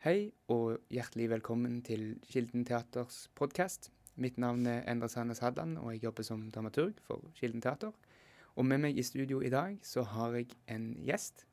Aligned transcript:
Hei 0.00 0.30
og 0.48 0.78
hjertelig 0.88 1.26
velkommen 1.28 1.82
til 1.84 2.14
Kilden 2.24 2.62
Teaters 2.64 3.26
podkast. 3.36 3.90
Mitt 4.16 4.38
navn 4.40 4.62
er 4.64 4.86
Endre 4.88 5.10
Sandnes 5.12 5.42
Hadland, 5.44 5.74
og 5.76 5.90
jeg 5.92 6.06
jobber 6.06 6.24
som 6.24 6.46
dramaturg 6.48 6.94
for 7.04 7.26
Kilden 7.36 7.60
Teater. 7.60 7.92
Og 8.56 8.64
med 8.64 8.80
meg 8.80 8.96
i 8.96 9.04
studio 9.04 9.42
i 9.44 9.50
dag 9.52 9.76
så 9.84 10.06
har 10.14 10.38
jeg 10.38 10.56
en 10.72 10.88
gjest 11.04 11.44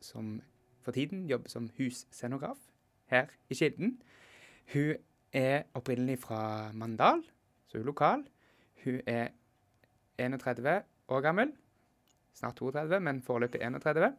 som 0.00 0.38
for 0.80 0.96
tiden 0.96 1.26
jobber 1.28 1.52
som 1.52 1.68
husscenograf 1.76 2.64
her 3.12 3.28
i 3.52 3.60
Kilden. 3.60 3.98
Hun 4.72 4.96
er 5.36 5.68
opprinnelig 5.76 6.22
fra 6.24 6.72
Mandal, 6.72 7.20
så 7.68 7.76
hun 7.76 7.84
er 7.84 7.92
lokal. 7.92 8.26
Hun 8.86 9.00
er 9.06 9.28
31 10.16 10.80
år 11.08 11.20
gammel. 11.20 11.52
Snart 12.32 12.56
32, 12.56 13.00
men 13.00 13.22
foreløpig 13.22 13.60
31. 13.60 14.14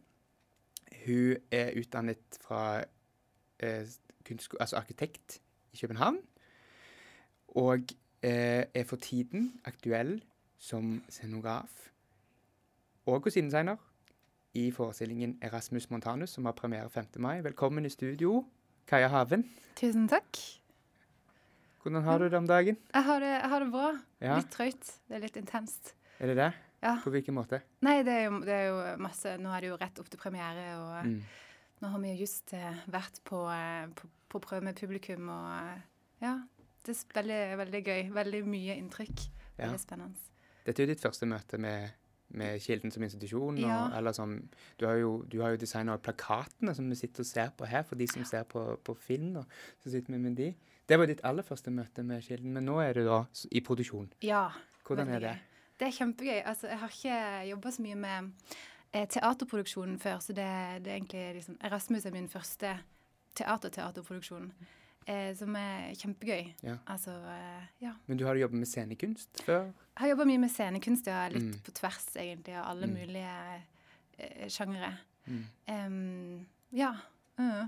Hun 1.06 1.36
er 1.50 1.74
utdannet 1.74 2.38
fra 2.38 2.84
altså 3.60 4.76
arkitekt 4.76 5.40
i 5.72 5.76
København. 5.80 6.18
Og 7.48 7.78
eh, 8.22 8.64
er 8.74 8.84
for 8.86 8.96
tiden 8.96 9.60
aktuell 9.64 10.22
som 10.58 11.02
scenograf 11.08 11.70
og 13.06 13.22
kostymedesigner 13.22 13.76
i 14.54 14.70
forestillingen 14.70 15.38
Erasmus 15.42 15.90
Montanus, 15.90 16.30
som 16.30 16.44
har 16.44 16.52
premiere 16.52 16.90
5. 16.90 17.06
mai. 17.18 17.40
Velkommen 17.42 17.84
i 17.84 17.88
studio, 17.88 18.44
Kaja 18.86 19.08
Haven. 19.08 19.44
Tusen 19.76 20.08
takk. 20.08 20.38
Hvordan 21.82 22.02
har 22.02 22.18
du 22.18 22.24
det 22.24 22.34
om 22.34 22.46
dagen? 22.46 22.76
Jeg 22.94 23.04
har 23.04 23.18
det, 23.20 23.28
jeg 23.28 23.48
har 23.50 23.60
det 23.60 23.70
bra. 23.72 23.88
Ja, 24.20 24.36
Litt 24.38 24.50
trøyt. 24.54 24.92
Det 25.08 25.16
er 25.18 25.24
litt 25.26 25.36
intenst. 25.36 25.94
Er 26.18 26.30
det 26.30 26.36
det? 26.38 26.52
Ja. 26.84 26.94
På 27.04 27.10
hvilken 27.12 27.34
måte? 27.36 27.60
Nei, 27.84 27.98
det 28.06 28.12
er, 28.12 28.22
jo, 28.28 28.38
det 28.44 28.52
er 28.54 28.64
jo 28.68 28.78
masse 29.02 29.36
Nå 29.40 29.52
er 29.56 29.60
det 29.64 29.68
jo 29.70 29.76
rett 29.80 29.98
opp 30.00 30.08
til 30.12 30.20
premiere, 30.20 30.64
og 30.78 31.06
Mm. 31.10 31.18
Nå 31.84 31.90
har 31.92 32.00
vi 32.00 32.14
jo 32.14 32.22
just 32.24 32.54
eh, 32.56 32.78
vært 32.92 33.20
på, 33.28 33.42
eh, 33.52 33.86
på, 33.98 34.08
på 34.32 34.40
prøve 34.44 34.64
med 34.64 34.78
publikum, 34.78 35.28
og 35.28 35.50
eh, 35.52 35.82
ja. 36.24 36.38
Det 36.84 36.92
er 36.92 37.16
veldig, 37.16 37.40
veldig 37.62 37.78
gøy. 37.80 38.00
Veldig 38.12 38.40
mye 38.44 38.74
inntrykk. 38.76 39.20
Ja. 39.56 39.66
Veldig 39.70 39.80
spennende. 39.80 40.32
Dette 40.66 40.82
er 40.82 40.84
jo 40.84 40.90
ditt 40.92 41.00
første 41.04 41.24
møte 41.28 41.56
med, 41.60 41.94
med 42.36 42.60
Kilden 42.60 42.92
som 42.92 43.04
institusjon. 43.06 43.56
Og, 43.56 43.64
Ja. 43.64 43.78
eller 43.96 44.12
som, 44.12 44.34
du 44.80 44.84
har 44.84 44.98
jo, 45.00 45.14
du 45.32 45.38
har 45.40 45.54
jo 45.54 45.60
designa 45.62 45.96
plakatene 45.96 46.74
som 46.76 46.90
vi 46.92 46.98
sitter 47.00 47.24
og 47.24 47.30
ser 47.30 47.54
på 47.56 47.64
her, 47.68 47.86
for 47.88 47.96
de 48.00 48.08
som 48.12 48.24
ser 48.28 48.44
på, 48.48 48.66
på 48.84 48.96
film. 49.00 49.38
Og, 49.40 49.56
så 49.80 49.94
sitter 49.94 50.12
vi 50.12 50.20
med 50.26 50.36
de. 50.36 50.50
Det 50.84 50.98
var 51.00 51.08
ditt 51.08 51.24
aller 51.24 51.46
første 51.46 51.72
møte 51.72 52.04
med 52.04 52.20
Kilden, 52.26 52.52
men 52.52 52.68
nå 52.68 52.76
er 52.84 52.92
du 53.00 53.06
da 53.08 53.22
i 53.48 53.64
produksjon. 53.64 54.10
Ja. 54.24 54.50
Hvordan 54.84 55.08
er 55.08 55.24
det? 55.24 55.32
gøy. 55.38 55.50
Det 55.80 55.88
er 55.88 55.96
kjempegøy. 55.96 56.40
Altså, 56.44 56.68
jeg 56.68 56.78
har 56.84 56.92
ikke 57.00 57.18
jobba 57.48 57.72
så 57.72 57.82
mye 57.88 57.96
med 58.04 58.32
eh, 58.94 59.06
teaterproduksjon 59.10 59.98
før, 60.00 60.20
så 60.22 60.32
det, 60.36 60.46
det 60.84 60.92
er 60.92 60.96
egentlig 61.00 61.24
liksom 61.40 61.58
Erasmus 61.66 62.06
er 62.06 62.14
min 62.14 62.28
første 62.32 62.76
teater-teaterproduksjon, 63.38 64.50
eh, 65.06 65.32
som 65.36 65.56
er 65.58 65.92
kjempegøy. 65.98 66.52
Ja. 66.64 66.76
Altså, 66.90 67.14
eh, 67.30 67.66
ja. 67.84 67.92
Men 68.06 68.20
du 68.20 68.24
har 68.28 68.38
jobbet 68.40 68.58
med 68.62 68.68
scenekunst 68.70 69.42
før? 69.44 69.66
Jeg 69.94 70.00
har 70.04 70.08
jobba 70.14 70.24
mye 70.30 70.42
med 70.46 70.50
scenekunst, 70.54 71.06
ja. 71.10 71.26
Litt 71.28 71.42
Mm. 71.42 71.60
på 71.66 71.72
tvers, 71.74 72.06
egentlig, 72.16 72.54
av 72.56 72.70
alle 72.70 72.86
Mm. 72.86 72.94
mulige 72.94 73.62
eh, 74.18 74.48
sjangere. 74.48 74.92
Mm. 75.26 75.44
Um, 75.68 76.46
ja. 76.72 76.92
Uh. 77.38 77.66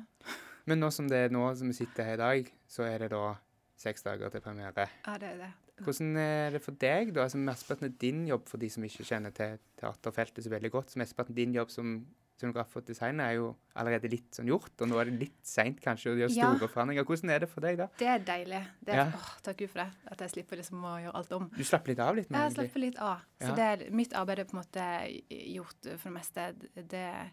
Men 0.67 0.79
nå 0.81 0.91
som 0.93 1.09
det 1.09 1.17
er 1.17 1.29
nå 1.35 1.55
som 1.57 1.69
vi 1.69 1.75
sitter 1.75 2.05
her 2.05 2.15
i 2.15 2.17
dag, 2.17 2.53
så 2.69 2.83
er 2.85 2.99
det 2.99 3.11
da 3.11 3.35
seks 3.77 4.03
dager 4.03 4.31
til 4.31 4.41
premiere. 4.41 4.89
ja, 5.07 5.17
det 5.19 5.29
er 5.29 5.37
det. 5.37 5.53
Hvordan 5.85 6.17
er 6.17 6.51
det 6.57 6.63
for 6.65 6.73
deg, 6.73 7.11
da? 7.13 7.25
Altså, 7.27 7.37
Mesteparten 7.39 7.85
av 7.91 7.99
din 7.99 8.27
jobb, 8.27 8.47
for 8.49 8.57
de 8.59 8.69
som 8.73 8.83
ikke 8.87 9.05
kjenner 9.05 9.35
til 9.37 9.59
teaterfeltet 9.81 10.45
så 10.47 10.51
veldig 10.51 10.71
godt, 10.73 10.91
så 10.95 10.99
mesteparten 11.03 11.35
av 11.35 11.37
din 11.37 11.53
jobb 11.55 11.71
som 11.71 12.07
scenograf 12.37 12.75
og 12.77 12.85
designer 12.85 13.31
er 13.31 13.35
jo 13.39 13.57
allerede 13.81 14.11
litt 14.13 14.31
sånn 14.37 14.49
gjort, 14.51 14.73
og 14.85 14.89
nå 14.91 14.99
er 15.01 15.09
det 15.09 15.19
litt 15.23 15.39
seint 15.49 15.79
kanskje 15.81 16.11
å 16.13 16.17
gjøre 16.19 16.35
Ja. 16.37 16.51
store 16.55 16.69
forandringer. 16.69 17.05
Hvordan 17.09 17.31
er 17.33 17.39
det 17.41 17.49
for 17.49 17.61
deg, 17.65 17.79
da? 17.79 17.87
Det 17.97 18.07
er 18.09 18.19
deilig. 18.19 18.63
Det 18.85 18.93
er, 18.93 18.97
Ja. 18.97 19.07
åh, 19.17 19.31
takk 19.43 19.57
Gud 19.57 19.71
for 19.71 19.79
det. 19.85 19.93
At 20.13 20.19
jeg 20.19 20.31
slipper 20.31 20.57
liksom 20.61 20.83
å 20.85 20.97
gjøre 21.01 21.15
alt 21.15 21.33
om. 21.33 21.49
Du 21.57 21.65
slapper 21.65 21.89
litt 21.89 21.99
av 21.99 22.15
litt 22.17 22.29
nå, 22.31 22.37
Jeg 22.39 22.53
slapper 22.57 22.81
litt 22.81 22.99
av. 22.99 23.21
Så 23.41 23.49
Ja. 23.49 23.55
det 23.55 23.87
er, 23.87 23.91
mitt 23.91 24.13
arbeid 24.13 24.39
er 24.39 24.45
på 24.45 24.55
en 24.55 24.65
måte 24.65 25.23
gjort 25.55 25.99
for 25.99 26.11
det 26.11 26.13
meste. 26.13 26.55
Det, 26.89 27.31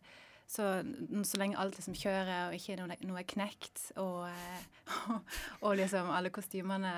så, 0.54 0.68
så 1.26 1.40
lenge 1.42 1.58
alt 1.58 1.78
liksom 1.80 1.96
kjører 1.98 2.50
og 2.52 2.56
ikke 2.58 2.76
noe, 2.78 2.98
noe 3.10 3.22
er 3.24 3.28
knekt, 3.34 3.82
og, 3.98 4.28
og, 5.10 5.32
og 5.66 5.78
liksom 5.80 6.12
alle 6.14 6.30
kostymene 6.34 6.92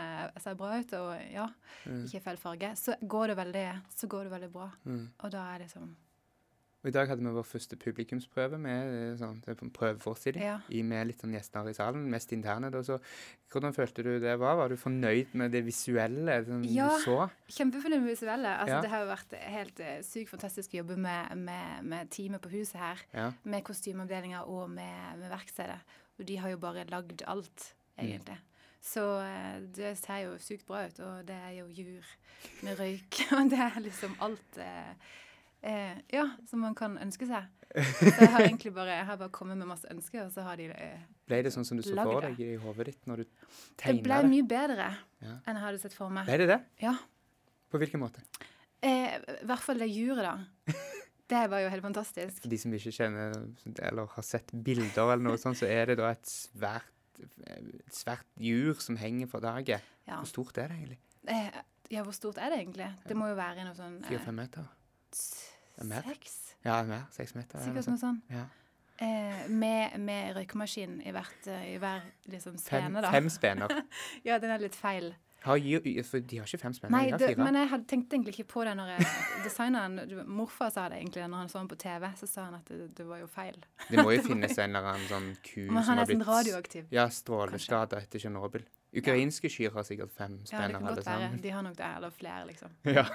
ser 0.43 0.57
bra 0.59 0.73
ut, 0.81 0.97
og 0.99 1.13
ja, 1.31 1.47
Mm. 1.85 1.99
ikke 2.07 2.19
feil 2.23 2.37
farge, 2.41 2.71
så 2.81 2.95
går 3.05 3.27
det 3.29 3.35
veldig, 3.37 3.65
så 3.93 4.07
går 4.09 4.23
det 4.25 4.31
veldig 4.31 4.47
bra. 4.55 4.63
Mm. 4.89 5.03
Og 5.21 5.31
da 5.35 5.43
er 5.53 5.59
det 5.61 5.67
liksom 5.67 5.91
Og 6.85 6.91
I 6.91 6.93
dag 6.93 7.07
hadde 7.09 7.23
vi 7.25 7.31
vår 7.33 7.47
første 7.49 7.77
publikumsprøve 7.81 8.59
med 8.61 8.91
eh, 8.93 9.13
sånn, 9.17 9.39
prøveforestilling 9.73 10.43
Ja. 10.45 10.59
med 10.85 11.07
litt 11.09 11.23
sånn 11.23 11.33
gjester 11.33 11.65
i 11.65 11.73
salen, 11.73 12.03
mest 12.13 12.29
interne. 12.35 12.69
Da, 12.69 12.83
så 12.85 12.99
hvordan 13.49 13.73
følte 13.73 14.03
du 14.05 14.11
det 14.21 14.35
var? 14.37 14.53
Var 14.59 14.69
du 14.69 14.75
fornøyd 14.77 15.33
med 15.33 15.49
det 15.51 15.63
visuelle 15.65 16.35
som 16.45 16.61
Ja. 16.69 16.91
du 16.93 17.01
så? 17.01 17.17
Kjempefornøyd 17.49 18.03
med 18.03 18.09
det 18.11 18.19
visuelle. 18.19 18.53
Altså, 18.59 18.75
Ja. 18.75 18.81
Det 18.85 18.89
har 18.93 19.01
jo 19.01 19.09
vært 19.15 19.33
helt 19.49 19.79
uh, 19.81 20.01
sykt 20.05 20.29
fantastisk 20.29 20.75
å 20.75 20.77
jobbe 20.83 20.97
med, 20.97 21.35
med, 21.37 21.83
med 21.89 22.09
teamet 22.11 22.41
på 22.45 22.49
huset 22.53 22.77
her. 22.79 23.01
Ja. 23.13 23.31
Med 23.43 23.63
kostymeavdelinga 23.63 24.45
og 24.45 24.69
med, 24.69 25.17
med 25.17 25.31
verkstedet. 25.33 25.79
Og 26.19 26.25
de 26.29 26.37
har 26.37 26.49
jo 26.53 26.57
bare 26.57 26.85
lagd 26.85 27.23
alt, 27.25 27.73
Mm. 27.97 28.05
egentlig. 28.09 28.37
Så 28.85 29.01
eh, 29.23 29.59
det 29.73 29.97
ser 29.97 30.17
jo 30.27 30.33
sykt 30.37 30.65
bra 30.67 30.85
ut, 30.85 30.99
og 30.99 31.25
det 31.25 31.33
er 31.33 31.53
jo 31.61 31.65
jur 31.71 32.03
med 32.61 32.77
røyk. 32.77 33.21
Og 33.39 33.49
det 33.49 33.57
er 33.57 33.79
liksom 33.81 34.13
alt 34.21 34.57
eh, 34.59 34.93
eh, 35.65 35.97
Ja, 36.13 36.27
som 36.49 36.61
man 36.63 36.75
kan 36.77 36.97
ønske 37.01 37.27
seg. 37.29 37.49
Så 37.75 38.07
jeg 38.21 38.31
har 38.31 38.45
egentlig 38.45 38.71
bare, 38.75 38.93
jeg 39.01 39.05
har 39.09 39.17
bare 39.19 39.33
kommet 39.35 39.57
med 39.59 39.67
masse 39.67 39.87
ønsker, 39.91 40.27
og 40.29 40.31
så 40.31 40.45
har 40.45 40.55
de 40.61 40.69
eh, 40.71 41.01
Ble 41.27 41.41
det 41.43 41.51
sånn 41.51 41.65
som 41.67 41.75
du 41.79 41.83
så 41.83 41.95
for 41.97 42.21
deg 42.23 42.39
i 42.45 42.53
hodet 42.61 42.85
ditt 42.91 43.07
når 43.09 43.23
du 43.23 43.25
Det 43.25 43.89
Det 43.89 43.95
ble 44.05 44.19
det? 44.21 44.29
mye 44.31 44.45
bedre 44.47 44.89
Ja. 45.25 45.33
enn 45.43 45.57
jeg 45.57 45.63
hadde 45.65 45.81
sett 45.81 45.93
for 45.97 46.13
meg. 46.13 46.27
Ble 46.29 46.37
det 46.43 46.47
det? 46.53 46.59
Ja. 46.85 46.93
På 47.71 47.81
hvilken 47.81 47.99
måte? 47.99 48.21
Eh, 48.85 49.17
I 49.41 49.45
hvert 49.49 49.63
fall 49.65 49.81
det 49.81 49.89
juret, 49.91 50.23
da. 50.23 50.37
Det 51.27 51.39
var 51.49 51.63
jo 51.63 51.69
helt 51.73 51.81
fantastisk. 51.81 52.37
For 52.43 52.51
de 52.53 52.57
som 52.61 52.73
ikke 52.77 52.91
kjenner 52.93 53.31
eller 53.81 54.05
har 54.13 54.23
sett 54.27 54.51
bilder 54.53 55.07
eller 55.15 55.23
noe 55.25 55.39
sånt, 55.41 55.57
så 55.57 55.65
er 55.65 55.87
det 55.89 55.95
da 55.97 56.11
et 56.13 56.29
svært, 56.29 56.91
et 57.49 57.95
svært 57.97 58.27
jur 58.37 58.77
som 58.77 58.95
henger 59.01 59.25
for 59.31 59.41
daget. 59.41 59.81
Ja. 60.05 60.19
Hvor 60.21 60.29
stort 60.29 60.59
er 60.61 60.69
det 60.69 60.77
egentlig? 60.77 60.99
Eh, 61.25 61.49
ja, 61.89 62.03
hvor 62.05 62.13
stort 62.13 62.37
er 62.37 62.53
det 62.53 62.59
egentlig? 62.61 62.91
Det 63.09 63.17
må 63.17 63.31
jo 63.31 63.39
være 63.41 63.65
noe 63.65 63.73
sånn 63.73 63.97
eh, 64.03 64.11
Fire-fem 64.11 64.37
meter? 64.37 64.69
Mer. 65.83 66.05
Seks? 66.07 66.37
Ja, 66.65 66.83
mer. 66.87 67.03
Seks 67.11 67.35
meter? 67.35 67.59
Sikkert 67.59 67.89
noe 67.91 67.99
sånt. 67.99 68.01
sånn. 68.01 68.21
Ja. 68.31 68.45
Eh, 68.97 69.49
med, 69.51 69.99
med 69.99 70.37
røykemaskin 70.37 71.01
i, 71.03 71.11
hvert, 71.11 71.47
eh, 71.51 71.73
i 71.73 71.77
hver 71.83 72.05
liksom, 72.31 72.55
spene, 72.57 73.01
da. 73.03 73.11
fem 73.11 73.27
spener. 73.29 73.73
Ja, 74.27 74.39
den 74.39 74.53
er 74.55 74.63
litt 74.63 74.77
feil. 74.79 75.11
Har 75.45 75.59
for 76.07 76.19
de 76.25 76.37
har 76.39 76.47
ikke 76.47 76.57
fem 76.57 76.73
spenner, 76.73 76.95
Nei, 76.95 77.17
det, 77.21 77.35
men 77.37 77.53
jeg 77.53 77.69
hadde 77.69 77.85
tenkt 77.85 78.13
egentlig 78.15 78.33
ikke 78.33 78.47
på 78.55 78.63
det 78.65 78.71
når 78.79 78.95
jeg 78.95 79.09
designeren 79.45 80.23
Morfar 80.25 80.71
sa 80.73 80.87
det 80.89 80.97
egentlig 80.97 81.27
når 81.29 81.43
han 81.43 81.51
så 81.51 81.59
den 81.59 81.69
på 81.69 81.77
TV, 81.83 82.07
så 82.17 82.29
sa 82.31 82.47
han 82.47 82.55
at 82.57 82.71
det, 82.71 82.87
det 82.97 83.05
var 83.05 83.21
jo 83.21 83.27
feil. 83.29 83.59
Det 83.91 83.99
må 84.01 84.15
jo 84.15 84.23
finnes 84.31 84.57
en 84.57 84.71
eller 84.71 84.89
annen 84.95 85.05
sånn 85.11 85.27
ku 85.45 85.67
Men 85.67 85.83
som 85.83 85.91
han 85.91 86.01
har 86.01 86.07
er 86.07 86.09
sånn 86.09 86.23
blitt 86.23 86.31
radioaktiv. 86.31 86.87
Ja, 86.95 87.05
stråleskada 87.13 88.01
etter 88.01 88.23
Tsjernobyl. 88.23 88.65
Ukrainske 88.95 89.49
kyr 89.51 89.71
har 89.75 89.83
sikkert 89.83 90.11
fem 90.15 90.37
Ja, 90.51 90.61
det 90.67 90.73
kan 90.75 90.85
godt 90.87 91.05
være. 91.05 91.29
De 91.43 91.49
har 91.51 91.61
nok 91.65 91.75
det, 91.77 91.89
eller 91.97 92.09
flere, 92.15 92.45
liksom. 92.47 92.71
Ja. 92.97 93.05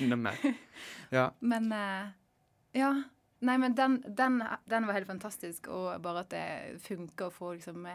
Enda 0.00 0.16
mer. 0.16 0.36
Ja. 1.16 1.30
Men 1.40 1.72
eh, 1.72 2.10
ja. 2.74 2.92
Nei, 3.40 3.56
men 3.56 3.72
den, 3.74 4.02
den, 4.16 4.42
den 4.68 4.86
var 4.86 4.92
helt 4.98 5.06
fantastisk, 5.08 5.68
og 5.72 6.02
bare 6.04 6.20
at 6.26 6.30
det 6.34 6.80
funker 6.84 7.30
å 7.30 7.34
få 7.34 7.54
liksom 7.56 7.86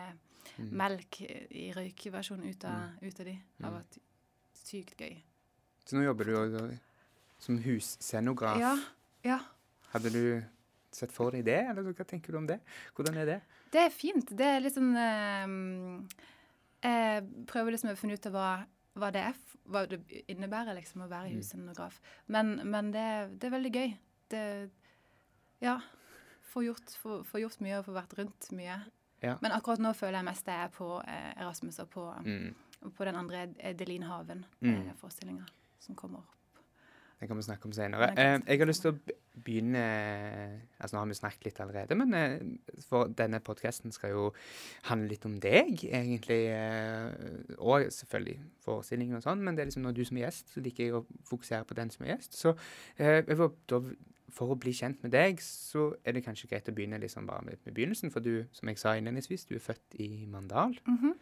Mm. 0.55 0.67
melk 0.78 1.17
i 1.25 1.72
røykeversjon 1.73 2.44
ut, 2.45 2.63
av- 2.69 3.01
ut 3.01 3.19
av 3.19 3.25
de, 3.25 3.31
har 3.63 3.72
Mm. 3.72 3.79
vært 3.79 3.95
sykt 4.53 5.00
gøy. 5.01 5.16
Så 5.85 5.97
nå 5.97 6.03
jobber 6.05 6.23
du 6.29 6.35
òg 6.38 6.78
som 7.39 7.57
husscenograf. 7.63 8.59
Ja, 8.61 8.75
ja. 9.25 9.39
Hadde 9.91 10.11
du 10.13 10.44
sett 10.94 11.11
for 11.11 11.31
deg 11.31 11.44
det, 11.45 11.57
eller 11.66 11.81
hva 11.91 12.05
tenker 12.07 12.31
du 12.31 12.38
om 12.38 12.45
det? 12.47 12.59
Hvordan 12.95 13.17
er 13.17 13.25
det? 13.25 13.41
Det 13.73 13.81
er 13.81 13.89
fint. 13.89 14.29
Det 14.38 14.45
er 14.45 14.59
litt 14.63 14.75
sånn 14.78 14.94
eh, 16.85 17.20
prøver 17.49 17.72
liksom 17.76 17.91
å 17.93 17.97
finne 17.99 18.14
ut 18.17 18.26
av 18.29 18.35
hva, 18.37 18.49
hva 19.02 19.09
det 19.11 19.22
er, 19.32 19.35
hva 19.67 19.85
det 19.90 19.99
innebærer 20.32 20.76
liksom 20.78 21.02
å 21.05 21.09
være 21.11 21.32
Mm. 21.32 21.37
husscenograf. 21.40 21.99
Men, 22.28 22.55
men 22.70 22.91
det, 22.93 23.05
det 23.40 23.47
er 23.49 23.55
veldig 23.58 23.72
gøy. 23.76 23.97
Det 24.29 24.43
Ja. 25.61 25.79
Få 26.53 26.61
gjort, 26.64 26.93
få, 27.02 27.23
få 27.28 27.40
gjort 27.41 27.59
mye 27.66 27.79
og 27.79 27.85
få 27.90 27.93
vært 27.97 28.14
rundt 28.17 28.52
mye. 28.55 28.78
Ja. 29.23 29.34
Men 29.41 29.52
akkurat 29.52 29.79
nå 29.84 29.91
føler 29.97 30.20
jeg 30.22 30.26
mest 30.29 30.46
det 30.46 30.53
er 30.53 30.70
på 30.72 30.87
eh, 31.08 31.34
Erasmus 31.41 31.79
og 31.84 31.90
på, 31.90 32.05
Mm. 32.23 32.53
på 32.96 33.05
den 33.05 33.16
andre 33.16 33.47
eh, 33.59 33.73
Delin 33.76 34.03
Mm. 34.03 34.09
Haven-forestillinga 34.11 35.46
som 35.79 35.96
kommer. 35.96 36.22
Det 37.20 37.28
kan 37.29 37.38
vi 37.40 37.44
snakke 37.47 37.66
om 37.66 37.72
senere. 37.72 38.09
Eh, 38.20 38.40
jeg 38.47 38.59
har 38.59 38.67
lyst 38.67 38.82
til 38.84 38.91
å 38.91 39.00
begynne 39.46 39.82
Altså, 40.79 40.96
nå 40.96 41.00
har 41.02 41.08
vi 41.09 41.16
snakket 41.17 41.46
litt 41.47 41.59
allerede, 41.64 41.96
men 41.96 42.14
eh, 42.14 42.34
for 42.90 43.08
denne 43.08 43.40
podkasten 43.44 43.91
skal 43.96 44.12
jo 44.12 44.26
handle 44.90 45.09
litt 45.14 45.26
om 45.26 45.38
deg, 45.40 45.79
egentlig. 45.88 46.41
Eh, 46.52 47.56
og 47.58 47.88
selvfølgelig 47.91 48.38
forestillingen 48.66 49.16
og 49.20 49.23
sånn, 49.26 49.41
men 49.44 49.56
det 49.56 49.64
er 49.66 49.72
liksom 49.72 49.85
når 49.88 49.96
du 49.97 50.03
som 50.06 50.17
er 50.20 50.28
gjest, 50.28 50.52
så 50.56 50.64
liker 50.66 50.84
jeg 50.90 50.97
å 51.00 51.06
fokusere 51.32 51.64
på 51.70 51.78
den 51.79 51.90
som 51.94 52.06
er 52.06 52.16
gjest. 52.16 52.35
Så 52.40 52.56
eh, 52.97 53.23
for 54.35 54.52
å 54.52 54.58
bli 54.59 54.73
kjent 54.76 55.00
med 55.06 55.14
deg, 55.16 55.40
så 55.44 55.94
er 56.03 56.18
det 56.18 56.26
kanskje 56.26 56.50
greit 56.52 56.68
å 56.68 56.76
begynne 56.76 57.00
liksom 57.00 57.28
bare 57.29 57.46
med, 57.47 57.61
med 57.64 57.76
begynnelsen. 57.78 58.11
For 58.11 58.20
du, 58.26 58.44
som 58.56 58.68
jeg 58.72 58.82
sa 58.82 58.96
innledningsvis, 59.00 59.47
du 59.47 59.56
er 59.56 59.64
født 59.64 59.96
i 60.03 60.26
Mandal, 60.28 60.76
Mhm. 60.88 61.14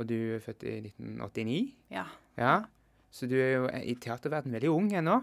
og 0.00 0.06
du 0.08 0.16
er 0.38 0.40
født 0.40 0.64
i 0.64 0.78
1989. 0.80 1.74
Ja. 1.92 2.06
Ja, 2.40 2.62
så 3.12 3.28
du 3.28 3.36
er 3.36 3.52
jo 3.58 3.68
eh, 3.68 3.84
i 3.92 3.94
teaterverden 4.00 4.54
veldig 4.56 4.72
ung 4.72 4.88
ennå. 4.96 5.18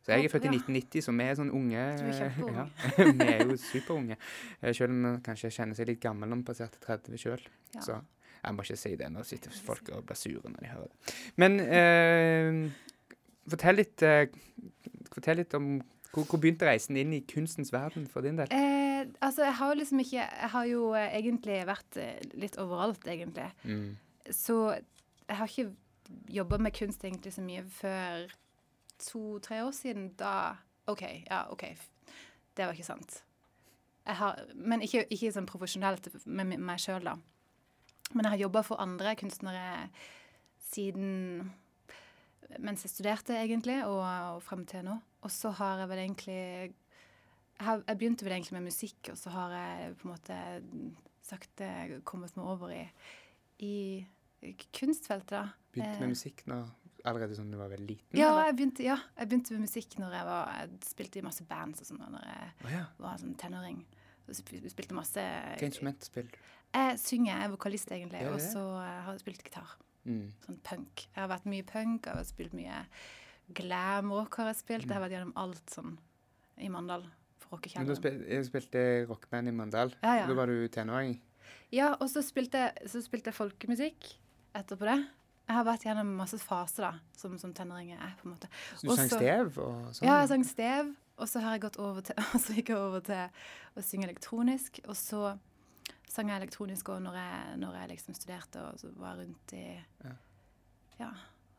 Så 0.00 0.14
jeg 0.14 0.24
er 0.24 0.32
født 0.32 0.46
i 0.48 0.52
1990, 0.54 1.04
så 1.04 1.12
vi 1.12 1.24
er 1.28 1.36
sånn 1.36 1.50
unge. 1.52 1.82
Du 2.00 2.06
er 2.08 2.14
kjempeung. 2.16 2.54
Ja, 2.56 2.64
vi 3.20 3.26
er 3.28 3.42
jo 3.44 3.56
superunge. 3.60 4.16
Eh, 4.62 4.72
Selv 4.72 4.94
om 4.94 5.02
man 5.04 5.18
kanskje 5.26 5.52
kjenner 5.52 5.76
seg 5.76 5.90
litt 5.90 6.00
gammel 6.00 6.30
når 6.30 6.40
man 6.40 6.46
passerte 6.48 6.80
30 6.80 7.20
sjøl. 7.20 7.44
Ja. 7.76 7.82
Så 7.84 7.98
jeg 8.40 8.56
må 8.56 8.64
ikke 8.64 8.78
si 8.80 8.94
det. 8.96 9.10
Nå 9.12 9.24
sitter 9.28 9.52
folk 9.66 9.90
og 9.92 10.06
blir 10.08 10.18
sure 10.18 10.52
når 10.54 10.64
de 10.64 10.70
hører 10.72 10.88
det. 10.88 11.16
Men 11.44 11.60
eh, 11.60 12.62
fortell 13.52 13.80
litt 13.82 14.06
eh, 14.06 14.26
Fortell 15.10 15.40
litt 15.42 15.54
om 15.58 15.72
hvor, 16.14 16.24
hvor 16.24 16.40
begynte 16.42 16.66
reisen 16.66 16.96
inn 16.98 17.12
i 17.14 17.20
kunstens 17.28 17.72
verden 17.74 18.04
for 18.10 18.24
din 18.24 18.38
del? 18.38 18.50
Eh, 18.54 19.04
altså, 19.22 19.44
jeg 19.46 19.56
har 19.58 19.72
jo 19.72 19.78
liksom 19.82 20.00
ikke 20.02 20.22
Jeg 20.22 20.50
har 20.54 20.70
jo 20.70 20.82
eh, 20.98 21.12
egentlig 21.20 21.60
vært 21.68 22.00
litt 22.40 22.56
overalt, 22.62 23.04
egentlig. 23.10 23.50
Mm. 23.68 23.92
Så 24.32 24.56
jeg 24.72 25.38
har 25.38 25.50
ikke 25.50 25.70
jobba 26.30 26.58
med 26.58 26.74
kunst 26.76 27.04
egentlig 27.04 27.32
så 27.34 27.44
mye 27.44 27.64
før 27.70 28.30
to-tre 29.00 29.62
år 29.64 29.74
siden. 29.76 30.12
Da 30.18 30.56
OK, 30.90 31.02
ja, 31.26 31.44
OK. 31.52 31.64
Det 32.56 32.66
var 32.66 32.72
ikke 32.74 32.88
sant. 32.88 33.22
Har, 34.04 34.40
men 34.54 34.82
ikke, 34.82 35.04
ikke 35.12 35.30
sånn 35.32 35.48
profesjonelt 35.48 36.08
med 36.26 36.56
meg 36.58 36.80
sjøl, 36.82 37.04
da. 37.06 37.14
Men 38.10 38.26
jeg 38.26 38.34
har 38.34 38.44
jobba 38.46 38.62
for 38.66 38.82
andre 38.82 39.14
kunstnere 39.18 39.90
siden 40.70 41.50
mens 42.58 42.82
jeg 42.82 42.90
studerte, 42.90 43.36
egentlig, 43.38 43.76
og, 43.86 44.00
og 44.02 44.40
frem 44.42 44.64
til 44.66 44.82
nå. 44.88 44.96
Og 45.22 45.30
så 45.30 45.52
har 45.54 45.84
jeg 45.84 45.90
vel 45.92 46.02
egentlig 46.02 46.40
jeg, 47.60 47.82
jeg 47.86 47.98
begynte 48.00 48.26
vel 48.26 48.34
egentlig 48.34 48.56
med 48.56 48.66
musikk, 48.70 49.12
og 49.12 49.18
så 49.20 49.30
har 49.34 49.54
jeg 49.54 49.94
på 50.00 50.08
en 50.08 50.14
måte 50.14 50.38
sakte 51.22 51.70
kommet 52.08 52.34
meg 52.38 52.48
over 52.48 52.72
i, 52.72 52.80
i 53.62 53.74
kunstfeltet, 54.74 55.36
da. 55.36 55.44
Begynte 55.70 55.96
Eh, 55.96 56.02
med 56.02 56.14
musikk 56.14 56.44
når, 56.50 56.70
allerede 57.04 57.36
sånn 57.38 57.50
du 57.52 57.58
var 57.60 57.70
veldig 57.72 57.88
liten? 57.88 58.18
Ja, 58.18 58.32
jeg 58.46 58.56
begynte, 58.58 58.84
ja, 58.86 58.98
jeg 59.16 59.30
begynte 59.30 59.56
med 59.56 59.66
musikk 59.68 59.96
når 60.00 60.16
jeg 60.18 60.28
var 60.30 60.52
Jeg 60.58 60.80
spilte 60.88 61.20
i 61.20 61.26
masse 61.26 61.46
bands 61.48 61.84
og 61.84 61.90
sånn 61.90 62.02
da 62.02 62.10
når 62.16 62.26
jeg 62.30 62.48
oh, 62.64 62.72
ja. 62.74 62.84
var 62.98 63.20
sånn 63.22 63.36
tenåring. 63.40 63.84
Spilte 64.30 64.94
masse 64.94 65.22
Hvilket 65.22 65.70
instrument 65.72 66.04
spiller 66.06 66.34
du? 66.34 66.50
Jeg 66.70 66.98
synger, 67.02 67.32
jeg 67.32 67.46
er 67.46 67.50
vokalist 67.50 67.88
egentlig, 67.90 68.26
og 68.30 68.42
så 68.42 68.60
eh, 68.78 68.98
har 69.06 69.16
jeg 69.16 69.24
spilt 69.24 69.46
gitar. 69.46 69.72
Mm. 70.06 70.28
Sånn 70.44 70.60
punk. 70.66 71.06
Jeg 71.08 71.18
har 71.18 71.32
vært 71.32 71.48
mye 71.50 71.66
punk, 71.66 72.06
jeg 72.06 72.20
har 72.20 72.28
spilt 72.28 72.54
mye 72.54 72.84
glam-rock 73.58 74.38
har 74.38 74.52
jeg 74.52 74.60
spilt. 74.60 74.86
Jeg 74.86 74.94
har 74.94 75.02
vært 75.02 75.16
gjennom 75.16 75.34
alt 75.40 75.74
sånn 75.74 75.96
i 76.60 76.70
Mandal 76.70 77.06
for 77.40 77.62
Men 77.74 77.88
du 77.88 77.96
spil, 77.98 78.20
jeg 78.28 78.46
spilte 78.46 78.82
rockeband 79.10 79.50
i 79.50 79.54
Mandal. 79.54 79.94
Ja, 80.04 80.20
ja. 80.20 80.26
Da 80.30 80.36
var 80.38 80.50
du 80.50 80.68
tenåring. 80.70 81.16
Ja, 81.74 81.94
og 81.98 82.06
så 82.10 82.22
spilte, 82.22 82.68
så 82.86 83.02
spilte 83.02 83.30
jeg 83.30 83.38
folkemusikk 83.38 84.12
etterpå 84.58 84.86
det. 84.86 84.98
Jeg 85.50 85.56
har 85.56 85.64
vært 85.66 85.82
gjennom 85.88 86.10
masse 86.14 86.38
faser 86.38 86.84
da, 86.86 86.90
som, 87.18 87.32
som 87.42 87.50
tenåring 87.56 87.88
er, 87.96 88.12
på 88.20 88.28
en 88.28 88.34
måte. 88.36 88.46
Så 88.78 88.86
du 88.86 88.92
Også, 88.92 89.08
sang 89.08 89.10
stev 89.18 89.56
og 89.58 89.88
sånn? 89.96 90.06
Ja, 90.06 90.20
jeg 90.22 90.28
sang 90.30 90.44
stev, 90.46 90.92
og 91.18 91.26
så 91.28 91.42
har 91.42 91.56
jeg 91.56 91.64
gått 91.64 91.78
over 91.82 92.04
til, 92.06 92.14
så 92.44 92.54
gikk 92.54 92.70
jeg 92.70 92.78
over 92.78 93.02
til 93.02 93.40
å 93.74 93.82
synge 93.82 94.06
elektronisk. 94.06 94.78
Og 94.86 94.94
så 95.00 95.32
sang 96.10 96.30
jeg 96.30 96.38
elektronisk 96.44 96.92
òg 96.94 97.02
når, 97.02 97.18
jeg- 97.18 97.58
når 97.64 97.74
jeg 97.80 97.90
liksom 97.96 98.14
studerte 98.18 98.62
og 98.62 98.78
så 98.78 98.92
var 99.02 99.18
rundt 99.18 99.52
i 99.58 99.64
Ja. 100.06 100.14
Ja. 101.00 101.10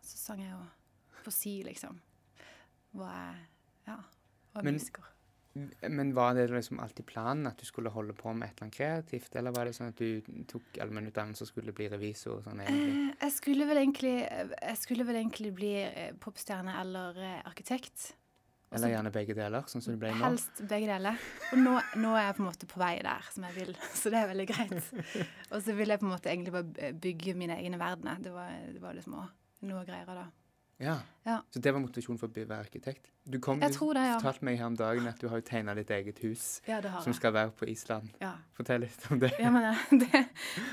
Så 0.07 0.17
sang 0.23 0.39
jeg 0.45 0.51
jo 0.55 0.61
på 1.25 1.31
si, 1.35 1.57
liksom. 1.67 1.99
Var 2.95 3.11
jeg 3.11 3.45
Ja. 3.91 3.97
Var 4.55 4.63
Men- 4.63 4.73
musiker. 4.79 5.03
Men 5.81 6.13
var 6.13 6.33
det 6.33 6.47
liksom 6.47 6.79
alltid 6.79 7.05
planen 7.05 7.47
at 7.49 7.59
du 7.59 7.65
skulle 7.67 7.91
holde 7.91 8.13
på 8.15 8.31
med 8.33 8.47
et 8.47 8.53
eller 8.55 8.67
annet 8.67 8.77
kreativt, 8.77 9.35
eller 9.35 9.51
var 9.51 9.67
det 9.67 9.75
sånn 9.75 9.91
at 9.91 9.99
du 9.99 10.45
tok 10.47 10.79
allmennutdannelse 10.83 11.43
og 11.43 11.49
skulle 11.49 11.75
bli 11.75 11.89
revisor 11.91 12.39
sånn 12.45 12.63
egentlig? 12.63 12.93
Eh, 12.93 13.17
jeg 13.25 13.35
skulle 13.35 13.67
vel 13.67 13.81
egentlig 13.81 14.15
Jeg 14.21 14.79
skulle 14.79 15.05
vel 15.07 15.19
egentlig 15.19 15.51
bli 15.57 15.73
eh, 15.83 16.15
popstjerne 16.23 16.77
eller 16.79 17.19
eh, 17.19 17.37
arkitekt. 17.49 18.13
Også, 18.71 18.77
Eller 18.79 18.93
gjerne 18.93 19.11
begge 19.11 19.35
deler, 19.35 19.67
sånn 19.67 19.83
som 19.83 19.91
det 19.91 19.99
ble 19.99 20.13
nå? 20.15 20.23
Helst 20.23 20.61
begge 20.63 20.87
deler. 20.87 21.23
Og 21.51 21.59
nå, 21.59 21.73
nå 21.99 22.13
er 22.15 22.29
jeg 22.29 22.37
på 22.37 22.43
en 22.45 22.47
måte 22.47 22.69
på 22.71 22.79
vei 22.79 22.93
der, 23.03 23.31
som 23.35 23.47
jeg 23.49 23.57
vil. 23.57 23.73
Så 23.99 24.13
det 24.13 24.21
er 24.21 24.29
veldig 24.31 24.45
greit. 24.53 24.91
Og 25.51 25.57
så 25.59 25.75
vil 25.75 25.91
jeg 25.91 25.99
på 25.99 26.07
en 26.07 26.13
måte 26.13 26.31
egentlig 26.31 26.55
bare 26.55 26.93
bygge 27.03 27.35
mine 27.35 27.59
egne 27.59 27.81
verdener. 27.81 28.23
Det 28.23 28.31
var, 28.31 28.55
det 28.71 28.79
var 28.79 28.95
liksom 28.95 29.19
også 29.19 29.67
noe 29.67 29.83
greier 29.85 30.07
da. 30.15 30.29
Ja. 30.81 30.99
Ja. 31.27 31.35
Så 31.53 31.59
det 31.61 31.69
var 31.75 31.83
motivasjonen 31.83 32.17
for 32.17 32.31
å 32.31 32.33
bli 32.33 32.43
være 32.49 32.65
arkitekt? 32.65 33.11
Du 33.29 33.37
kom, 33.39 33.59
Jeg 33.61 33.73
du 33.73 33.77
tror 33.77 33.93
det, 33.93 34.05
ja. 34.09 34.15
fortalte 34.17 34.45
meg 34.47 34.57
her 34.57 34.65
om 34.71 34.77
dagen 34.79 35.05
at 35.11 35.19
du 35.21 35.27
har 35.29 35.37
jo 35.37 35.45
tegna 35.45 35.75
ditt 35.77 35.91
eget 35.93 36.17
hus 36.25 36.45
Ja, 36.65 36.79
det 36.81 36.89
har 36.89 37.03
som 37.05 37.11
jeg. 37.13 37.19
skal 37.19 37.35
være 37.35 37.51
på 37.59 37.67
Island. 37.69 38.09
Ja. 38.23 38.31
Fortell 38.57 38.81
litt 38.87 39.05
om 39.13 39.19
det. 39.21 39.29
ja, 39.37 39.51
men 39.53 39.67
eh, 39.69 39.83
det, 40.01 40.23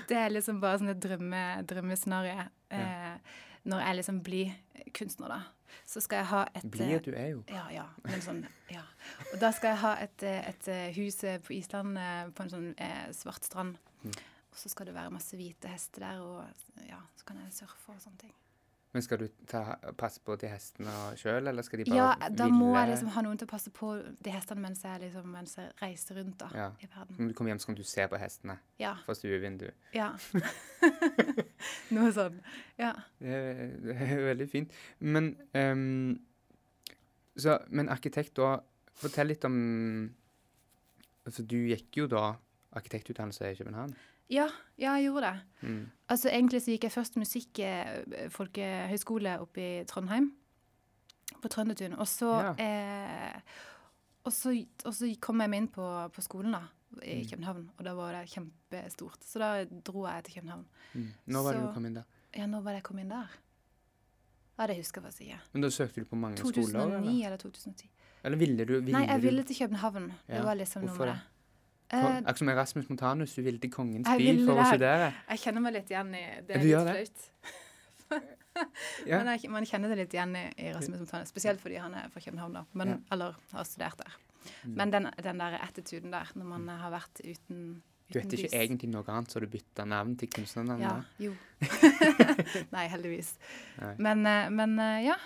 det 0.09 0.17
er 0.23 0.33
liksom 0.33 0.63
bare 0.65 0.81
sånn 0.81 0.95
et 0.95 1.03
drømme, 1.05 1.43
drømmescenario. 1.69 2.49
Eh, 2.73 3.37
når 3.69 3.85
jeg 3.85 3.99
liksom 4.01 4.23
blir 4.25 4.57
kunstner, 4.97 5.29
da, 5.35 5.39
så 5.85 6.01
skal 6.01 6.23
jeg 6.23 6.31
ha 6.33 6.43
et 6.55 6.65
eh, 6.65 6.71
Blir 6.73 7.05
du 7.05 7.13
er 7.13 7.29
jo. 7.35 7.45
Ja, 7.53 7.67
ja. 7.75 7.85
Men 8.09 8.25
sånn, 8.25 8.43
ja. 8.73 8.87
Og 9.35 9.37
da 9.45 9.53
skal 9.53 9.75
jeg 9.75 9.83
ha 9.85 9.93
et, 10.09 10.25
eh, 10.25 10.41
et 10.55 10.73
eh, 10.73 10.89
hus 10.97 11.21
eh, 11.29 11.37
på 11.45 11.53
Island 11.61 12.01
eh, 12.01 12.25
på 12.33 12.47
en 12.47 12.55
sånn 12.57 12.69
eh, 12.81 13.07
svart 13.13 13.45
strand. 13.45 13.77
Mm. 14.07 14.17
Og 14.49 14.57
så 14.65 14.73
skal 14.73 14.89
det 14.89 14.97
være 14.97 15.13
masse 15.13 15.37
hvite 15.37 15.69
hester 15.69 16.09
der, 16.09 16.25
og 16.25 16.89
ja, 16.89 17.03
så 17.21 17.29
kan 17.29 17.45
jeg 17.45 17.53
surfe 17.61 17.93
og 17.93 18.01
sånne 18.01 18.25
ting. 18.25 18.33
Men 18.95 19.03
skal 19.05 19.19
du 19.21 19.27
ta, 19.47 19.75
passe 20.01 20.21
på 20.25 20.33
de 20.41 20.49
hestene 20.49 20.93
sjøl, 21.21 21.47
eller 21.51 21.63
skal 21.63 21.83
de 21.83 21.91
bare 21.91 21.97
Ja, 21.99 22.29
da 22.33 22.47
må 22.49 22.71
jeg 22.73 22.89
liksom 22.95 23.11
ha 23.13 23.23
noen 23.27 23.37
til 23.39 23.45
å 23.45 23.51
passe 23.51 23.71
på 23.75 23.91
de 24.25 24.33
hestene 24.33 24.63
mens 24.65 24.81
jeg, 24.87 25.03
liksom, 25.03 25.27
mens 25.35 25.57
jeg 25.59 25.73
reiser 25.83 26.17
rundt 26.23 26.39
da, 26.41 26.49
Ja. 26.57 26.69
i 26.81 26.89
verden. 26.89 27.17
Når 27.19 27.29
du 27.29 27.35
kommer 27.37 27.53
hjem, 27.53 27.61
så 27.61 27.67
kan 27.69 27.77
du 27.77 27.83
se 27.85 28.07
på 28.09 28.17
hestene 28.19 28.59
Ja. 28.81 28.95
fra 29.05 29.15
stuevinduet. 29.15 29.75
ja. 29.93 30.15
Noe 31.95 32.13
sånn. 32.15 32.41
Ja. 32.79 32.93
Det 33.21 33.29
er, 33.35 33.63
det 33.85 33.97
er 34.09 34.25
veldig 34.31 34.49
fint. 34.51 34.73
Men 35.01 35.35
um, 35.55 36.19
så, 37.39 37.59
Men 37.71 37.89
arkitekt, 37.93 38.35
da 38.41 38.59
Fortell 38.99 39.29
litt 39.31 39.45
om 39.47 39.59
Altså, 41.29 41.45
du 41.47 41.59
gikk 41.69 42.01
jo 42.01 42.07
da 42.11 42.33
arkitektutdannelse 42.79 43.51
i 43.53 43.57
København. 43.59 43.93
Ja, 44.31 44.47
ja, 44.79 44.93
jeg 44.99 45.05
gjorde 45.09 45.27
det. 45.31 45.69
Mm. 45.69 45.85
Altså 46.09 46.29
Egentlig 46.29 46.61
så 46.63 46.71
gikk 46.75 46.85
jeg 46.85 46.93
først 46.93 47.17
musikk 47.17 47.59
eh, 47.65 49.39
oppe 49.41 49.61
i 49.63 49.85
Trondheim. 49.89 50.33
På 51.43 51.49
Trøndertun. 51.49 51.95
Og 51.99 52.09
så, 52.09 52.55
eh, 52.59 53.41
og 54.25 54.33
så, 54.33 54.53
og 54.85 54.95
så 54.95 55.09
kom 55.21 55.41
jeg 55.41 55.51
meg 55.53 55.63
inn 55.63 55.69
på, 55.73 55.87
på 56.13 56.25
skolen 56.25 56.53
da, 56.57 56.63
i 57.03 57.23
Mm. 57.23 57.29
København. 57.31 57.71
Og 57.79 57.85
da 57.85 57.93
var 57.95 58.13
det 58.13 58.29
kjempestort. 58.33 59.21
Så 59.25 59.39
da 59.39 59.65
dro 59.65 60.07
jeg 60.07 60.25
til 60.25 60.35
København. 60.41 60.65
Mm. 60.95 61.09
Når 61.27 61.43
var 61.43 61.53
det 61.53 61.63
du 61.63 61.73
kom 61.75 61.87
inn 61.87 61.95
der? 62.01 62.05
Ja, 62.37 62.47
når 62.47 62.61
var 62.65 62.73
det 62.73 62.81
jeg 62.83 62.89
kom 62.89 62.99
inn 62.99 63.09
der? 63.13 63.37
Ja, 64.59 64.67
det 64.67 64.77
husker 64.77 65.01
jeg 65.01 65.05
faktisk 65.07 65.23
ikke. 65.23 65.41
Men 65.53 65.63
da 65.63 65.69
søkte 65.71 66.01
du 66.03 66.05
på 66.11 66.17
mange 66.19 66.37
skoler? 66.37 66.55
2009 66.55 67.25
Eller, 67.25 67.27
eller 67.27 67.37
2010. 67.37 67.91
eller 68.25 68.37
ville 68.39 68.65
du 68.65 68.73
ville 68.81 68.93
Nei, 68.99 69.07
jeg 69.07 69.23
ville 69.23 69.43
til 69.45 69.57
København. 69.61 70.13
Ja, 70.29 70.37
Det 70.37 70.45
var 70.45 70.55
liksom 70.55 70.83
hvorfor 70.83 71.05
det? 71.07 71.19
Eh, 71.89 72.05
Akkurat 72.05 72.39
som 72.39 72.49
Erasmus 72.53 72.89
Montanus, 72.91 73.35
du 73.35 73.43
ville 73.43 73.59
til 73.63 73.71
Kongens 73.73 74.05
by 74.09 74.33
for 74.45 74.61
å 74.61 74.67
studere. 74.69 75.13
jeg 75.31 75.39
kjenner 75.45 75.63
meg 75.65 75.73
litt 75.79 75.89
igjen 75.95 76.11
i 76.15 76.25
det. 76.45 76.57
Er 76.59 76.61
du 76.61 76.69
gjør 76.69 76.91
litt 76.93 77.23
det? 77.23 77.53
flaut. 78.09 78.35
Ja. 79.07 79.21
Men 79.23 79.29
jeg, 79.39 79.49
man 79.55 79.65
kjenner 79.71 79.93
det 79.93 79.97
litt 80.01 80.15
igjen 80.17 80.33
i, 80.35 80.41
i 80.59 80.73
Rasmus 80.75 80.99
Montanus, 81.05 81.29
spesielt 81.31 81.61
fordi 81.63 81.77
han 81.79 81.93
er 81.95 82.09
fra 82.11 82.21
København, 82.25 82.57
da. 82.59 82.65
Men, 82.75 82.89
Ja. 82.89 82.97
Eller 83.15 83.37
har 83.53 83.65
studert 83.69 84.01
der. 84.01 84.17
Mm. 84.65 84.73
Men 84.81 84.91
den, 84.91 85.07
den 85.23 85.39
der 85.39 85.59
attituden 85.63 86.11
der, 86.11 86.33
når 86.35 86.45
man 86.57 86.69
har 86.81 86.91
vært 86.91 87.21
uten 87.23 87.83
Du 88.13 88.19
heter 88.19 88.41
ikke 88.41 88.59
egentlig 88.59 88.89
noe 88.91 89.05
annet, 89.13 89.31
så 89.31 89.41
du 89.41 89.47
bytta 89.53 89.85
navn 89.87 90.17
til 90.19 90.29
kunstnernavn? 90.33 90.81
Ja, 90.83 90.97
jo. 91.21 91.35
Nei, 92.75 92.87
heldigvis. 92.89 93.35
Nei. 93.79 93.95
Men, 94.09 94.27
eh, 94.27 94.49
men 94.51 94.75
eh, 94.81 95.07
ja. 95.07 95.17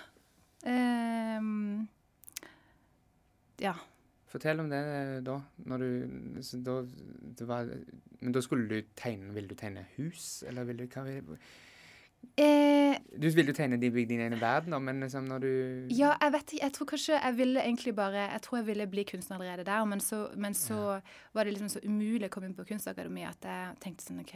Um, 0.67 1.87
ja. 3.63 3.73
Fortell 4.33 4.63
om 4.63 4.69
det 4.71 4.81
da. 5.27 5.37
Når 5.69 5.83
du, 5.83 6.41
så 6.41 6.57
da 6.65 6.79
det 7.37 7.45
var, 7.47 7.69
Men 8.19 8.33
da 8.33 8.41
skulle 8.41 8.65
du 8.71 8.89
tegne 8.97 9.33
Ville 9.35 9.51
du 9.51 9.55
tegne 9.59 9.85
hus, 9.97 10.43
eller 10.47 10.65
ville 10.65 10.87
du 10.87 10.95
hva 10.95 11.05
vil, 11.05 11.37
Eh, 12.39 12.95
Du 13.19 13.27
ville 13.29 13.51
jo 13.51 13.55
tegne 13.57 13.77
de 13.77 13.89
bygd 13.91 14.09
din 14.09 14.21
ene 14.23 14.37
verden, 14.39 14.71
da, 14.71 14.79
men 14.79 15.01
liksom 15.03 15.25
når 15.27 15.41
du 15.43 15.49
ja, 15.93 16.13
jeg 16.21 16.31
vet 16.33 16.53
ikke. 16.53 16.61
Jeg 16.63 16.73
tror 16.77 16.87
kanskje 16.93 17.17
jeg 17.19 17.37
ville 17.37 17.59
egentlig 17.61 17.95
bare 17.95 18.21
Jeg 18.31 18.41
tror 18.45 18.57
jeg 18.57 18.67
ville 18.67 18.87
bli 18.87 19.03
kunstner 19.03 19.37
allerede 19.37 19.65
der, 19.67 19.85
men 19.85 19.99
så, 19.99 20.21
men 20.35 20.53
så 20.57 21.01
var 21.33 21.43
det 21.43 21.53
liksom 21.53 21.69
så 21.69 21.81
umulig 21.83 22.29
å 22.29 22.33
komme 22.33 22.47
inn 22.49 22.55
på 22.55 22.65
Kunstakademiet 22.69 23.35
at 23.35 23.49
jeg 23.49 23.75
tenkte 23.83 24.07
sånn 24.07 24.23
OK, 24.23 24.33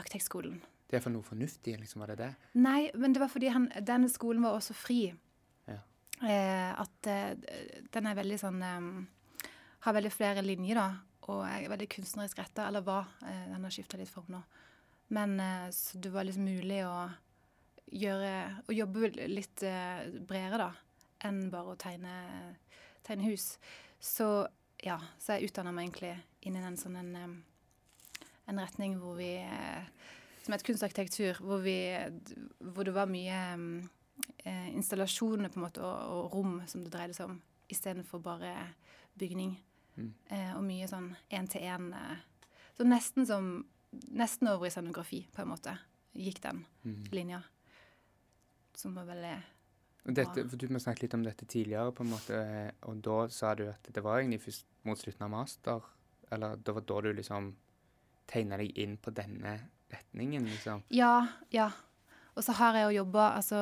arkitektskolen. 0.00 0.58
Det 0.90 0.98
er 0.98 1.04
for 1.04 1.14
noe 1.14 1.22
fornuftig, 1.26 1.76
liksom, 1.80 2.02
var 2.02 2.12
det 2.12 2.18
det? 2.22 2.30
Nei, 2.54 2.90
men 2.94 3.14
det 3.14 3.22
var 3.22 3.30
fordi 3.32 3.52
han, 3.54 3.68
den 3.82 4.08
skolen 4.12 4.42
var 4.44 4.56
også 4.58 4.74
fri. 4.76 5.12
Eh, 6.24 6.80
at 6.80 7.06
eh, 7.06 7.34
den 7.92 8.06
er 8.08 8.16
veldig 8.16 8.38
sånn 8.40 8.62
eh, 8.64 9.48
Har 9.84 9.96
veldig 9.96 10.12
flere 10.12 10.44
linjer, 10.44 10.78
da. 10.80 10.88
Og 11.28 11.42
er 11.44 11.68
veldig 11.72 11.88
kunstnerisk 11.92 12.40
retta, 12.40 12.68
eller 12.68 12.84
hva. 12.84 13.02
Den 13.24 13.64
har 13.64 13.72
skifta 13.72 13.96
litt 14.00 14.12
form 14.12 14.34
nå. 14.34 14.40
Men 15.16 15.38
så 15.72 16.00
det 16.00 16.10
var 16.12 16.24
liksom 16.24 16.44
mulig 16.44 16.82
å 16.84 17.06
gjøre 17.92 18.32
Å 18.68 18.76
jobbe 18.76 19.08
litt 19.28 19.64
bredere, 20.28 20.66
da. 20.66 20.68
Enn 21.24 21.46
bare 21.52 21.72
å 21.72 21.78
tegne, 21.80 22.12
tegne 23.04 23.30
hus. 23.30 23.54
Så 24.00 24.28
ja, 24.84 24.98
så 25.16 25.38
jeg 25.38 25.48
utdanna 25.48 25.72
meg 25.72 25.88
egentlig 25.88 26.12
innen 26.44 26.68
en 26.68 26.80
sånn 26.80 27.00
en, 27.00 27.38
en 28.44 28.60
retning 28.60 28.98
hvor 29.00 29.16
vi 29.16 29.32
Som 30.44 30.56
het 30.56 30.64
kunstarkitektur, 30.68 31.40
hvor 31.40 31.64
vi 31.64 31.78
Hvor 32.60 32.84
det 32.84 32.96
var 32.96 33.08
mye 33.08 33.40
eh, 34.44 34.68
installasjoner 34.74 35.48
på 35.52 35.60
en 35.60 35.66
måte 35.66 35.82
og, 35.84 36.10
og 36.14 36.34
rom 36.34 36.56
som 36.70 36.84
det 36.84 36.92
dreide 36.94 37.14
seg 37.16 37.30
om, 37.30 37.40
istedenfor 37.72 38.20
bare 38.22 38.54
bygning. 39.18 39.56
Mm. 39.96 40.10
Eh, 40.26 40.52
og 40.56 40.62
mye 40.66 40.88
sånn 40.90 41.12
én-til-én 41.30 41.92
eh, 41.94 42.16
Så 42.74 42.82
nesten 42.82 43.26
som 43.28 43.52
Nesten 44.10 44.48
over 44.50 44.66
i 44.66 44.70
scenografi, 44.74 45.20
på 45.30 45.44
en 45.44 45.52
måte, 45.52 45.76
gikk 46.18 46.40
den 46.42 46.64
Mm. 46.82 47.04
linja. 47.12 47.42
Som 48.74 48.96
var 48.98 49.04
veldig 49.06 49.36
dette, 50.16 50.48
for 50.50 50.56
Du 50.56 50.66
har 50.66 50.78
snakket 50.82 51.02
litt 51.02 51.14
om 51.14 51.22
dette 51.22 51.46
tidligere, 51.46 51.92
på 51.92 52.02
en 52.02 52.10
måte, 52.10 52.72
og 52.82 53.00
da 53.02 53.28
sa 53.28 53.54
du 53.54 53.68
at 53.68 53.82
det 53.92 54.02
var 54.02 54.18
egentlig 54.18 54.40
først 54.42 54.64
mot 54.84 54.98
slutten 54.98 55.22
av 55.22 55.30
master, 55.30 55.80
eller 56.32 56.56
det 56.56 56.74
var 56.74 56.80
da 56.82 57.00
du 57.00 57.12
liksom 57.12 57.54
tegna 58.26 58.56
deg 58.56 58.76
inn 58.76 58.96
på 58.96 59.14
denne 59.14 59.60
retningen, 59.92 60.44
liksom? 60.44 60.82
Ja, 60.90 61.28
ja. 61.50 61.70
Og 62.36 62.42
så 62.44 62.52
har 62.58 62.74
jeg 62.74 62.84
jo 62.90 62.96
jobba 63.04 63.28
altså 63.36 63.56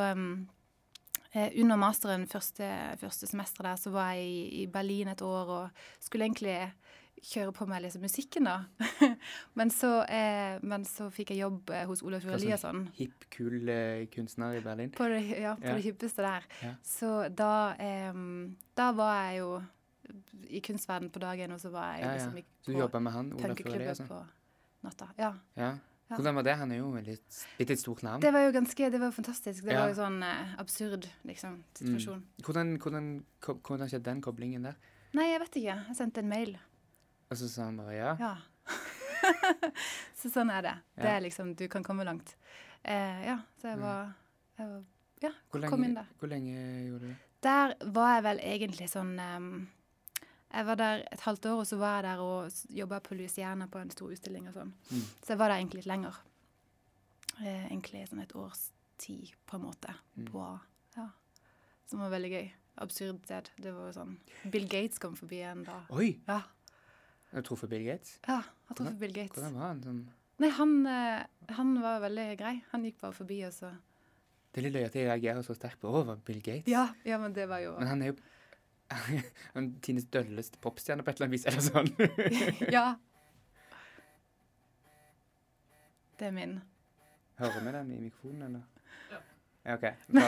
eh, 1.35 1.51
Under 1.61 1.77
masteren 1.77 2.27
første, 2.29 2.69
første 3.01 3.27
semester 3.27 3.63
der, 3.65 3.77
så 3.77 3.91
var 3.91 4.13
jeg 4.17 4.25
i, 4.27 4.63
i 4.63 4.67
Berlin 4.67 5.09
et 5.09 5.23
år 5.23 5.47
og 5.59 5.85
skulle 6.01 6.25
egentlig 6.29 6.73
kjøre 7.23 7.53
på 7.55 7.67
med 7.71 7.85
liksom 7.85 8.03
musikken, 8.03 8.45
da. 8.49 8.57
men, 9.59 9.71
så, 9.71 10.03
eh, 10.11 10.57
men 10.67 10.83
så 10.89 11.07
fikk 11.15 11.31
jeg 11.31 11.45
jobb 11.45 11.71
eh, 11.71 11.85
hos 11.87 12.03
Olaf 12.03 12.25
Eliasson. 12.27 12.89
Hipp, 12.97 13.29
kul 13.31 13.69
eh, 13.71 14.07
kunstner 14.11 14.57
i 14.59 14.63
Berlin? 14.65 14.91
På 14.97 15.07
det, 15.13 15.21
ja, 15.39 15.53
på 15.55 15.69
Ja. 15.69 15.77
det 15.79 15.85
hippeste 15.87 16.25
der. 16.25 16.49
Ja. 16.65 16.73
Så 16.83 17.13
da, 17.31 17.53
da 18.77 18.89
var 18.99 19.15
jeg 19.29 19.39
jo 19.45 19.53
i 20.51 20.61
kunstverden 20.67 21.13
på 21.15 21.23
dagen, 21.23 21.53
og 21.55 21.61
så 21.63 21.71
var 21.71 21.95
jeg 22.01 22.11
liksom 22.17 22.37
i- 22.41 22.45
Så 22.65 22.73
du 22.73 22.79
jobba 22.81 22.99
med 22.99 23.13
han, 23.13 23.33
Olaf 23.39 23.61
Eliasson? 23.67 24.09
på 24.09 24.19
natta. 24.83 25.09
Ja. 25.19 25.33
Ja. 25.57 25.71
Ja. 26.13 26.17
Hvordan 26.21 26.35
var 26.39 26.45
det? 26.47 26.55
Han 26.61 26.73
er 26.75 26.79
jo 26.79 26.91
et 27.01 27.07
litt, 27.09 27.39
litt 27.59 27.71
et 27.73 27.81
stort 27.81 28.03
navn. 28.05 28.21
Det 28.23 28.33
var 28.35 28.45
jo 28.47 28.53
ganske 28.53 28.91
Det 28.93 29.01
var 29.01 29.11
fantastisk. 29.17 29.65
Det 29.65 29.73
Ja. 29.73 29.81
var 29.83 29.89
jo 29.93 29.97
sånn 29.99 30.21
uh, 30.23 30.55
absurd 30.61 31.09
liksom, 31.25 31.63
situasjon. 31.75 32.23
Hvordan, 32.45 32.77
hvordan, 32.79 33.11
hvordan 33.43 33.89
skjedde 33.89 34.05
den 34.11 34.21
koblingen 34.23 34.63
der? 34.69 34.77
Nei, 35.17 35.31
jeg 35.33 35.41
vet 35.41 35.57
ikke. 35.63 35.77
Jeg 35.89 35.97
sendte 35.97 36.21
en 36.25 36.29
mail. 36.29 36.55
Og 37.31 37.37
så 37.41 37.49
sa 37.49 37.65
han 37.71 37.77
bare 37.81 37.97
ja? 37.97 38.13
Ja. 38.21 38.35
så 40.19 40.31
sånn 40.33 40.51
er 40.53 40.63
det. 40.67 40.75
Det 40.99 41.11
er 41.17 41.21
liksom 41.25 41.55
Du 41.59 41.67
kan 41.73 41.85
komme 41.87 42.05
langt. 42.09 42.35
Uh, 42.83 43.21
ja, 43.27 43.39
så 43.61 43.69
jeg 43.73 43.79
Mm. 43.79 43.83
var, 43.87 44.15
jeg 44.59 44.67
var 44.69 44.83
Ja, 45.23 45.31
Hvor 45.53 45.69
kom 45.71 45.85
inn 45.85 45.95
der. 45.95 46.07
hvor 46.19 46.27
lenge 46.29 46.55
gjorde 46.89 47.01
du 47.01 47.07
det? 47.09 47.17
Der 47.43 47.75
var 47.95 48.15
jeg 48.17 48.23
vel 48.25 48.39
egentlig 48.43 48.89
sånn 48.91 49.13
em, 49.21 49.69
Jeg 50.53 50.67
var 50.69 50.77
der 50.77 51.03
et 51.13 51.25
halvt 51.25 51.47
år, 51.49 51.61
og 51.63 51.67
så 51.67 51.79
var 51.81 51.95
jeg 51.97 52.05
der 52.05 52.21
og 52.21 52.77
jobba 52.77 52.99
på 53.01 53.17
Louisiana 53.17 53.67
på 53.73 53.81
en 53.81 53.91
stor 53.91 54.13
utstilling 54.13 54.49
og 54.51 54.57
sånn. 54.57 54.73
Mm. 54.91 55.05
Så 55.25 55.33
jeg 55.33 55.41
var 55.41 55.53
der 55.53 55.61
egentlig 55.63 55.83
litt 55.83 55.91
lenger. 55.91 56.19
Eh, 57.41 57.67
egentlig 57.71 58.03
sånn 58.11 58.23
et 58.23 58.35
års 58.37 58.67
tid, 59.01 59.33
på 59.49 59.57
en 59.57 59.65
måte. 59.69 59.95
Mm. 60.17 60.27
På 60.29 60.49
Ja. 60.97 61.09
Som 61.89 62.05
var 62.05 62.13
veldig 62.13 62.33
gøy. 62.33 62.51
Absurd 62.83 63.25
sted. 63.25 63.49
Det 63.61 63.73
var 63.73 63.89
jo 63.91 63.95
sånn 63.97 64.17
Bill 64.53 64.69
Gates 64.69 65.01
kom 65.01 65.17
forbi 65.17 65.43
en 65.45 65.65
da. 65.65 65.83
Oi! 65.93 66.19
Ja. 66.29 66.43
Har 67.33 67.41
du 67.41 67.49
truffet 67.49 67.71
Bill 67.73 67.85
Gates? 67.85 68.19
ja 68.29 68.43
jeg 68.69 68.77
truffet 68.77 68.99
Bill 69.01 69.13
Gates. 69.17 69.39
Hvordan 69.39 69.57
var 69.57 69.67
han? 69.71 69.83
Sånn, 69.85 70.03
Nei, 70.43 70.49
han, 70.57 70.87
eh, 70.89 71.25
han 71.55 71.75
var 71.81 72.01
veldig 72.03 72.29
grei. 72.41 72.55
Han 72.73 72.85
gikk 72.85 73.01
bare 73.01 73.17
forbi, 73.17 73.43
og 73.47 73.53
så 73.57 73.73
det 74.53 74.61
er 74.61 74.67
litt 74.67 74.75
løye 74.77 74.89
at 74.91 74.97
jeg 74.99 75.09
reagerer 75.09 75.45
så 75.47 75.55
sterkt 75.57 75.81
på 75.81 75.89
over 75.89 76.19
Bill 76.27 76.43
Gates. 76.45 76.69
Ja, 76.69 76.91
ja 77.09 77.17
men 77.21 77.33
det 77.33 77.47
var 77.49 77.63
jo 77.65 77.73
Men 77.79 77.89
han 77.89 78.03
er 78.05 78.11
jo 78.11 78.17
Tines 79.85 80.05
dølleste 80.13 80.61
popstjerne 80.63 81.05
på 81.05 81.11
et 81.13 81.21
eller 81.21 81.29
annet 81.29 81.37
vis, 81.39 81.47
eller 81.47 81.65
sånn. 81.65 81.91
Ja. 82.77 82.87
Det 86.19 86.29
er 86.29 86.35
min. 86.37 86.59
Hører 87.41 87.65
vi 87.65 87.73
den 87.75 87.91
i 87.97 88.01
mikrofonen, 88.05 88.43
eller? 88.47 88.63
Ja. 89.11 89.21
OK. 89.75 89.85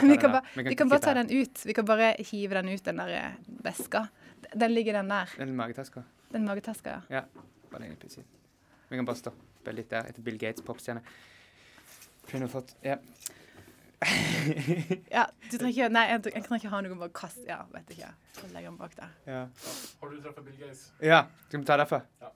Vi 0.09 0.17
kan, 0.19 0.33
ba, 0.33 0.41
vi 0.57 0.75
kan 0.79 0.89
bare 0.91 1.03
ta 1.05 1.15
den 1.15 1.31
ut. 1.31 1.63
Vi 1.67 1.75
kan 1.77 1.87
bare 1.87 2.13
hive 2.31 2.55
den 2.59 2.73
ut, 2.75 2.85
den 2.87 3.03
der 3.03 3.13
eh, 3.19 3.37
veska. 3.67 4.07
Den 4.55 4.75
ligger 4.75 4.99
den 5.01 5.11
der. 5.13 5.31
Den 5.39 5.55
magetaska. 5.57 6.03
Den 6.35 6.45
magetaska, 6.49 7.03
ja. 7.11 7.25
Bare 7.71 7.83
den 7.85 7.97
på 7.97 8.09
siden. 8.09 8.27
Vi 8.89 8.97
kan 8.99 9.07
bare 9.07 9.19
stoppe 9.19 9.73
litt 9.75 9.91
der 9.91 10.11
etter 10.11 10.23
Bill 10.23 10.39
Gates 10.39 10.63
popstjerne. 10.67 11.03
Kunne 12.31 12.49
fått 12.49 12.75
Ja. 12.83 12.99
Ja, 15.17 15.25
du 15.51 15.57
trenger 15.57 15.73
ikke 15.73 15.89
Nei, 15.95 16.05
jeg, 16.11 16.25
jeg 16.35 16.45
kan 16.47 16.59
ikke 16.59 16.73
ha 16.73 16.81
noen 16.85 17.01
bare 17.01 17.15
kast... 17.17 17.41
Ja, 17.49 17.63
vet 17.73 17.91
ikke. 17.95 18.11
Jeg 18.43 18.53
legger 18.53 18.71
den 18.71 18.79
bak 18.81 18.97
der. 18.99 19.13
ja. 19.31 19.43
Har 20.01 20.11
du 20.13 20.21
truffet 20.23 20.45
Bill 20.45 20.59
Gates? 20.61 20.87
Ja, 21.03 21.25
skal 21.49 21.63
vi 21.63 21.69
ta 21.69 21.79
derfra? 21.81 22.01
Ja. 22.23 22.33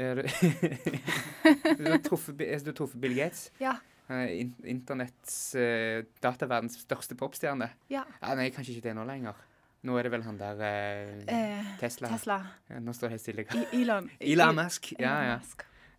Er 0.00 0.14
du, 0.22 1.84
har 1.90 2.00
truffet, 2.06 3.00
Bill 3.00 3.16
Gates? 3.18 3.50
Ja. 3.60 3.76
Han 4.08 4.24
er 4.24 4.32
in 4.40 4.54
internetts, 4.66 5.54
uh, 5.54 6.00
dataverdens 6.22 6.78
største 6.82 7.14
popstjerne. 7.18 7.68
Ja. 7.92 8.02
Ja, 8.22 8.34
nei, 8.38 8.48
kanskje 8.54 8.74
ikke 8.78 8.88
det 8.88 8.96
nå 8.98 9.04
lenger. 9.06 9.38
Nå 9.86 9.96
er 9.96 10.06
det 10.08 10.12
vel 10.12 10.24
han 10.26 10.36
der 10.40 10.58
eh, 10.66 11.20
Eh, 11.30 11.68
Tesla. 11.80 12.10
Tesla. 12.12 12.38
Ja, 12.68 12.80
nå 12.84 12.92
står 12.96 13.08
det 13.08 13.16
helt 13.18 13.22
stille. 13.22 13.44
Elon. 13.76 14.10
Elon 14.20 14.58
Musk. 14.58 14.90
Ja, 15.00 15.14
ja. 15.24 15.38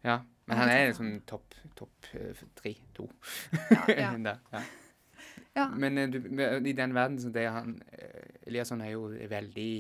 Ja. 0.06 0.18
Men 0.48 0.57
han 0.57 0.69
er 0.69 0.86
liksom 0.89 1.21
topp 1.29 1.55
topp 1.77 2.07
eh, 2.13 2.43
tre, 2.55 2.75
to. 2.93 3.10
Ja, 3.71 3.83
ja. 3.88 4.12
Ja. 4.51 4.62
ja. 5.55 5.67
Men 5.75 5.98
eh, 5.98 6.10
du, 6.10 6.17
i 6.67 6.74
den 6.74 6.93
verden 6.93 7.19
så 7.21 7.29
det 7.29 7.48
han 7.51 7.81
eh, 7.91 8.48
Eliasson 8.48 8.81
er 8.81 8.95
jo 8.95 9.07
veldig 9.29 9.71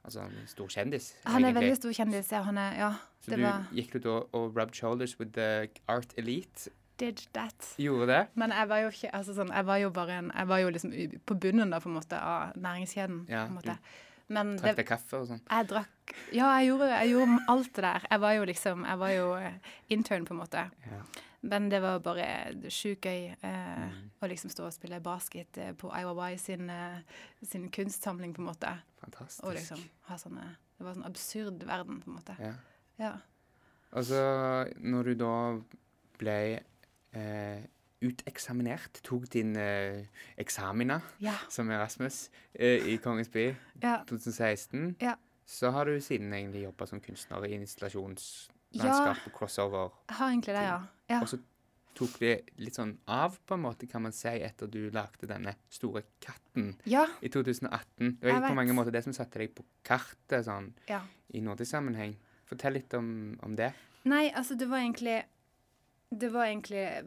Altså 0.00 0.22
en 0.24 0.46
stor 0.48 0.68
kjendis, 0.72 1.10
Han 1.24 1.44
er 1.44 1.50
egentlig. 1.50 1.60
veldig 1.60 1.76
stor 1.76 1.92
kjendis. 1.92 2.30
Ja, 2.32 2.38
han 2.42 2.58
er 2.58 2.72
Ja, 2.78 2.92
Så 3.20 3.30
det 3.30 3.38
du 3.38 3.42
var 3.44 3.66
gikk 3.76 3.92
du 3.92 3.98
da 4.06 4.14
og 4.32 4.56
rubbed 4.56 4.72
shoulders 4.74 5.18
with 5.20 5.32
the 5.36 5.68
art 5.92 6.14
elite? 6.16 6.70
Did 7.00 7.20
that. 7.34 7.74
Gjorde 7.78 8.06
det? 8.08 8.22
Men 8.34 8.50
jeg 8.56 8.68
var 8.68 8.78
jo 8.78 8.88
ikke 8.88 9.10
altså 9.14 9.34
sånn, 9.36 9.52
Jeg 9.52 9.66
var 9.66 9.76
jo 9.76 9.90
bare 9.90 10.18
en 10.18 10.32
Jeg 10.34 10.48
var 10.48 10.58
jo 10.58 10.70
liksom 10.72 10.92
på 11.26 11.34
bunnen 11.40 11.70
da, 11.70 11.78
på 11.80 11.88
en 11.88 11.94
måte, 11.98 12.16
av 12.16 12.56
næringskjeden. 12.56 13.26
Ja, 13.28 13.44
på 13.44 13.52
en 13.52 13.54
måte. 13.60 13.76
Men 14.30 14.52
Trakk 14.60 14.76
deg 14.78 14.86
kaffe 14.86 15.18
og 15.18 15.26
sånn? 15.26 15.40
jeg 15.50 15.66
drakk 15.72 16.12
Ja, 16.32 16.52
jeg 16.60 16.68
gjorde, 16.70 16.88
jeg 16.92 17.10
gjorde 17.10 17.38
alt 17.50 17.72
det 17.74 17.82
der. 17.82 18.04
Jeg 18.10 18.20
var 18.22 18.32
jo 18.36 18.44
liksom 18.46 18.84
Jeg 18.86 18.98
var 19.00 19.10
jo 19.16 19.26
eh, 19.40 19.56
intern, 19.90 20.24
på 20.28 20.34
en 20.36 20.40
måte. 20.40 20.62
Ja. 20.86 21.00
Men 21.42 21.68
det 21.72 21.80
var 21.82 21.98
bare 22.04 22.26
sjukt 22.70 23.06
gøy 23.08 23.30
eh, 23.32 23.80
Mm. 23.90 24.10
å 24.22 24.28
liksom 24.28 24.50
stå 24.52 24.66
og 24.68 24.72
spille 24.76 25.00
basket 25.00 25.56
eh, 25.58 25.72
på 25.72 25.88
IOY 25.96 26.36
sin, 26.38 26.68
eh, 26.70 26.98
sin 27.42 27.70
kunstsamling, 27.72 28.34
på 28.36 28.42
en 28.42 28.50
måte. 28.52 28.74
Fantastisk. 29.00 29.44
Og 29.44 29.54
liksom 29.56 29.80
ha 30.10 30.16
sånne 30.20 30.56
Det 30.78 30.84
var 30.86 30.94
sånn 30.94 31.06
absurd 31.08 31.64
verden, 31.66 32.00
på 32.02 32.10
en 32.10 32.16
måte. 32.18 32.36
Ja. 32.40 32.52
Ja. 32.98 33.12
Og 33.92 34.04
så 34.04 34.20
når 34.78 35.04
du 35.04 35.14
da 35.14 35.32
ble 36.20 36.60
eh, 37.12 37.62
uteksaminert, 38.00 39.00
tok 39.04 39.26
din 39.32 39.56
eh, 39.56 40.06
eksamina 40.40 41.00
Ja. 41.20 41.34
som 41.48 41.70
Erasmus 41.70 42.30
eh, 42.54 42.86
i 42.88 42.96
Kongens 42.98 43.28
by 43.32 43.54
Ja. 43.82 43.98
2016, 44.08 44.96
Ja. 45.00 45.14
så 45.46 45.70
har 45.70 45.84
du 45.84 46.00
siden 46.00 46.32
egentlig 46.32 46.62
jobba 46.64 46.86
som 46.86 47.00
kunstner 47.00 47.44
i 47.44 47.54
installasjonslandskap 47.54 49.26
og 49.26 49.32
crossover. 49.32 49.90
Jeg 50.08 50.16
har 50.16 50.28
egentlig 50.30 50.54
det, 50.54 50.62
ja. 50.64 50.80
ja. 51.10 51.20
Og 51.20 51.28
så 51.28 51.38
tok 51.98 52.14
det 52.22 52.34
litt 52.62 52.76
sånn 52.78 52.94
av, 53.10 53.36
på 53.46 53.54
en 53.56 53.64
måte, 53.64 53.86
kan 53.90 54.02
man 54.02 54.12
si, 54.16 54.28
etter 54.28 54.66
du 54.70 54.90
lagde 54.94 55.26
denne 55.28 55.54
store 55.68 56.02
katten 56.22 56.70
i 56.86 57.28
2018. 57.28 58.18
Det 58.20 58.32
var 58.32 58.46
på 58.48 58.54
mange 58.56 58.72
måter 58.76 58.94
det 58.94 59.02
som 59.04 59.12
satte 59.16 59.38
deg 59.42 59.52
på 59.58 59.64
kartet 59.84 60.46
sånn, 60.46 60.70
i 61.34 61.40
nordisk 61.44 61.70
sammenheng. 61.74 62.14
Fortell 62.48 62.78
litt 62.78 62.94
om, 62.94 63.36
om 63.42 63.56
det. 63.58 63.72
Nei, 64.08 64.30
altså 64.32 64.56
det 64.56 64.66
var 64.70 64.78
egentlig 64.80 65.20
Det 66.10 66.30
var 66.32 66.46
egentlig 66.48 67.04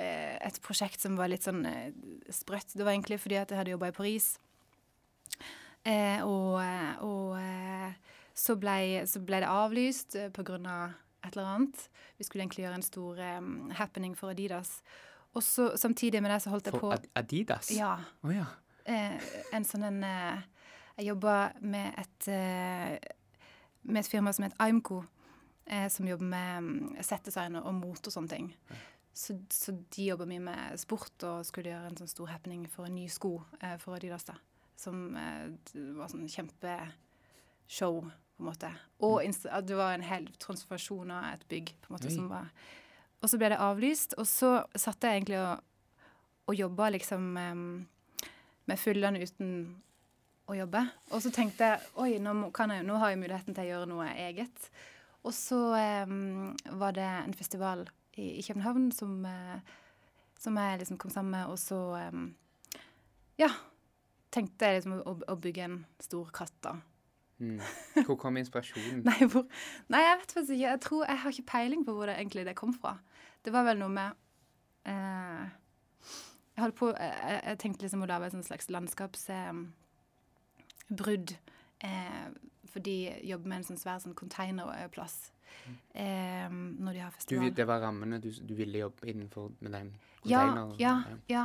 et 0.00 0.60
prosjekt 0.64 1.00
som 1.00 1.16
var 1.18 1.30
litt 1.32 1.46
sånn 1.46 1.64
eh, 1.68 1.92
sprøtt. 2.32 2.74
Det 2.74 2.84
var 2.84 2.94
egentlig 2.94 3.20
fordi 3.22 3.38
at 3.40 3.52
jeg 3.52 3.60
hadde 3.60 3.74
jobba 3.74 3.90
i 3.92 3.96
Paris. 3.96 4.34
Eh, 5.84 6.20
og 6.24 6.60
eh, 6.62 6.92
og 7.04 7.34
eh, 7.38 7.94
så 8.34 8.56
ble, 8.58 9.04
så 9.06 9.20
ble 9.22 9.42
det 9.44 9.50
avlyst 9.50 10.16
pga. 10.34 10.58
av 10.58 10.94
et 11.24 11.36
eller 11.36 11.46
annet. 11.48 11.88
Vi 12.18 12.24
skulle 12.26 12.44
egentlig 12.44 12.64
gjøre 12.64 12.80
en 12.80 12.86
stor 12.86 13.20
eh, 13.22 13.50
happening 13.78 14.16
for 14.18 14.34
Adidas. 14.34 14.80
Og 15.34 15.42
så 15.42 15.72
samtidig 15.76 16.22
med 16.22 16.30
det 16.30 16.42
så 16.42 16.50
holdt 16.50 16.68
jeg 16.70 16.78
på 16.78 16.90
For 16.90 17.06
Adidas? 17.18 17.70
Ja. 17.74 17.96
Oh, 18.22 18.34
ja. 18.34 18.46
eh, 18.86 19.16
en 19.52 19.66
sånn 19.66 19.86
en 19.88 20.02
eh, 20.06 20.42
Jeg 20.94 21.08
jobba 21.08 21.52
med 21.60 21.96
et 21.98 22.28
eh, 22.30 22.98
med 23.82 24.00
et 24.00 24.08
firma 24.08 24.32
som 24.32 24.44
het 24.46 24.54
Aimco, 24.62 25.02
eh, 25.66 25.88
som 25.90 26.06
jobber 26.08 26.24
med 26.24 26.62
mm, 26.62 27.02
settdesign 27.02 27.58
og 27.60 27.74
mot 27.74 28.06
og 28.06 28.14
sånne 28.14 28.30
ting. 28.30 28.46
Så, 29.14 29.36
så 29.50 29.72
de 29.94 30.08
jobber 30.08 30.26
mye 30.26 30.42
med 30.42 30.80
sport 30.82 31.22
og 31.28 31.44
skulle 31.46 31.70
gjøre 31.70 31.92
en 31.92 31.98
sånn 32.00 32.10
stor 32.10 32.32
happening 32.32 32.64
for 32.70 32.88
en 32.88 32.96
ny 32.98 33.06
sko 33.12 33.36
eh, 33.60 33.76
for 33.78 33.94
Adidas. 33.94 34.26
da. 34.26 34.34
Som 34.78 35.14
eh, 35.14 35.52
var 35.94 36.10
sånn 36.10 36.26
kjempeshow, 36.26 38.00
på 38.34 38.42
en 38.42 38.48
måte. 38.48 38.72
Og 39.06 39.20
at 39.22 39.68
det 39.68 39.78
var 39.78 39.94
en 39.94 40.06
hel 40.08 40.26
transformasjon 40.42 41.14
av 41.14 41.28
et 41.36 41.46
bygg. 41.52 41.76
på 41.78 41.90
en 41.92 41.96
måte, 41.96 42.10
Oi. 42.10 42.16
som 42.16 42.26
var... 42.32 42.50
Og 43.22 43.30
så 43.30 43.38
ble 43.40 43.54
det 43.54 43.62
avlyst, 43.62 44.18
og 44.20 44.26
så 44.28 44.50
satt 44.76 45.06
jeg 45.06 45.22
egentlig 45.22 45.38
og, 45.40 45.62
og 46.50 46.58
jobba 46.58 46.90
liksom 46.92 47.30
em, 47.40 47.62
med 48.68 48.80
fullene 48.82 49.22
uten 49.22 49.54
å 50.50 50.58
jobbe. 50.58 50.82
Og 51.14 51.22
så 51.24 51.30
tenkte 51.32 51.70
jeg 51.70 51.86
oi, 52.02 52.10
nå, 52.20 52.34
jeg, 52.50 52.84
nå 52.84 52.98
har 53.00 53.14
jeg 53.14 53.22
muligheten 53.22 53.56
til 53.56 53.64
å 53.64 53.70
gjøre 53.70 53.88
noe 53.94 54.10
eget. 54.26 54.68
Og 55.24 55.32
så 55.32 55.60
eh, 55.78 56.18
var 56.82 56.98
det 56.98 57.06
en 57.22 57.38
festival 57.38 57.86
i, 58.16 58.38
i 58.38 58.42
København 58.46 58.90
som, 58.94 59.26
eh, 59.26 59.58
som 60.40 60.56
jeg 60.60 60.78
liksom 60.80 60.98
kom 60.98 61.10
sammen 61.10 61.30
med, 61.36 61.44
og 61.50 61.58
så 61.58 61.78
um, 62.12 62.34
ja, 63.40 63.50
tenkte 64.34 64.66
jeg 64.66 64.74
liksom 64.80 64.94
å, 65.02 65.12
å 65.30 65.34
bygge 65.40 65.62
en 65.66 65.78
stor 66.02 66.26
katt, 66.34 66.56
da. 66.64 66.72
Mm. 67.42 67.60
Hvor 68.06 68.16
kom 68.20 68.36
inspirasjonen? 68.38 69.02
Nei, 69.08 69.20
hvor, 69.26 69.44
nei, 69.90 70.02
jeg 70.04 70.18
vet 70.20 70.34
faktisk 70.36 70.54
ikke. 70.54 70.68
Jeg 70.68 70.80
tror 70.84 71.00
jeg 71.04 71.20
har 71.22 71.30
ikke 71.34 71.50
peiling 71.50 71.82
på 71.86 71.92
hvor 71.96 72.06
det 72.08 72.16
egentlig 72.18 72.46
det 72.46 72.58
kom 72.58 72.72
fra. 72.76 72.92
Det 73.44 73.50
var 73.52 73.62
vel 73.66 73.78
noe 73.82 73.92
med 73.92 74.10
eh, 74.88 75.44
Jeg 76.54 76.76
på 76.78 76.86
jeg, 76.94 77.40
jeg 77.40 77.58
tenkte 77.60 77.84
liksom 77.84 78.04
å 78.06 78.08
lage 78.08 78.30
et 78.30 78.46
slags 78.46 78.70
landskapsbrudd. 78.70 81.28
Eh, 81.34 81.53
for 82.70 82.80
de 82.80 82.94
jobber 83.22 83.48
med 83.48 83.58
en 83.60 83.64
sånn 83.68 83.78
svær 83.78 83.98
sånn 84.02 84.14
containerplass 84.18 85.30
eh, 85.94 86.48
når 86.50 86.92
de 86.96 87.02
har 87.04 87.18
Du, 87.28 87.50
det 87.50 87.66
var 87.68 87.80
rammene 87.84 88.18
du, 88.20 88.30
du 88.30 88.54
ville 88.58 88.78
jobbe 88.78 89.06
innenfor 89.12 89.52
med 89.60 89.72
den 89.76 89.92
Ja, 90.24 90.40
containeren? 90.40 90.74
ja, 90.80 90.94
ja. 91.28 91.44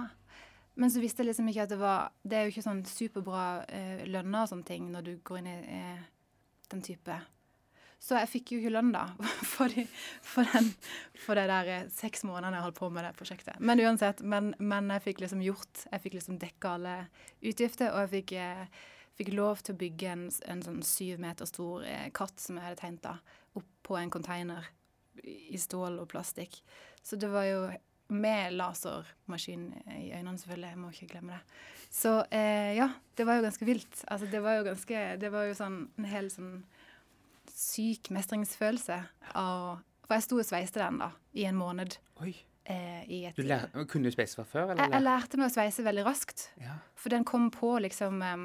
Men 0.80 0.92
så 0.92 1.02
visste 1.04 1.22
jeg 1.24 1.28
liksom 1.34 1.50
ikke 1.52 1.64
at 1.66 1.74
det 1.74 1.78
var 1.82 2.12
Det 2.24 2.38
er 2.38 2.46
jo 2.48 2.54
ikke 2.54 2.64
sånn 2.64 2.86
superbra 2.88 3.66
eh, 3.68 4.06
lønner 4.08 4.46
og 4.46 4.50
sånne 4.54 4.66
ting 4.70 4.88
når 4.94 5.02
du 5.10 5.12
går 5.28 5.42
inn 5.42 5.50
i 5.52 5.58
eh, 5.76 6.08
den 6.72 6.82
type. 6.86 7.18
Så 8.00 8.16
jeg 8.16 8.30
fikk 8.32 8.52
jo 8.54 8.60
ikke 8.62 8.72
lønn, 8.72 8.94
da, 8.96 9.02
for, 9.54 9.68
de, 9.68 9.84
for, 10.24 10.48
den, 10.54 10.70
for 11.20 11.36
det 11.36 11.48
der 11.52 11.72
eh, 11.74 11.90
seks 11.92 12.24
månedene 12.24 12.62
jeg 12.62 12.68
holdt 12.70 12.78
på 12.80 12.90
med 12.96 13.04
det 13.04 13.12
prosjektet. 13.20 13.60
Men 13.60 13.82
uansett, 13.84 14.22
men, 14.24 14.54
men 14.60 14.88
jeg 14.96 15.04
fikk 15.10 15.20
liksom 15.26 15.42
gjort 15.44 15.84
Jeg 15.92 16.02
fikk 16.06 16.16
liksom 16.16 16.40
dekka 16.40 16.78
alle 16.78 16.96
utgifter, 17.44 17.92
og 17.92 18.06
jeg 18.06 18.14
fikk, 18.14 18.34
eh, 18.40 18.88
fikk 19.20 19.34
lov 19.36 19.62
til 19.64 19.76
å 19.76 19.80
bygge 19.82 20.14
en, 20.14 20.26
en 20.52 20.64
sånn 20.66 20.82
syv 20.88 21.20
meter 21.24 21.50
stor 21.50 21.86
eh, 21.88 22.08
katt 22.16 22.40
som 22.42 22.58
jeg 22.60 22.66
hadde 22.68 22.80
tegnet 22.82 23.06
da, 23.06 23.18
opp 23.60 23.70
på 23.86 24.00
en 24.00 24.12
container 24.14 24.68
i 25.24 25.60
stål 25.60 26.00
og 26.00 26.10
plastikk. 26.14 26.62
Så 27.04 27.20
det 27.20 27.30
var 27.32 27.48
jo 27.50 27.62
med 28.10 28.56
lasermaskin 28.56 29.68
i 30.00 30.10
øynene, 30.16 30.38
selvfølgelig. 30.42 30.72
Jeg 30.72 30.82
må 30.82 30.92
ikke 30.94 31.10
glemme 31.12 31.38
det. 31.38 31.60
Så 31.94 32.16
eh, 32.34 32.74
ja, 32.80 32.90
det 33.18 33.28
var 33.28 33.38
jo 33.38 33.46
ganske 33.46 33.68
vilt. 33.68 34.04
Altså, 34.08 34.30
det 34.32 34.42
var 34.46 34.60
jo 34.60 34.66
ganske 34.70 35.06
Det 35.22 35.32
var 35.34 35.48
jo 35.50 35.56
sånn 35.58 35.80
en 35.98 36.10
hel 36.10 36.30
sånn 36.34 36.54
syk 37.50 38.12
mestringsfølelse 38.14 39.00
av 39.38 39.82
For 40.06 40.16
jeg 40.16 40.26
sto 40.26 40.38
og 40.40 40.48
sveiste 40.48 40.82
den, 40.82 41.02
da, 41.02 41.12
i 41.38 41.46
en 41.50 41.60
måned. 41.60 41.98
Oi, 42.24 42.34
Eh, 42.70 43.32
du 43.34 43.42
lær, 43.50 43.64
kunne 43.90 44.12
du 44.12 44.14
sveise 44.14 44.38
fra 44.38 44.44
før, 44.46 44.72
eller? 44.72 44.84
jeg, 44.84 44.94
jeg 44.94 45.02
lærte 45.02 45.38
meg 45.40 45.48
å 45.50 45.54
sveise 45.56 45.86
veldig 45.88 46.04
raskt. 46.06 46.44
Ja. 46.62 46.76
For 46.94 47.10
den 47.10 47.24
kom 47.26 47.48
på 47.50 47.72
liksom 47.82 48.22
em, 48.22 48.44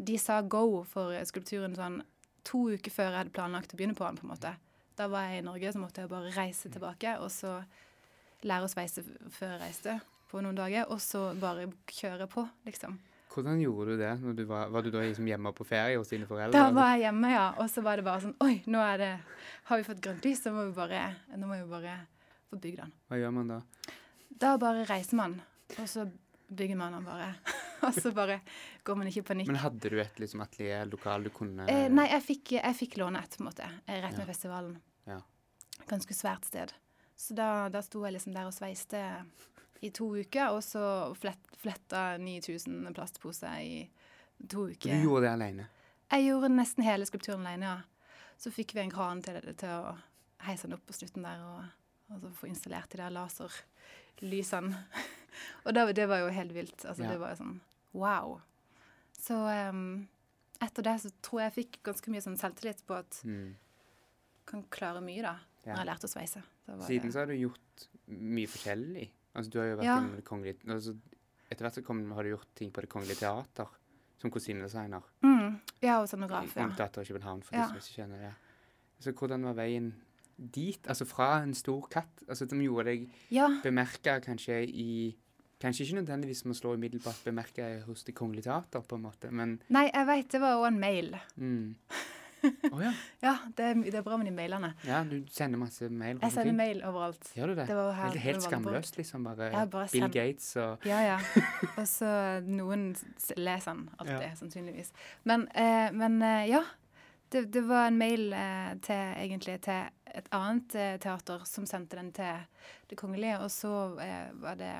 De 0.00 0.16
sa 0.18 0.40
go 0.42 0.82
for 0.88 1.12
skulpturen 1.28 1.76
sånn 1.76 2.00
to 2.46 2.70
uker 2.72 2.92
før 2.92 3.10
jeg 3.10 3.18
hadde 3.18 3.34
planlagt 3.36 3.74
å 3.74 3.78
begynne 3.78 3.96
på 3.98 4.06
den. 4.06 4.16
på 4.16 4.24
en 4.24 4.32
måte. 4.32 4.54
Da 4.96 5.08
var 5.12 5.28
jeg 5.28 5.42
i 5.42 5.44
Norge, 5.46 5.72
så 5.72 5.80
måtte 5.82 6.02
jeg 6.02 6.10
bare 6.12 6.32
reise 6.34 6.70
tilbake 6.72 7.18
og 7.20 7.30
så 7.32 7.58
lære 8.48 8.64
å 8.66 8.72
sveise 8.72 9.04
før 9.32 9.54
jeg 9.54 9.60
reiste 9.62 9.98
på 10.30 10.40
noen 10.40 10.56
dager. 10.56 10.88
Og 10.92 11.00
så 11.04 11.30
bare 11.40 11.68
kjøre 11.88 12.28
på, 12.32 12.46
liksom. 12.68 12.98
Hvordan 13.30 13.60
gjorde 13.62 13.94
du 13.94 14.00
det? 14.00 14.14
Du 14.40 14.42
var, 14.48 14.72
var 14.74 14.82
du 14.82 14.90
da 14.90 15.04
liksom 15.04 15.28
hjemme 15.30 15.52
på 15.54 15.64
ferie 15.68 15.98
hos 16.00 16.10
dine 16.10 16.26
foreldre? 16.26 16.56
Da 16.56 16.72
var 16.74 16.96
jeg 16.96 17.04
hjemme, 17.04 17.30
ja. 17.30 17.44
Og 17.62 17.70
så 17.70 17.84
var 17.86 18.00
det 18.00 18.06
bare 18.08 18.24
sånn 18.24 18.34
Oi, 18.42 18.56
nå 18.66 18.80
er 18.82 18.98
det, 18.98 19.10
har 19.68 19.78
vi 19.78 19.86
fått 19.86 20.02
grønt 20.02 20.26
lys, 20.26 20.42
så 20.42 20.50
må 20.54 20.66
vi 20.66 20.74
bare, 20.74 21.04
nå 21.36 21.46
må 21.46 21.60
vi 21.60 21.68
bare 21.70 21.94
få 22.50 22.58
bygd 22.58 22.82
den. 22.82 22.96
Hva 23.06 23.20
gjør 23.20 23.36
man 23.36 23.52
da? 23.54 23.60
Da 24.40 24.56
bare 24.58 24.88
reiser 24.88 25.20
man, 25.20 25.38
og 25.76 25.86
så 25.92 26.08
bygger 26.50 26.80
man 26.80 26.96
den 26.98 27.06
bare. 27.06 27.30
og 27.86 27.94
så 27.96 28.12
bare 28.16 28.40
går 28.84 28.96
man 29.00 29.08
ikke 29.10 29.22
i 29.22 29.26
panikk. 29.30 29.48
Men 29.50 29.60
hadde 29.62 29.90
du 29.92 29.98
et 30.02 30.18
liksom, 30.20 30.42
atelier, 30.44 30.86
lokal 30.90 31.24
du 31.26 31.30
kunne 31.34 31.66
Eh, 31.70 31.88
nei, 31.92 32.06
jeg 32.12 32.22
fikk, 32.26 32.52
jeg 32.58 32.76
fikk 32.78 32.96
låne 33.02 33.22
et, 33.24 33.36
på 33.36 33.44
en 33.44 33.50
måte. 33.50 33.66
rett 33.86 34.04
Rett 34.04 34.12
Ja. 34.12 34.18
med 34.18 34.30
festivalen. 34.32 34.76
Ja. 35.08 35.20
Ganske 35.90 36.14
svært 36.14 36.44
sted. 36.48 36.72
Så 37.16 37.34
da, 37.36 37.68
da 37.68 37.82
sto 37.84 38.04
jeg 38.06 38.14
liksom 38.16 38.32
der 38.36 38.46
og 38.48 38.54
sveiste 38.56 39.00
i 39.84 39.90
to 39.96 40.10
uker, 40.16 40.52
og 40.56 40.62
så 40.64 40.82
flett, 41.16 41.40
fletta 41.60 42.16
9000 42.20 42.90
plastposer 42.96 43.60
i 43.64 43.90
to 44.48 44.66
uker. 44.70 44.92
Du 44.92 45.06
gjorde 45.08 45.26
det 45.26 45.32
alene? 45.34 45.66
Jeg 46.10 46.26
gjorde 46.26 46.48
nesten 46.52 46.84
hele 46.84 47.06
skulpturen 47.08 47.44
alene, 47.46 47.64
ja. 47.74 47.80
Så 48.40 48.50
fikk 48.52 48.72
vi 48.74 48.80
en 48.80 48.90
kran 48.92 49.20
til, 49.22 49.36
det, 49.40 49.56
til 49.60 49.68
å 49.68 49.94
heise 50.46 50.66
den 50.68 50.76
opp 50.78 50.86
på 50.88 50.96
slutten 50.96 51.24
der, 51.26 51.40
og, 51.44 51.64
og 52.14 52.22
så 52.24 52.30
få 52.40 52.48
installert 52.48 52.88
de 52.92 53.00
der 53.02 53.12
laserlysene. 53.12 54.80
og 55.64 55.74
da, 55.76 55.84
det 55.92 56.06
var 56.08 56.22
jo 56.24 56.30
helt 56.34 56.54
vilt. 56.56 56.84
Altså, 56.84 57.04
Ja. 57.04 57.12
Det 57.12 57.20
var 57.20 57.34
jo 57.34 57.40
sånn 57.42 57.58
wow. 57.92 58.40
Så 59.20 59.34
um, 59.70 60.08
etter 60.62 60.82
det 60.82 60.96
så 61.02 61.10
tror 61.22 61.40
jeg 61.42 61.52
jeg 61.54 61.64
fikk 61.64 61.82
ganske 61.84 62.10
mye 62.12 62.20
sånn 62.24 62.38
selvtillit 62.40 62.82
på 62.86 62.94
at 62.98 63.20
Mm. 63.24 63.54
kan 64.46 64.62
klare 64.70 65.00
mye, 65.02 65.22
da, 65.22 65.36
Ja. 65.66 65.74
når 65.74 65.76
jeg 65.84 65.86
lærte 65.86 66.06
å 66.08 66.14
sveise. 66.14 66.42
Siden 66.86 67.02
det- 67.02 67.12
så 67.12 67.18
har 67.20 67.26
du 67.26 67.34
gjort 67.34 67.88
mye 68.08 68.46
forskjellig. 68.46 69.10
Altså, 69.34 69.50
du 69.50 69.58
har 69.58 69.66
jo 69.66 69.76
vært 69.76 69.84
Ja. 69.84 69.98
innom 69.98 70.16
det 70.16 70.24
kongelige 70.24 70.64
altså, 70.68 70.98
Etter 71.50 71.64
hvert 71.64 71.74
så 71.74 71.84
kom, 71.84 72.10
har 72.12 72.22
du 72.22 72.28
gjort 72.36 72.46
ting 72.54 72.70
på 72.70 72.80
Det 72.80 72.88
kongelige 72.88 73.18
teater 73.18 73.66
som 74.18 74.30
kostymedesigner. 74.30 75.02
mm, 75.22 75.60
Ja, 75.82 76.00
og 76.00 76.06
scenograf, 76.08 76.54
ja. 76.56 76.68
Teater 76.68 77.00
i 77.02 77.04
København, 77.04 77.42
for 77.42 77.56
Ja. 77.56 77.62
de 77.62 77.68
som 77.68 77.76
ikke 77.76 77.96
kjenner 78.08 78.18
det. 78.18 78.34
Så 79.00 79.12
hvordan 79.12 79.42
var 79.42 79.54
veien 79.54 79.92
dit? 80.38 80.80
Altså 80.86 81.04
fra 81.06 81.42
en 81.42 81.52
stor 81.54 81.88
katt, 81.88 82.22
altså 82.28 82.48
som 82.48 82.60
gjorde 82.60 82.84
deg 82.84 83.10
Ja, 83.30 83.48
bemerka 83.64 84.20
kanskje 84.20 84.62
i 84.72 85.16
Kanskje 85.60 85.84
ikke 85.84 85.98
nødvendigvis 86.00 86.44
med 86.46 86.54
å 86.56 86.58
slå 86.60 86.74
umiddelbart 86.74 87.20
bemerka 87.24 87.66
hos 87.86 88.04
Det 88.04 88.14
kongelige 88.16 88.46
teater, 88.48 88.80
på 88.80 88.96
en 88.96 89.02
måte, 89.04 89.30
men 89.30 89.58
nei, 89.68 89.90
jeg 89.92 90.06
veit 90.08 90.30
det 90.32 90.40
var 90.40 90.56
òg 90.62 90.66
en 90.72 90.80
mail. 90.80 91.14
mm. 91.36 91.74
Oh, 92.72 92.80
ja. 92.80 92.94
Ja, 93.20 93.34
det 93.52 93.64
er, 93.66 93.74
det 93.84 93.94
er 93.98 94.02
bra 94.06 94.16
med 94.16 94.24
de 94.24 94.32
mailene. 94.32 94.70
ja. 94.88 95.02
Du 95.04 95.18
sender 95.28 95.58
masse 95.60 95.90
mail 95.92 96.16
Jeg 96.22 96.32
sender 96.32 96.54
mail 96.56 96.78
overalt. 96.88 97.26
Gjør 97.36 97.50
du 97.52 97.54
det? 97.58 97.66
Det 97.68 97.74
var 97.76 97.90
her 97.92 98.06
helt, 98.08 98.16
helt 98.22 98.36
det 98.38 98.44
på- 98.44 98.48
skamløst, 98.48 98.96
liksom. 98.96 99.24
Bare, 99.28 99.50
bare 99.68 99.88
Bill 99.92 100.02
send. 100.06 100.14
Gates 100.14 100.56
og 100.56 100.86
Ja, 100.88 101.00
ja. 101.04 101.18
Og 101.82 101.84
så 101.90 102.08
noen 102.46 102.86
leser 103.36 103.74
den 103.74 103.90
alltid, 103.98 104.22
Ja. 104.24 104.30
sannsynligvis. 104.40 104.92
Men, 105.28 105.44
eh, 105.54 105.90
men 105.92 106.16
eh, 106.22 106.46
ja. 106.48 106.62
Det, 107.30 107.44
det 107.52 107.60
var 107.68 107.86
en 107.90 107.98
mail 108.00 108.32
eh, 108.32 108.72
til 108.82 108.96
egentlig 109.20 109.60
til 109.62 109.84
et 110.16 110.32
annet 110.32 110.74
eh, 110.74 110.96
teater 110.98 111.44
som 111.44 111.66
sendte 111.68 111.96
den 112.00 112.08
til 112.16 112.40
Det 112.88 112.96
kongelige, 112.98 113.36
og 113.44 113.50
så 113.52 113.74
eh, 114.00 114.32
var 114.40 114.54
det 114.56 114.72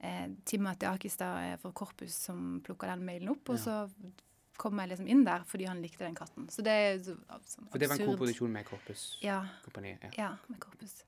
eh, 0.00 0.28
Timothy 0.44 0.86
Akistad 0.86 1.52
eh, 1.52 1.70
Korpus 1.72 2.14
som 2.26 2.60
plukka 2.64 2.86
den 2.90 3.04
mailen 3.06 3.28
opp, 3.34 3.48
og 3.54 3.58
så 3.58 3.88
kom 4.60 4.76
jeg 4.82 4.90
liksom 4.90 5.08
inn 5.08 5.22
der 5.24 5.44
fordi 5.48 5.64
han 5.68 5.80
likte 5.80 6.04
den 6.04 6.14
katten. 6.18 6.48
Så 6.52 6.62
det 6.62 6.72
er 6.72 6.98
så, 7.04 7.14
sånn 7.48 7.68
For 7.72 7.78
det 7.80 7.88
var 7.88 7.96
en 7.96 8.02
absurd. 8.02 8.10
koproduksjon 8.18 8.50
med 8.52 8.66
Korpus-kompaniet. 8.68 10.02
Ja, 10.02 10.10
Ja. 10.12 10.22
ja, 10.28 10.36
med 10.48 10.60
Korpus. 10.60 11.04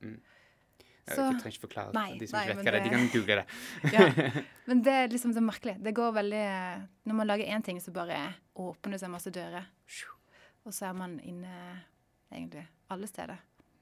Jeg 1.05 1.15
Så- 1.17 1.25
trenger 1.35 1.51
ikke 1.51 1.67
forklare 1.67 1.93
Nei, 1.93 2.17
de 2.17 2.27
som 2.27 2.39
nei, 2.39 2.45
ikke 2.47 2.55
vet 2.55 2.65
hva 2.65 2.71
det 2.71 2.79
er. 2.79 2.83
De 2.83 2.89
kan 2.89 3.07
google 3.13 3.35
det. 3.35 3.47
Ja. 3.93 4.41
Men 4.67 4.81
det 4.81 4.93
er 4.93 5.07
liksom 5.09 5.33
så 5.35 5.41
merkelig. 5.43 5.75
Det 5.83 5.93
går 5.93 6.13
veldig 6.15 6.43
Når 7.05 7.13
man 7.13 7.27
lager 7.27 7.45
én 7.45 7.63
ting, 7.63 7.77
så 7.83 7.91
bare 7.91 8.35
åpner 8.55 8.91
det 8.95 8.99
seg 9.01 9.09
masse 9.11 9.29
dører. 9.29 9.65
Og 10.65 10.71
så 10.71 10.87
er 10.89 10.93
man 10.93 11.19
inne 11.19 11.83
egentlig 12.31 12.65
alle 12.89 13.05
steder. 13.07 13.37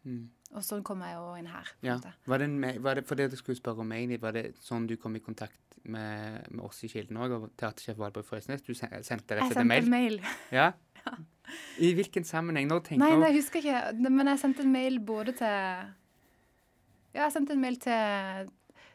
Mm. 0.06 0.30
Og 0.58 0.64
sånn 0.68 0.82
kom 0.84 1.00
jeg 1.06 1.14
jo 1.16 1.26
inn 1.40 1.48
her. 1.48 1.68
Ja. 1.86 1.96
Var 2.28 2.42
det, 2.42 2.48
en, 2.50 2.84
var 2.84 2.96
det 3.00 3.06
for 3.08 3.16
det 3.20 3.30
du 3.32 3.38
skulle 3.40 3.56
spørre 3.60 3.84
om 3.86 3.92
egentlig, 3.96 4.20
var 4.22 4.34
det 4.36 4.46
sånn 4.60 4.88
du 4.90 4.96
kom 5.00 5.16
i 5.16 5.22
kontakt 5.24 5.60
med, 5.84 6.48
med 6.52 6.64
oss 6.66 6.82
i 6.84 6.90
Kilden 6.92 7.18
òg, 7.24 7.32
og 7.38 7.46
teatersjef 7.62 7.98
Valborg 8.02 8.26
Frøsnes? 8.28 8.62
Du 8.66 8.74
sendte 8.74 9.00
rett 9.08 9.46
og 9.46 9.48
Jeg 9.48 9.54
slett 9.54 9.62
en 9.62 9.70
sendte 9.70 9.70
mail? 9.70 9.84
en 9.86 9.90
mail. 9.96 10.20
Ja? 10.60 10.72
I 11.84 11.94
hvilken 11.98 12.24
sammenheng? 12.28 12.68
Når 12.70 12.84
tenkte 12.86 13.02
Nei, 13.06 13.16
nei, 13.18 13.32
jeg 13.32 13.42
husker 13.42 13.64
ikke. 13.64 14.10
Men 14.10 14.28
jeg 14.30 14.40
sendte 14.44 14.62
en 14.66 14.72
mail 14.72 15.00
både 15.04 15.34
til 15.40 15.48
Ja, 17.16 17.26
jeg 17.26 17.32
sendte 17.34 17.56
en 17.58 17.62
mail 17.64 17.76
til, 17.82 18.52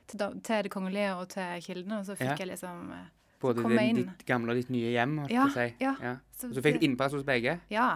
til, 0.08 0.22
til 0.46 0.62
Det 0.68 0.70
kongelige 0.72 1.10
og 1.18 1.28
til 1.34 1.60
Kildene, 1.66 1.98
og 2.00 2.06
så 2.08 2.14
fikk 2.16 2.30
Ja. 2.30 2.36
jeg 2.44 2.52
liksom 2.54 2.92
eh, 2.96 3.08
både 3.42 3.62
kom 3.62 3.74
det, 3.74 3.82
jeg 3.82 3.96
ditt 3.98 4.22
gamle 4.26 4.54
og 4.54 4.56
ditt 4.60 4.70
nye 4.72 4.92
hjem? 4.94 5.18
holdt 5.24 5.34
Ja, 5.34 5.42
jeg 5.44 5.52
på 5.52 5.52
å 5.52 5.56
si. 5.56 5.84
ja. 5.84 5.94
ja. 6.02 6.14
så 6.38 6.48
Og 6.48 6.54
så 6.56 6.62
fikk 6.64 6.78
du 6.80 6.86
innpass 6.88 7.12
hos 7.18 7.26
begge? 7.28 7.58
Ja. 7.70 7.88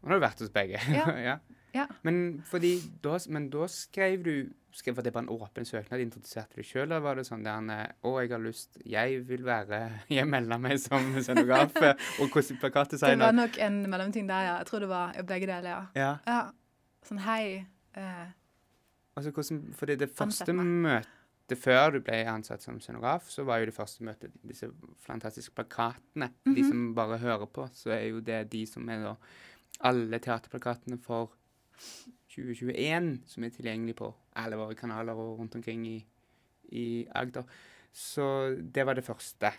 Og 0.00 0.08
nå 0.08 0.14
har 0.16 0.20
du 0.22 0.24
vært 0.28 0.40
hos 0.46 0.52
begge. 0.54 0.80
Ja. 0.96 1.38
Ja. 1.74 1.86
Men, 2.02 2.42
da, 3.02 3.18
men 3.28 3.50
da 3.50 3.66
skrev 3.68 4.22
du 4.24 4.32
skrev, 4.72 4.96
Var 4.96 5.02
det 5.02 5.12
bare 5.12 5.22
en 5.24 5.28
åpen 5.34 5.64
søknad? 5.66 6.00
Introduserte 6.00 6.56
du 6.56 6.62
sjøl, 6.62 6.82
eller 6.88 7.00
var 7.00 7.14
det 7.16 7.24
sånn 7.26 7.42
der 7.44 7.70
eh, 7.74 7.92
Å, 8.06 8.12
jeg 8.22 8.30
har 8.30 8.42
lyst 8.44 8.78
Jeg 8.86 9.20
vil 9.28 9.42
være 9.46 9.80
Jeg 10.08 10.26
melder 10.30 10.58
meg 10.58 10.78
som 10.82 11.12
scenograf 11.22 11.74
eh, 11.82 11.94
og 12.20 12.28
hvordan 12.30 12.58
Det 12.90 13.18
var 13.18 13.32
nok 13.32 13.58
en 13.58 13.80
mellomting 13.90 14.28
der, 14.28 14.42
ja. 14.48 14.56
Jeg 14.62 14.66
tror 14.66 14.80
det 14.80 14.88
var 14.88 15.12
begge 15.22 15.46
deler, 15.50 15.70
ja. 15.70 15.86
Ja. 15.94 16.12
Ja. 16.26 16.40
Sånn 17.06 17.18
hei. 17.26 17.66
eh, 17.94 18.28
Altså, 19.16 19.30
hvordan, 19.34 19.74
fordi 19.74 19.96
det 19.96 20.10
første 20.16 20.52
møtet 20.54 21.58
før 21.58 21.90
du 21.96 22.00
ble 22.06 22.20
ansatt 22.30 22.62
som 22.62 22.76
scenograf, 22.80 23.26
så 23.28 23.42
var 23.44 23.58
jo 23.58 23.66
det 23.66 23.74
første 23.74 24.04
møtet 24.06 24.30
disse 24.46 24.68
fantastiske 25.02 25.50
plakatene. 25.58 26.28
De 26.46 26.62
Mhm. 26.62 26.68
som 26.68 26.94
bare 26.94 27.18
hører 27.18 27.46
på, 27.50 27.66
så 27.74 27.90
er 27.90 28.04
jo 28.12 28.20
det 28.20 28.44
de 28.52 28.60
som 28.70 28.88
er 28.88 29.02
da 29.02 29.14
alle 29.80 30.18
teaterplakatene 30.22 31.00
for 31.02 31.32
2021 32.30 33.12
som 33.26 33.44
er 33.44 33.54
tilgjengelig 33.54 33.96
på 33.98 34.10
alle 34.38 34.58
våre 34.60 34.76
kanaler 34.78 35.18
og 35.18 35.40
rundt 35.40 35.56
omkring 35.58 35.86
i, 35.88 35.96
i 36.72 36.86
Agder. 37.14 37.48
Så 37.92 38.54
det 38.60 38.86
var 38.86 38.98
det 38.98 39.06
første 39.06 39.50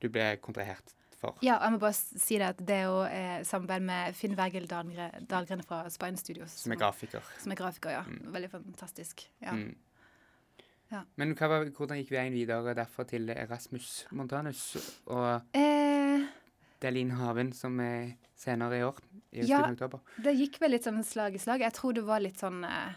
du 0.00 0.08
ble 0.12 0.30
kontrahert 0.40 0.94
for. 1.18 1.36
Ja, 1.42 1.58
jeg 1.64 1.74
må 1.74 1.80
bare 1.82 1.96
si 1.96 2.38
det 2.38 2.52
at 2.54 2.62
det 2.62 2.76
er 2.78 2.86
jo 2.86 3.02
eh, 3.04 3.40
samarbeid 3.46 3.84
med 3.84 4.16
Finn 4.16 4.36
Wergel 4.38 4.68
Dahlgren, 4.70 5.64
fra 5.66 5.82
Spine 5.92 6.20
Studios. 6.20 6.54
Som 6.62 6.72
er 6.72 6.80
grafiker. 6.80 7.26
Som 7.42 7.52
er 7.52 7.60
grafiker, 7.60 7.98
ja. 7.98 8.02
Mm. 8.06 8.32
Veldig 8.34 8.50
fantastisk. 8.54 9.26
Ja. 9.42 9.56
Mm. 9.58 9.76
Ja. 10.88 11.02
Men 11.20 11.34
hva 11.36 11.66
hvordan 11.66 11.98
gikk 12.00 12.14
veien 12.14 12.32
videre 12.32 12.72
derfra 12.76 13.04
til 13.04 13.28
Erasmus 13.34 14.06
Montanus 14.16 14.62
og 15.04 15.42
Eh, 15.58 16.24
Delin 16.80 17.10
Haven, 17.18 17.52
som 17.52 17.78
er 17.80 18.12
senere 18.38 18.78
i 18.78 18.82
år? 18.86 18.96
I 19.32 19.42
Ja. 19.46 19.60
oktober. 19.70 20.00
det 20.22 20.34
gikk 20.38 20.58
vel 20.60 20.70
litt 20.70 20.84
sånn 20.84 21.02
slag 21.04 21.34
i 21.34 21.38
slag. 21.38 21.60
Jeg 21.60 21.72
tror 21.74 21.92
det 21.94 22.04
var 22.04 22.20
litt 22.20 22.38
sånn 22.38 22.64
eh, 22.64 22.92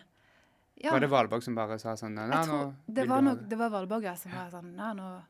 ja. 0.84 0.92
Var 0.92 1.00
det 1.00 1.10
Valborg 1.10 1.44
som 1.44 1.56
bare 1.56 1.78
sa 1.80 1.94
sånn 1.96 2.16
nå 2.16 2.74
det 2.88 3.08
var, 3.08 3.22
nok, 3.22 3.48
det 3.50 3.58
var 3.58 3.70
Valborg 3.70 4.04
ja, 4.04 4.16
som 4.16 4.32
var 4.32 4.50
sånn 4.50 4.76
Nei, 4.76 4.94
nå 4.98 5.22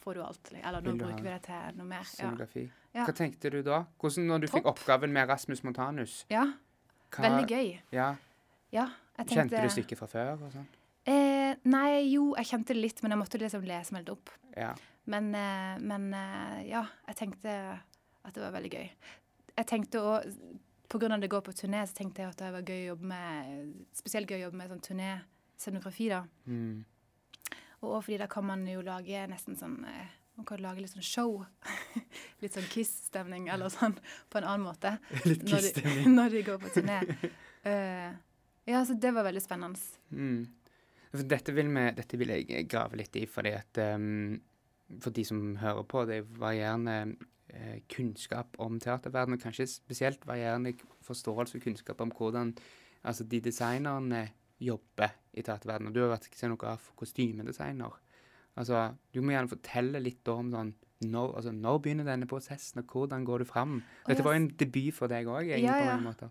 får 0.00 0.14
du 0.14 0.22
alt. 0.22 0.50
Eller 0.54 0.80
nå 0.80 0.94
bruker 0.96 1.22
vi 1.22 1.28
det 1.30 1.42
til 1.42 1.76
noe 1.76 1.86
mer. 1.86 1.98
Ja. 1.98 2.04
scenografi. 2.04 2.70
Ja. 2.94 3.04
Hva 3.04 3.12
tenkte 3.14 3.50
du 3.50 3.62
da? 3.62 3.82
Hvordan 4.00 4.26
når 4.30 4.40
du 4.40 4.46
fikk 4.48 4.64
oppgaven 4.70 5.12
med 5.12 5.28
Erasmus 5.28 5.62
Montanus? 5.62 6.24
ja. 6.30 6.46
Hva, 7.10 7.24
Veldig 7.26 7.48
gøy. 7.50 7.80
Ja, 7.92 8.16
Ja. 8.72 8.88
Jeg 9.18 9.26
Kjente 9.26 9.50
tenkte 9.50 9.62
du 9.62 9.68
stykket 9.82 9.98
fra 9.98 10.06
før? 10.06 10.42
og 10.44 10.52
sånn? 10.52 10.66
Eh, 11.06 11.56
nei, 11.64 12.12
jo, 12.12 12.34
jeg 12.36 12.46
kjente 12.46 12.66
det 12.68 12.76
litt, 12.76 13.02
men 13.02 13.10
jeg 13.10 13.18
måtte 13.18 13.38
liksom 13.40 13.64
lese 13.66 13.92
meg 13.92 14.02
litt 14.06 14.10
opp. 14.14 14.30
Ja. 14.56 14.74
Men, 15.04 15.34
eh, 15.34 15.78
men 15.80 16.10
eh, 16.14 16.68
ja, 16.70 16.84
jeg 17.08 17.18
tenkte 17.22 17.54
at 18.20 18.34
det 18.34 18.42
var 18.42 18.54
veldig 18.56 18.72
gøy. 18.74 18.88
Jeg 19.56 19.68
tenkte 19.68 20.02
òg 20.04 20.28
av 20.90 21.20
det 21.22 21.30
går 21.30 21.42
på 21.46 21.54
turné, 21.54 21.84
så 21.86 21.94
tenkte 21.94 22.22
jeg 22.22 22.32
at 22.32 22.40
det 22.40 22.50
var 22.50 22.66
gøy 22.66 22.80
å 22.80 22.88
jobbe 22.92 23.10
med 23.12 23.68
Spesielt 23.94 24.30
gøy 24.30 24.40
å 24.40 24.46
jobbe 24.48 24.58
med 24.58 24.72
sånn 24.72 24.86
turnéscenografi, 24.88 26.08
da. 26.10 26.24
Mm. 26.50 26.80
Og 27.80 27.92
òg 27.96 28.02
fordi 28.06 28.18
da 28.20 28.26
kan 28.30 28.48
man 28.48 28.64
jo 28.68 28.82
lage 28.84 29.22
nesten 29.30 29.58
sånn 29.58 29.78
eh, 29.88 30.16
Man 30.36 30.48
kan 30.48 30.62
lage 30.64 30.82
litt 30.82 30.92
sånn 30.92 31.06
show. 31.06 31.44
litt 32.42 32.56
sånn 32.56 32.68
Kiss-stemning 32.72 33.48
eller 33.52 33.72
sånn 33.72 33.96
på 34.32 34.40
en 34.40 34.48
annen 34.48 34.66
måte. 34.66 34.96
Litt 35.28 35.44
Kiss-stemning. 35.44 36.06
Når, 36.08 36.14
når 36.18 36.36
de 36.36 36.44
går 36.46 36.60
på 36.62 36.70
turné. 36.74 37.00
Uh, 37.60 38.14
ja, 38.70 38.80
så 38.88 38.96
det 38.96 39.10
var 39.12 39.26
veldig 39.26 39.42
spennende. 39.44 39.82
Mm. 40.14 40.46
Dette, 41.10 41.52
vil 41.52 41.68
vi, 41.74 41.84
dette 41.96 42.20
vil 42.20 42.32
jeg 42.32 42.64
grave 42.70 43.00
litt 43.00 43.16
i, 43.18 43.26
fordi 43.28 43.52
at 43.58 43.80
ehm, 43.82 44.38
For 45.00 45.10
de 45.14 45.24
som 45.24 45.56
hører 45.56 45.82
på, 45.86 46.04
det 46.08 46.16
er 46.18 46.28
varierende 46.40 47.16
eh, 47.48 47.80
kunnskap 47.88 48.56
om 48.58 48.78
teaterverdenen, 48.82 49.38
og 49.38 49.44
kanskje 49.44 49.66
spesielt 49.70 50.24
varierende 50.26 50.72
forståelse 51.06 51.56
og 51.58 51.62
kunnskap 51.62 52.00
om 52.00 52.10
hvordan 52.10 52.54
altså, 53.04 53.24
de 53.24 53.40
designerne 53.40 54.28
jobber 54.60 55.14
i 55.32 55.42
teaterverdenen. 55.46 55.92
Du 55.94 56.00
har 56.02 56.10
vært 56.16 56.26
scenograf 56.34 56.90
og 56.90 56.96
kostymedesigner. 57.04 57.94
Altså, 58.58 58.90
du 59.14 59.20
må 59.22 59.32
gjerne 59.32 59.48
fortelle 59.48 60.00
litt 60.02 60.26
om 60.28 60.50
sånn 60.52 60.72
når, 61.00 61.30
altså, 61.38 61.52
når 61.56 61.78
begynner 61.80 62.04
denne 62.04 62.26
prosessen, 62.28 62.82
og 62.82 62.90
hvordan 62.92 63.22
går 63.24 63.38
du 63.38 63.44
fram? 63.48 63.78
Dette 64.06 64.24
var 64.26 64.34
jo 64.34 64.40
en 64.42 64.48
debut 64.60 64.92
for 64.92 65.08
deg 65.08 65.24
òg, 65.32 65.46
egentlig, 65.48 65.64
Ja, 65.70 65.78
på 65.78 65.86
ja. 65.86 65.94
mange 65.94 66.08
måter. 66.10 66.30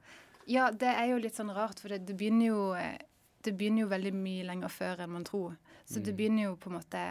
Ja, 0.50 0.68
det 0.72 0.92
er 0.92 1.08
jo 1.10 1.18
litt 1.24 1.34
sånn 1.40 1.50
rart, 1.56 1.80
for 1.82 1.90
det, 1.90 2.04
det 2.06 2.16
begynner 2.18 2.46
jo 2.52 2.74
eh, 2.78 3.00
Det 3.42 3.54
begynner 3.58 3.86
jo 3.86 3.88
veldig 3.90 4.12
mye 4.14 4.44
lenger 4.46 4.70
før 4.70 5.00
enn 5.06 5.14
man 5.16 5.24
tror. 5.24 5.56
Så 5.88 6.02
det 6.04 6.12
Mm. 6.14 6.18
begynner 6.18 6.44
jo 6.44 6.56
på 6.60 6.70
en 6.70 6.76
måte 6.76 7.04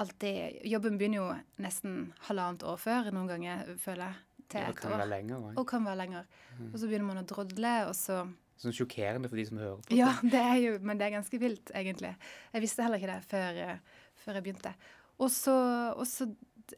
alltid 0.00 0.64
Jobben 0.68 0.98
begynner 1.00 1.20
jo 1.20 1.26
nesten 1.62 2.12
halvannet 2.28 2.64
år 2.68 2.80
før 2.80 3.10
noen 3.14 3.30
ganger, 3.30 3.74
føler 3.82 4.08
jeg. 4.08 4.22
Til 4.52 4.60
et 4.60 4.82
år. 4.84 5.04
lenger. 5.08 5.44
Og 5.56 5.66
kan 5.66 5.86
være 5.86 5.96
lenger. 6.02 6.26
Og 6.68 6.74
så 6.78 6.88
begynner 6.88 7.08
man 7.08 7.22
å 7.22 7.28
drodle, 7.28 7.76
og 7.88 7.94
så 7.98 8.24
Sånn 8.60 8.74
sjokkerende 8.76 9.26
for 9.26 9.40
de 9.40 9.44
som 9.48 9.58
hører 9.58 9.80
på. 9.82 9.96
Ja, 9.98 10.12
det 10.34 10.40
er 10.40 10.58
jo 10.62 10.74
Men 10.86 11.00
det 11.00 11.08
er 11.08 11.16
ganske 11.16 11.40
vilt, 11.42 11.72
egentlig. 11.74 12.12
Jeg 12.52 12.62
visste 12.62 12.84
heller 12.84 13.02
ikke 13.02 13.10
det 13.10 13.30
før, 13.30 13.62
eh, 13.64 14.04
før 14.22 14.38
jeg 14.38 14.46
begynte. 14.46 14.74
Og 15.18 15.30
så, 15.32 15.54
og 15.94 16.06
så 16.06 16.28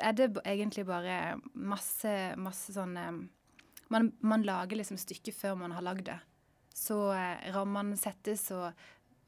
er 0.01 0.17
det 0.17 0.31
egentlig 0.45 0.87
bare 0.89 1.37
masse, 1.53 2.15
masse 2.41 2.73
sånn 2.75 2.97
eh, 3.01 3.19
man, 3.93 4.09
man 4.25 4.47
lager 4.47 4.81
liksom 4.81 4.99
stykket 4.99 5.37
før 5.37 5.61
man 5.61 5.77
har 5.77 5.85
lagd 5.85 6.09
det. 6.09 6.19
Så 6.77 6.97
eh, 7.15 7.47
rammene 7.55 7.97
settes, 8.01 8.49
og 8.57 8.73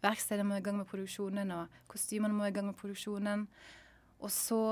verkstedet 0.04 0.46
må 0.46 0.58
i 0.58 0.64
gang 0.64 0.78
med 0.78 0.88
produksjonen, 0.90 1.50
og 1.54 1.80
kostymene 1.90 2.36
må 2.36 2.46
i 2.48 2.54
gang 2.54 2.68
med 2.70 2.78
produksjonen. 2.78 3.46
Og 4.18 4.30
så 4.34 4.62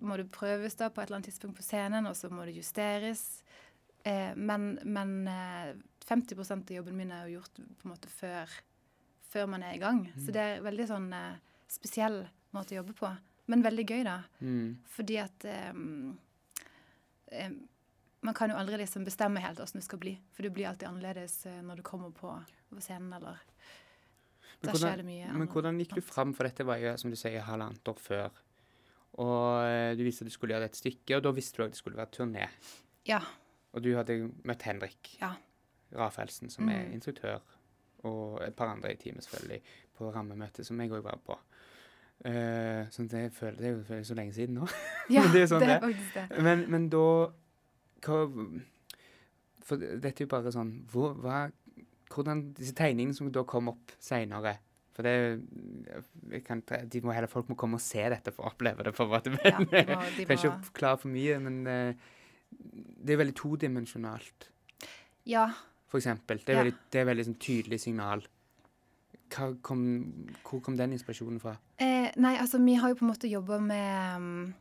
må 0.00 0.16
det 0.18 0.30
prøves 0.34 0.76
da 0.78 0.88
på 0.90 1.02
et 1.02 1.08
eller 1.08 1.20
annet 1.20 1.30
tidspunkt 1.30 1.58
på 1.58 1.66
scenen, 1.66 2.06
og 2.06 2.16
så 2.18 2.30
må 2.30 2.46
det 2.46 2.56
justeres. 2.56 3.42
Eh, 4.04 4.34
men 4.36 4.78
men 4.82 5.16
eh, 5.30 5.74
50% 6.06 6.70
av 6.70 6.76
jobben 6.76 6.96
min 6.96 7.12
er 7.14 7.26
jo 7.26 7.38
gjort 7.38 7.58
på 7.58 7.86
en 7.86 7.92
måte 7.92 8.10
før, 8.10 8.50
før 9.30 9.50
man 9.50 9.62
er 9.62 9.76
i 9.76 9.82
gang. 9.82 10.04
Så 10.18 10.34
det 10.34 10.42
er 10.42 10.64
veldig 10.64 10.88
sånn 10.90 11.10
eh, 11.16 11.42
spesiell 11.70 12.24
måte 12.54 12.74
å 12.74 12.82
jobbe 12.82 12.96
på. 12.98 13.10
Men 13.50 13.64
veldig 13.64 13.84
gøy, 13.88 14.02
da. 14.06 14.18
Mm. 14.40 14.78
Fordi 14.94 15.18
at 15.22 15.46
eh, 15.50 15.70
eh, 17.32 17.60
Man 18.22 18.36
kan 18.38 18.52
jo 18.52 18.56
aldri 18.56 18.76
liksom 18.78 19.02
bestemme 19.02 19.40
helt 19.42 19.58
åssen 19.58 19.80
det 19.80 19.86
skal 19.88 19.98
bli. 19.98 20.12
For 20.30 20.46
det 20.46 20.52
blir 20.54 20.68
alltid 20.68 20.86
annerledes 20.86 21.40
eh, 21.50 21.62
når 21.62 21.80
du 21.80 21.82
kommer 21.82 22.12
på, 22.14 22.30
på 22.70 22.82
scenen, 22.84 23.10
eller 23.16 23.40
Men 24.62 24.70
Da 24.72 24.78
skjer 24.78 24.96
det 25.02 25.04
mye 25.06 25.32
Men 25.34 25.48
hvordan 25.50 25.78
gikk 25.82 25.94
du 25.98 26.00
fram? 26.06 26.32
For 26.34 26.46
dette 26.46 26.64
var 26.68 26.78
jo, 26.78 26.92
som 26.96 27.10
du 27.10 27.16
sier, 27.18 27.40
halvannet 27.42 27.88
år 27.90 27.98
før. 27.98 28.30
Og 29.22 29.64
eh, 29.66 29.94
du 29.98 30.04
visste 30.06 30.24
at 30.24 30.30
du 30.30 30.34
skulle 30.34 30.54
gjøre 30.54 30.68
et 30.70 30.76
stykke, 30.78 31.16
og 31.18 31.22
da 31.26 31.32
visste 31.36 31.58
du 31.58 31.64
at 31.66 31.74
det 31.74 31.80
skulle 31.80 31.98
være 31.98 32.14
turné. 32.14 32.46
Ja. 33.08 33.18
Og 33.74 33.82
du 33.84 33.90
hadde 33.96 34.20
møtt 34.48 34.62
Henrik 34.68 35.16
Ja. 35.20 35.34
Rafaelsen, 35.92 36.48
som 36.50 36.68
er 36.72 36.86
Mm. 36.86 36.92
instruktør, 36.96 37.40
og 38.04 38.40
et 38.46 38.54
par 38.56 38.70
andre 38.72 38.92
i 38.92 38.96
teamet, 38.96 39.24
selvfølgelig, 39.24 39.60
på 39.98 40.12
rammemøtet, 40.14 40.64
som 40.66 40.80
jeg 40.80 40.90
òg 40.90 41.02
var 41.04 41.18
på. 41.26 41.36
Uh, 42.24 42.86
sånn 42.94 43.08
at 43.10 43.12
jeg 43.18 43.32
føler, 43.34 43.56
det 43.58 43.66
er 43.66 43.72
jo 43.74 43.82
føler 43.82 44.04
så 44.06 44.14
lenge 44.14 44.32
siden 44.32 44.54
nå. 44.54 44.68
ja 45.10 45.22
det 45.32 45.42
er 45.42 45.46
sånn 45.50 45.60
det 45.60 45.70
er 45.74 45.80
faktisk 45.82 46.14
det. 46.14 46.42
Men, 46.46 46.60
men 46.70 46.88
da 46.88 47.02
hva, 48.06 48.18
For 49.66 49.76
dette 49.76 50.22
er 50.22 50.26
jo 50.26 50.30
bare 50.30 50.52
sånn 50.54 50.70
hvor, 50.92 51.14
hva, 51.18 51.40
Hvordan 52.12 52.42
disse 52.56 52.74
tegningene 52.76 53.14
som 53.16 53.30
da 53.32 53.42
kom 53.48 53.68
opp 53.72 53.92
seinere 54.02 54.56
For 54.92 55.02
det 55.06 56.42
kan, 56.44 56.60
de 56.92 57.00
må 57.00 57.14
heller, 57.16 57.30
Folk 57.32 57.48
må 57.48 57.56
komme 57.56 57.78
og 57.78 57.84
se 57.84 58.02
dette 58.12 58.32
for 58.34 58.44
å 58.44 58.50
oppleve 58.52 58.84
det. 58.84 58.92
for 58.94 59.14
at 59.16 59.24
det, 59.24 59.38
Ja, 59.44 59.58
de 59.58 59.84
må, 59.96 60.02
de 60.18 60.26
Kan 60.28 60.36
ikke 60.36 60.52
forklare 60.68 60.98
for 61.00 61.08
mye, 61.14 61.38
men 61.40 61.62
eh, 61.66 61.94
det 62.52 63.14
er 63.14 63.22
veldig 63.22 63.34
todimensjonalt, 63.38 64.50
ja, 65.24 65.46
for 65.88 65.98
eksempel. 66.02 66.42
Det 66.44 66.52
er 66.52 66.58
Ja. 66.58 66.62
veldig, 66.64 66.74
det 66.92 67.00
er 67.00 67.04
veldig 67.08 67.24
sånn 67.30 67.38
tydelig 67.40 67.78
signal. 67.80 68.22
Kom, 69.64 69.82
hvor 70.44 70.60
kom 70.60 70.76
den 70.76 70.92
inspirasjonen 70.92 71.40
fra? 71.40 71.54
Eh, 71.80 72.10
nei, 72.20 72.34
altså 72.36 72.60
vi 72.60 72.74
har 72.76 72.92
jo 72.92 72.98
på 73.00 73.06
en 73.06 73.12
måte 73.14 73.30
jobba 73.32 73.56
med 73.64 74.16
um, 74.20 74.54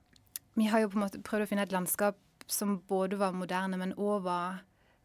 Vi 0.55 0.69
har 0.71 0.79
jo 0.85 0.87
på 0.93 0.95
en 0.99 1.03
måte 1.03 1.19
prøvd 1.23 1.43
å 1.43 1.49
finne 1.49 1.65
et 1.67 1.75
landskap 1.75 2.15
som 2.51 2.77
både 2.87 3.19
var 3.19 3.35
moderne, 3.35 3.75
men 3.79 3.91
òg 3.99 4.23
var 4.23 4.61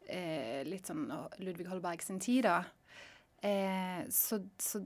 eh, 0.08 0.62
litt 0.66 0.86
sånn 0.86 1.06
Ludvig 1.38 1.66
Holberg 1.70 2.02
sin 2.02 2.20
tid, 2.20 2.44
da. 2.44 2.64
Eh, 3.42 4.04
så, 4.10 4.40
så, 4.58 4.80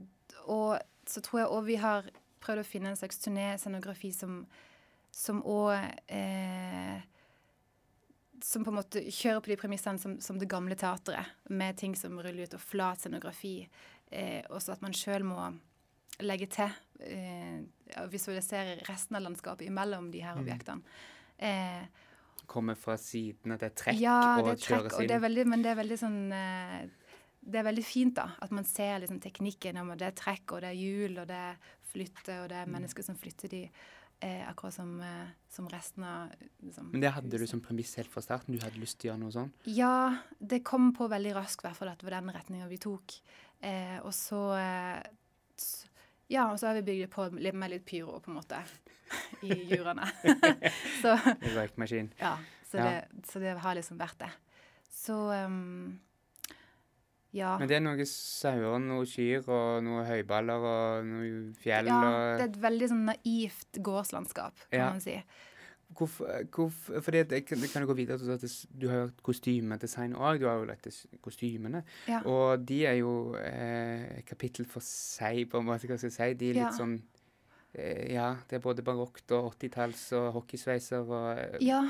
og 0.47 0.77
så 1.07 1.21
tror 1.23 1.39
jeg 1.41 1.51
òg 1.51 1.63
vi 1.69 1.75
har 1.81 2.09
prøvd 2.41 2.61
å 2.63 2.67
finne 2.67 2.89
en 2.91 2.99
slags 2.99 3.19
turnéscenografi 3.23 4.11
som 4.15 4.43
som 5.11 5.41
òg 5.43 5.75
eh, 6.07 7.01
Som 8.41 8.63
på 8.63 8.71
en 8.71 8.77
måte 8.79 9.01
kjører 9.11 9.41
på 9.43 9.51
de 9.51 9.57
premissene 9.59 9.99
som, 10.01 10.13
som 10.23 10.39
det 10.39 10.47
gamle 10.49 10.73
teatret, 10.79 11.27
med 11.49 11.77
ting 11.77 11.93
som 11.95 12.15
ruller 12.17 12.47
ut, 12.47 12.53
og 12.57 12.61
flat 12.63 13.03
scenografi. 13.03 13.67
Eh, 14.09 14.41
og 14.49 14.61
så 14.63 14.71
at 14.73 14.81
man 14.81 14.95
sjøl 14.97 15.21
må 15.27 15.51
legge 16.25 16.47
til 16.49 16.71
eh, 17.05 17.59
og 18.01 18.09
visualisere 18.13 18.79
resten 18.87 19.19
av 19.19 19.21
landskapet 19.27 19.67
imellom 19.67 20.09
de 20.11 20.23
her 20.25 20.35
Mm. 20.39 20.41
objektene. 20.41 20.81
Eh, 21.37 21.83
Kommer 22.51 22.75
fra 22.75 22.97
siden, 22.99 23.53
at 23.55 23.61
det 23.63 23.69
er 23.71 23.75
trekk 23.79 24.01
ja, 24.01 24.17
det 24.41 24.57
er 24.57 24.59
trekk, 24.65 24.89
og 24.97 25.07
det 25.07 25.15
er 25.15 25.23
veldig, 25.23 25.45
men 25.47 25.63
det 25.63 25.71
er 25.71 25.77
veldig 25.79 25.97
sånn 26.01 26.19
eh, 26.35 26.81
Det 27.41 27.57
er 27.61 27.63
veldig 27.65 27.83
fint, 27.87 28.13
da. 28.19 28.27
At 28.43 28.51
man 28.53 28.67
ser 28.67 28.99
liksom 29.01 29.21
teknikken. 29.23 29.79
om 29.81 29.93
Det 29.97 30.09
er 30.11 30.17
trekk, 30.19 30.51
og 30.57 30.61
det 30.61 30.69
er 30.73 30.77
hjul, 30.77 31.15
og 31.23 31.27
det 31.31 31.39
er 31.47 31.55
flytte, 31.93 32.35
og 32.43 32.49
det 32.51 32.57
er 32.59 32.67
Mm. 32.67 32.75
mennesker 32.77 33.03
som 33.07 33.15
flytter 33.17 33.49
de. 33.49 33.63
Eh, 34.21 34.43
akkurat 34.47 34.73
som, 34.75 34.91
eh, 35.01 35.31
som 35.49 35.65
resten 35.67 36.03
av 36.05 36.29
liksom, 36.63 36.91
Men 36.91 37.01
det 37.01 37.11
hadde 37.15 37.39
du 37.39 37.47
som 37.47 37.59
premiss 37.59 37.95
helt 37.97 38.07
fra 38.11 38.21
starten? 38.21 38.53
Du 38.53 38.59
hadde 38.63 38.77
lyst 38.79 38.99
til 38.99 39.09
å 39.09 39.13
gjøre 39.15 39.23
noe 39.23 39.31
sånn? 39.33 39.51
Ja, 39.65 40.19
det 40.39 40.63
kom 40.63 40.91
på 40.93 41.07
veldig 41.09 41.33
raskt, 41.33 41.63
i 41.65 41.67
hvert 41.67 41.75
fall 41.79 41.89
at 41.89 41.97
det 41.99 42.05
var 42.11 42.21
den 42.21 42.29
retninga 42.35 42.67
vi 42.69 42.77
tok. 42.77 43.15
Eh, 43.63 43.97
og 44.03 44.11
så 44.13 44.43
eh, 44.59 45.01
Ja, 46.31 46.45
og 46.53 46.59
så 46.61 46.69
har 46.71 46.77
vi 46.79 46.85
bygd 46.87 47.09
på 47.11 47.25
litt, 47.35 47.55
med 47.59 47.73
litt 47.73 47.83
pyro, 47.87 48.19
på 48.23 48.31
en 48.31 48.37
måte, 48.39 48.61
i 49.43 49.57
jurene. 49.73 50.05
så 51.01 51.17
Røykmaskin. 51.57 52.13
ja, 52.21 52.37
så, 52.71 52.77
Ja. 52.79 52.85
Det, 52.87 53.25
så 53.27 53.41
det 53.43 53.57
har 53.59 53.75
liksom 53.75 53.99
vært 53.99 54.21
det. 54.23 54.31
Så 54.91 55.17
um, 55.33 55.99
ja. 57.35 57.53
Men 57.59 57.67
det 57.71 57.77
er 57.77 57.83
noen 57.83 58.05
sauer, 58.07 58.79
noen 58.83 59.07
kyr 59.07 59.45
og 59.47 59.83
noen 59.85 60.03
høyballer 60.07 60.65
og 60.67 61.05
noen 61.07 61.53
fjell 61.59 61.87
ja, 61.87 61.99
det 62.35 62.43
er 62.43 62.49
et 62.49 62.57
veldig 62.63 62.89
sånn 62.91 63.05
naivt 63.07 63.79
gårdslandskap, 63.87 64.65
kan 64.69 64.79
Ja. 64.79 64.89
man 64.91 65.03
si. 65.03 65.15
Hvorfor, 65.97 66.25
det 66.27 67.03
Fordi 67.03 67.17
jeg 67.23 67.45
kan, 67.45 67.59
jeg 67.59 67.69
kan 67.73 67.83
jo 67.83 67.87
gå 67.91 67.95
videre 67.97 68.17
til 68.17 68.31
at 68.31 68.45
du 68.81 68.87
har 68.89 68.97
jo 69.03 69.09
kostymedesign 69.27 70.13
òg. 70.15 70.39
Du 70.41 70.47
har 70.47 70.57
jo 70.61 70.65
lagt 70.69 70.87
kostymene. 71.21 71.83
Ja. 72.07 72.21
Og 72.25 72.63
de 72.65 72.85
er 72.85 72.99
jo 73.01 73.35
eh, 73.35 74.21
kapittel 74.25 74.65
for 74.65 74.81
seg, 74.85 75.45
på 75.51 75.59
en 75.59 75.65
måte. 75.67 75.87
Hva 75.87 75.97
skal 75.99 76.09
jeg 76.09 76.17
si? 76.17 76.33
De 76.39 76.49
er 76.51 76.59
litt 76.61 76.63
Ja. 76.63 76.71
sånn 76.77 77.01
eh, 77.73 78.13
Ja, 78.13 78.35
det 78.49 78.57
er 78.59 78.63
både 78.63 78.83
barokt 78.83 79.31
og 79.31 79.53
80-talls 79.55 80.11
og 80.17 80.33
hockeysveiser 80.39 81.01
og 81.07 81.37
eh, 81.37 81.57
Ja. 81.65 81.83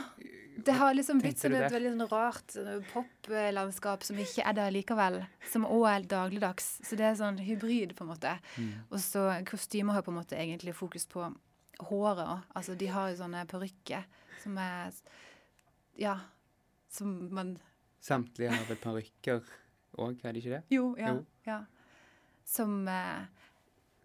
Det 0.61 0.73
har 0.75 0.93
liksom 0.93 1.21
blitt 1.23 1.39
som 1.39 1.53
et 1.55 1.71
veldig 1.71 1.93
sånn 1.93 2.09
rart 2.11 2.55
eh, 2.59 2.81
poplandskap 2.91 4.03
som 4.03 4.17
ikke 4.19 4.43
er 4.45 4.53
der 4.57 4.73
likevel. 4.75 5.21
Som 5.49 5.63
òg 5.65 5.85
er 5.89 6.07
dagligdags. 6.11 6.67
Så 6.83 6.97
det 6.99 7.05
er 7.07 7.15
sånn 7.15 7.39
hybrid, 7.39 7.95
på 7.95 8.03
en 8.03 8.11
måte. 8.11 8.33
mm. 8.57 8.73
Og 8.91 8.99
så 8.99 9.23
kostymer 9.47 9.93
har 9.95 10.03
på 10.05 10.11
en 10.11 10.19
måte 10.19 10.35
egentlig 10.37 10.75
fokus 10.75 11.07
på 11.07 11.23
håret 11.89 12.23
òg. 12.27 12.45
Altså 12.55 12.75
de 12.77 12.87
har 12.91 13.09
jo 13.11 13.19
sånne 13.23 13.45
parykker 13.49 14.05
som 14.43 14.57
er 14.61 14.91
Ja. 15.99 16.17
Som 16.91 17.29
man 17.33 17.57
Samtlige 18.01 18.49
har 18.51 18.65
vel 18.65 18.79
parykker 18.81 19.43
òg, 20.01 20.17
er 20.25 20.33
det 20.33 20.41
ikke 20.41 20.55
det? 20.57 20.63
Jo, 20.73 20.95
ja. 20.97 21.11
Jo. 21.13 21.25
ja. 21.45 21.59
Som 22.47 22.87
eh, 22.89 23.27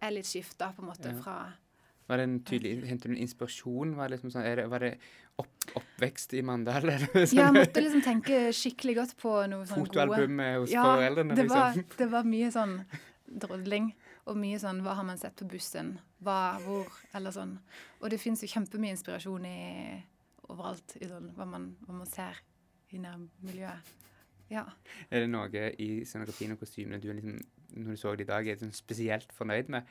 er 0.05 0.11
litt 0.13 0.27
skifta, 0.29 0.69
på 0.75 0.83
en 0.83 0.91
måte, 0.91 1.09
Ja. 1.09 1.21
fra 1.23 1.37
Var 2.07 2.17
det 2.21 2.23
en 2.23 2.35
tydelig, 2.47 2.85
Hentet 2.87 3.09
du 3.09 3.15
en 3.15 3.23
inspirasjon? 3.25 3.95
Var 3.97 4.07
det, 4.07 4.15
liksom 4.15 4.31
sånn, 4.31 4.45
det, 4.55 4.67
var 4.71 4.79
det 4.85 4.93
opp, 5.41 5.65
oppvekst 5.75 6.37
i 6.37 6.41
Mandal? 6.45 6.85
Eller 6.85 7.03
sånn, 7.25 7.35
Ja, 7.35 7.49
jeg 7.49 7.57
måtte 7.57 7.81
liksom 7.83 8.03
tenke 8.05 8.37
skikkelig 8.55 8.95
godt 9.01 9.17
på 9.19 9.33
noe 9.51 9.65
sånn 9.67 9.81
gode 9.81 9.89
Fotoalbum 9.91 10.39
hos 10.61 10.71
Ja, 10.71 10.85
foreldrene, 10.87 11.35
det 11.35 11.47
var, 11.49 11.73
liksom? 11.75 11.97
det 11.97 12.07
var 12.13 12.23
mye 12.29 12.51
sånn 12.55 12.77
drodling. 13.27 13.89
Og 14.27 14.35
mye 14.39 14.57
sånn 14.59 14.81
Hva 14.83 14.97
har 14.99 15.05
man 15.07 15.19
sett 15.19 15.37
på 15.39 15.47
bussen? 15.47 15.93
Hva, 16.23 16.57
hvor? 16.65 16.89
Eller 17.15 17.31
sånn. 17.35 17.55
Og 18.01 18.09
det 18.11 18.19
fins 18.19 18.43
jo 18.43 18.49
kjempemye 18.51 18.95
inspirasjon 18.95 19.45
i, 19.47 19.59
overalt 20.49 20.97
i 20.99 21.07
sånn, 21.07 21.31
hva, 21.37 21.47
man, 21.47 21.69
hva 21.85 21.95
man 22.01 22.09
ser 22.09 22.39
i 22.91 22.99
nærmiljøet. 23.03 23.95
Ja. 24.51 24.63
Er 25.11 25.25
det 25.25 25.31
noe 25.31 25.69
i 25.83 25.89
scenografien 26.07 26.53
og 26.55 26.61
kostymene 26.61 27.01
du 27.03 27.09
liksom, 27.11 27.39
når 27.75 27.97
du 27.97 27.99
så 27.99 28.13
det 28.15 28.27
i 28.27 28.29
dag, 28.29 28.47
er 28.47 28.59
du 28.61 28.69
spesielt 28.75 29.33
fornøyd 29.35 29.71
med? 29.73 29.89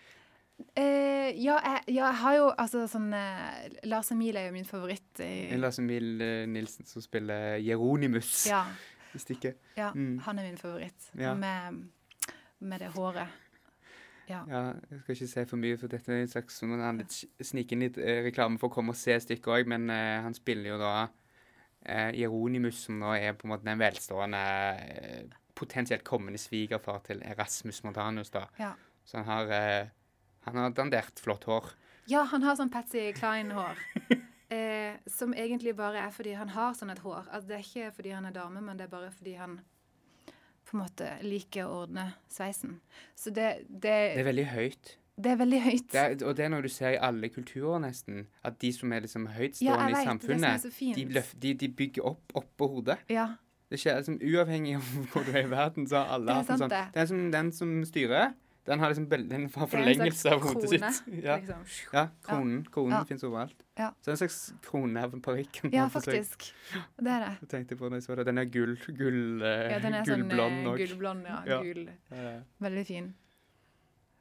Eh, 0.72 1.36
ja, 1.36 1.58
jeg, 1.60 1.82
ja, 1.92 2.06
jeg 2.08 2.16
har 2.22 2.36
jo 2.38 2.46
altså 2.56 2.86
sånn 2.88 3.10
eh, 3.12 3.66
Lars 3.84 4.08
Emil 4.14 4.38
er 4.40 4.48
jo 4.48 4.54
min 4.54 4.68
favoritt. 4.68 5.20
I, 5.20 5.52
Lars 5.60 5.76
Emil 5.82 6.14
eh, 6.24 6.44
Nilsen 6.48 6.88
som 6.88 7.04
spiller 7.04 7.58
Jeronimus 7.60 8.46
ja, 8.48 8.62
i 9.12 9.20
stykket. 9.20 9.60
ja 9.76 9.90
Mm. 9.92 10.16
han 10.24 10.40
er 10.40 10.48
min 10.48 10.56
favoritt. 10.60 11.10
Ja. 11.20 11.34
Med, 11.36 11.82
med 12.64 12.80
det 12.80 12.88
håret. 12.96 13.28
Ja. 14.26 14.42
Ja, 14.50 14.62
jeg 14.90 15.00
skal 15.00 15.14
ikke 15.14 15.28
si 15.30 15.44
for 15.46 15.62
mye, 15.62 15.78
for 15.78 15.92
dette 15.92 16.12
er 16.12 16.24
en 16.24 16.30
slags 16.30 16.58
som 16.60 16.72
han 16.80 17.00
litt 17.02 17.14
snike 17.46 17.76
inn 17.76 17.84
litt 17.86 17.98
eh, 18.02 18.24
reklame 18.26 18.58
for 18.58 18.70
å 18.70 18.74
komme 18.74 18.94
og 18.94 18.98
se 18.98 19.14
stykket 19.22 19.52
òg, 19.54 19.70
men 19.70 19.88
eh, 19.92 20.18
han 20.24 20.34
spiller 20.34 20.72
jo 20.72 20.78
da 20.82 20.92
eh, 21.86 22.10
Jeronimus, 22.18 22.82
som 22.88 22.98
nå 23.00 23.14
er 23.14 23.36
på 23.38 23.46
en 23.46 23.54
måte 23.54 23.68
den 23.68 23.82
velstående, 23.82 24.42
eh, 24.82 25.36
potensielt 25.56 26.04
kommende 26.04 26.40
svigerfar 26.40 27.02
til 27.06 27.22
Erasmus 27.24 27.82
Montanus, 27.86 28.32
da. 28.34 28.46
Ja. 28.60 28.74
Så 29.06 29.20
han 29.20 29.30
har, 29.30 29.52
eh, 29.54 29.92
han 30.48 30.62
har 30.62 30.74
dandert 30.76 31.22
flott 31.22 31.46
hår. 31.48 31.70
Ja, 32.10 32.26
han 32.30 32.42
har 32.46 32.58
sånn 32.58 32.72
Patsy 32.72 33.12
Klein-hår. 33.16 33.82
Eh, 34.46 34.94
som 35.10 35.32
egentlig 35.34 35.72
bare 35.74 35.98
er 36.06 36.12
fordi 36.14 36.36
han 36.38 36.52
har 36.54 36.74
sånn 36.78 36.92
et 36.92 37.00
hår. 37.02 37.24
Altså, 37.34 37.48
det 37.48 37.56
er 37.56 37.64
ikke 37.64 37.94
fordi 37.96 38.12
han 38.14 38.28
er 38.28 38.34
dame, 38.36 38.60
men 38.62 38.78
det 38.78 38.84
er 38.84 38.92
bare 38.92 39.08
fordi 39.10 39.32
han 39.34 39.56
på 40.66 40.76
en 40.76 40.82
måte 40.82 41.08
liker 41.22 41.66
å 41.66 41.82
ordne 41.84 42.08
sveisen. 42.28 42.80
Så 43.14 43.30
det, 43.30 43.50
det, 43.68 43.96
Det 44.16 44.22
er 44.22 44.26
veldig 44.30 44.46
høyt. 44.50 44.96
det 45.16 45.30
er 45.32 45.36
veldig 45.40 45.60
høyt. 45.64 45.88
Det 45.92 46.00
er, 46.02 46.14
og 46.26 46.36
det 46.36 46.44
er 46.44 46.50
noe 46.52 46.62
du 46.64 46.68
ser 46.68 46.96
i 46.96 47.00
alle 47.08 47.28
kulturer, 47.32 47.78
nesten. 47.86 48.26
At 48.44 48.58
de 48.60 48.72
som 48.74 48.92
er 48.92 49.00
liksom 49.06 49.26
høytstående 49.32 49.90
ja, 49.94 50.00
i 50.02 50.06
samfunnet, 50.10 50.66
de, 50.96 51.04
løf, 51.14 51.34
de, 51.42 51.54
de 51.54 51.68
bygger 51.68 52.08
opp 52.10 52.34
oppå 52.42 52.68
hodet. 52.74 52.98
Ja, 53.08 53.28
Det 53.70 53.80
skjer 53.82 53.96
liksom 53.98 54.18
Uavhengig 54.22 54.76
av 54.78 54.90
hvor 55.12 55.24
du 55.26 55.32
er 55.32 55.46
i 55.46 55.50
verden, 55.50 55.86
så 55.90 56.02
har 56.02 56.18
alle 56.18 56.36
hatt 56.40 56.50
en 56.50 56.60
sånn 56.66 56.70
det. 56.74 56.82
er 56.94 57.06
som, 57.10 57.22
den 57.32 57.52
som 57.52 57.72
styrer, 57.88 58.34
den 58.66 58.80
har 58.82 58.90
liksom 58.90 59.08
den 59.08 59.30
har 59.30 59.62
en 59.62 59.68
forlengelse 59.70 60.30
av 60.34 60.40
hodet 60.42 60.70
krone. 60.70 60.92
sitt. 60.92 61.02
Ja, 61.24 61.36
Liksom. 61.36 61.64
ja 61.92 62.06
kronen. 62.26 62.64
Kronen 62.74 62.92
Ja. 62.98 63.04
finnes 63.08 63.24
overalt. 63.24 63.62
Ja. 63.78 63.90
Så 64.00 64.04
det 64.04 64.08
er 64.08 64.16
en 64.16 64.22
slags 64.22 64.38
krone 64.66 65.02
av 65.04 65.14
parykken. 65.22 65.72
Ja, 65.72 65.88
faktisk. 65.92 66.48
Det 66.98 67.10
er 67.12 67.20
det. 67.26 67.32
Jeg 67.42 67.48
tenkte 67.52 67.76
på 67.78 67.90
det, 67.92 68.02
så. 68.04 68.16
Den 68.24 68.38
er 68.38 68.44
gull, 68.44 68.76
gull, 68.88 69.42
eh, 69.42 69.70
Ja, 69.72 69.78
den 69.78 69.94
er 69.94 70.04
sånn 70.04 70.24
gullblond 70.28 70.66
eh, 70.72 70.80
gullblond, 70.86 71.26
ja. 71.30 71.42
Ja. 71.46 71.60
Gul. 71.62 71.88
Ja. 72.10 72.32
Veldig 72.66 72.86
fin. 72.86 73.12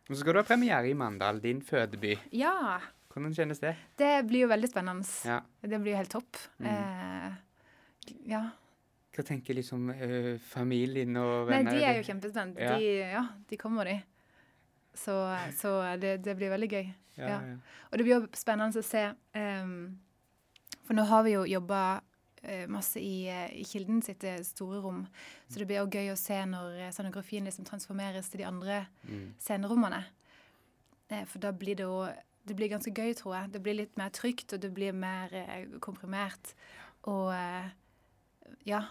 Og 0.09 0.13
så 0.15 0.19
skal 0.21 0.33
du 0.33 0.39
ha 0.39 0.43
premiere 0.45 0.89
i 0.89 0.93
Mandal, 0.93 1.39
din 1.41 1.61
fødeby. 1.65 2.13
Ja. 2.37 2.77
Hvordan 3.09 3.33
kjennes 3.33 3.59
det? 3.63 3.75
Det 3.97 4.11
blir 4.27 4.43
jo 4.45 4.47
veldig 4.51 4.69
spennende. 4.69 5.07
Ja. 5.25 5.39
Det 5.63 5.79
blir 5.81 5.95
jo 5.95 5.97
helt 5.97 6.11
topp. 6.13 6.37
Mm. 6.59 6.67
Eh, 6.69 8.13
ja. 8.29 8.43
Hva 9.15 9.23
tenker 9.23 9.55
liksom 9.55 9.89
eh, 9.95 10.35
familien 10.51 11.15
og 11.17 11.47
venner? 11.47 11.71
Nei, 11.71 11.79
de 11.79 11.85
er 11.87 11.95
jo 12.01 12.03
kjempespent. 12.03 12.59
Ja. 12.59 12.75
De, 12.77 12.89
ja, 13.15 13.23
de 13.49 13.57
kommer, 13.57 13.87
de. 13.87 13.95
Så, 14.95 15.13
så 15.59 15.71
det, 16.01 16.17
det 16.23 16.35
blir 16.39 16.49
veldig 16.53 16.69
gøy. 16.71 16.89
ja, 17.17 17.27
ja. 17.29 17.39
Og 17.91 17.97
det 17.99 18.05
blir 18.07 18.27
spennende 18.35 18.79
å 18.79 18.83
se 18.83 19.13
Um, 19.35 19.97
For 20.87 20.93
nå 20.93 21.03
har 21.09 21.23
vi 21.23 21.31
jo 21.33 21.45
jobba 21.49 22.01
masse 22.69 22.99
i, 23.01 23.25
uh, 23.27 23.47
i 23.57 23.63
Kilden 23.65 24.03
sitt 24.05 24.23
eh, 24.23 24.37
store 24.45 24.77
rom, 24.83 25.07
så 25.49 25.57
det 25.59 25.65
blir 25.67 25.79
også 25.81 25.97
gøy 25.97 26.11
å 26.13 26.17
se 26.19 26.35
når 26.45 26.75
eh, 26.77 26.91
scenografien 26.93 27.43
liksom 27.47 27.65
transformeres 27.65 28.29
til 28.29 28.43
de 28.43 28.45
andre 28.45 28.85
Mm. 29.09 29.33
scenerommene. 29.39 30.03
Uh, 31.11 31.23
for 31.25 31.39
da 31.39 31.51
blir 31.51 31.75
det 31.75 31.83
jo 31.87 32.05
Det 32.47 32.55
blir 32.55 32.69
ganske 32.69 32.91
gøy, 32.93 33.15
tror 33.17 33.33
jeg. 33.35 33.53
Det 33.53 33.61
blir 33.63 33.73
litt 33.73 33.97
mer 33.97 34.09
trygt, 34.13 34.53
og 34.53 34.59
det 34.61 34.69
blir 34.73 34.91
mer 34.93 35.33
eh, 35.33 35.65
komprimert. 35.81 36.53
Og 37.09 37.33
eh, 37.33 37.71
ja. 38.69 38.83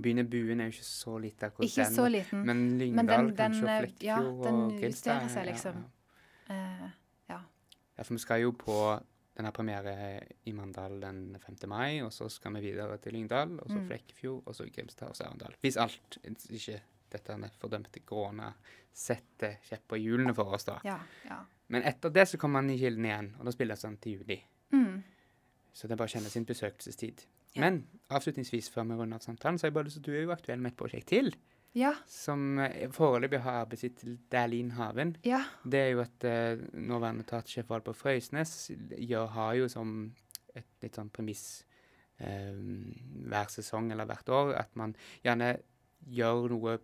Byen 0.00 0.28
Buen 0.30 0.60
er 0.60 0.64
jo 0.64 0.70
ikke 0.72 0.84
så 0.88 1.18
lite 1.20 1.46
akkurat 1.46 1.64
Ikke 1.68 1.84
den. 1.84 1.94
så 1.94 2.08
liten. 2.08 2.46
Men 2.46 2.56
Men 2.68 2.78
Lyngdal, 2.78 3.26
den- 3.26 3.36
kanskje, 3.36 3.60
den, 3.60 3.68
og 3.68 3.70
eh, 3.70 3.80
Flekkefjord 3.80 4.02
ja, 4.04 4.50
den 4.50 4.54
og 4.62 4.70
Grimstad. 4.80 4.88
justerer 5.22 5.28
seg, 5.28 5.46
liksom. 5.46 5.74
Ja, 5.74 5.82
Uh, 6.50 6.88
ja. 7.30 7.38
Ja, 7.98 8.02
for 8.02 8.14
vi 8.14 8.18
skal 8.18 8.40
jo 8.42 8.50
på 8.52 9.00
den 9.36 9.44
her 9.46 9.52
premiere 9.52 10.20
i 10.44 10.52
Mandal 10.52 11.00
den 11.00 11.36
5. 11.40 11.68
mai, 11.68 12.00
og 12.02 12.12
så 12.12 12.28
skal 12.28 12.52
vi 12.54 12.60
videre 12.60 12.98
til 12.98 13.12
Lyngdal, 13.12 13.58
og 13.60 13.68
så 13.70 13.78
Mm. 13.78 13.86
Flekkefjord, 13.86 14.42
og 14.46 14.54
så 14.54 14.66
Grimstad 14.74 15.08
og 15.08 15.16
så 15.16 15.24
Arendal. 15.24 15.54
Hvis 15.62 15.76
alt 15.76 16.18
ikke 16.50 16.80
dette 17.12 17.50
fordømte 17.60 18.00
korona 18.04 18.52
setter 18.92 19.56
kjepper 19.68 19.96
i 19.96 20.00
hjulene 20.02 20.34
for 20.34 20.44
oss, 20.44 20.64
da. 20.64 20.78
Ja. 20.84 20.98
ja. 21.24 21.38
Men 21.68 21.82
etter 21.82 22.10
det 22.10 22.28
så 22.28 22.36
kommer 22.38 22.60
han 22.60 22.70
i 22.70 22.76
Kilden 22.78 23.04
igjen, 23.04 23.34
og 23.38 23.44
da 23.46 23.50
spilles 23.50 23.82
han 23.82 23.96
til 23.96 24.12
juli. 24.18 24.42
Mm. 24.72 25.02
Så 25.72 25.86
det 25.88 25.92
er 25.92 25.96
bare 25.96 26.08
å 26.08 26.14
kjenne 26.18 26.28
sin 26.30 26.44
besøkelsestid. 26.44 27.24
Ja. 27.54 27.64
Men 27.64 27.82
avslutningsvis 28.12 28.70
før 28.72 28.86
vi 28.88 28.98
runder 28.98 29.20
av 29.20 29.24
samtalen, 29.24 29.58
så 29.58 29.66
har 29.66 29.72
jeg 29.72 29.78
bare 29.78 29.88
lyst 29.88 29.98
til 29.98 30.04
at 30.04 30.10
du 30.10 30.18
er 30.18 30.22
jo 30.26 30.34
aktuell 30.34 30.62
med 30.62 30.72
et 30.72 30.78
prosjekt 30.78 31.10
til, 31.12 31.32
Ja. 31.74 31.94
som 32.06 32.58
eh, 32.58 32.88
foreløpig 32.92 33.40
har 33.40 33.62
arbeidstittel 33.62 34.18
Dæhlin 34.32 34.70
Haven. 34.76 35.16
Ja. 35.24 35.42
Det 35.64 35.80
er 35.80 35.90
jo 35.94 36.00
at 36.04 36.24
uh, 36.24 36.64
nåværende 36.72 37.24
etatssjef 37.24 37.66
på 37.66 37.92
Frøysnes 37.96 38.70
gjør, 38.98 39.26
har 39.26 39.54
jo 39.54 39.68
som 39.68 40.14
et 40.54 40.66
litt 40.82 40.96
sånn 40.96 41.10
premiss 41.10 41.64
uh, 42.20 42.56
hver 43.28 43.48
sesong 43.48 43.92
eller 43.92 44.04
hvert 44.04 44.28
år 44.28 44.54
at 44.60 44.76
man 44.76 44.96
gjerne 45.24 45.54
gjør 46.12 46.48
noe 46.52 46.78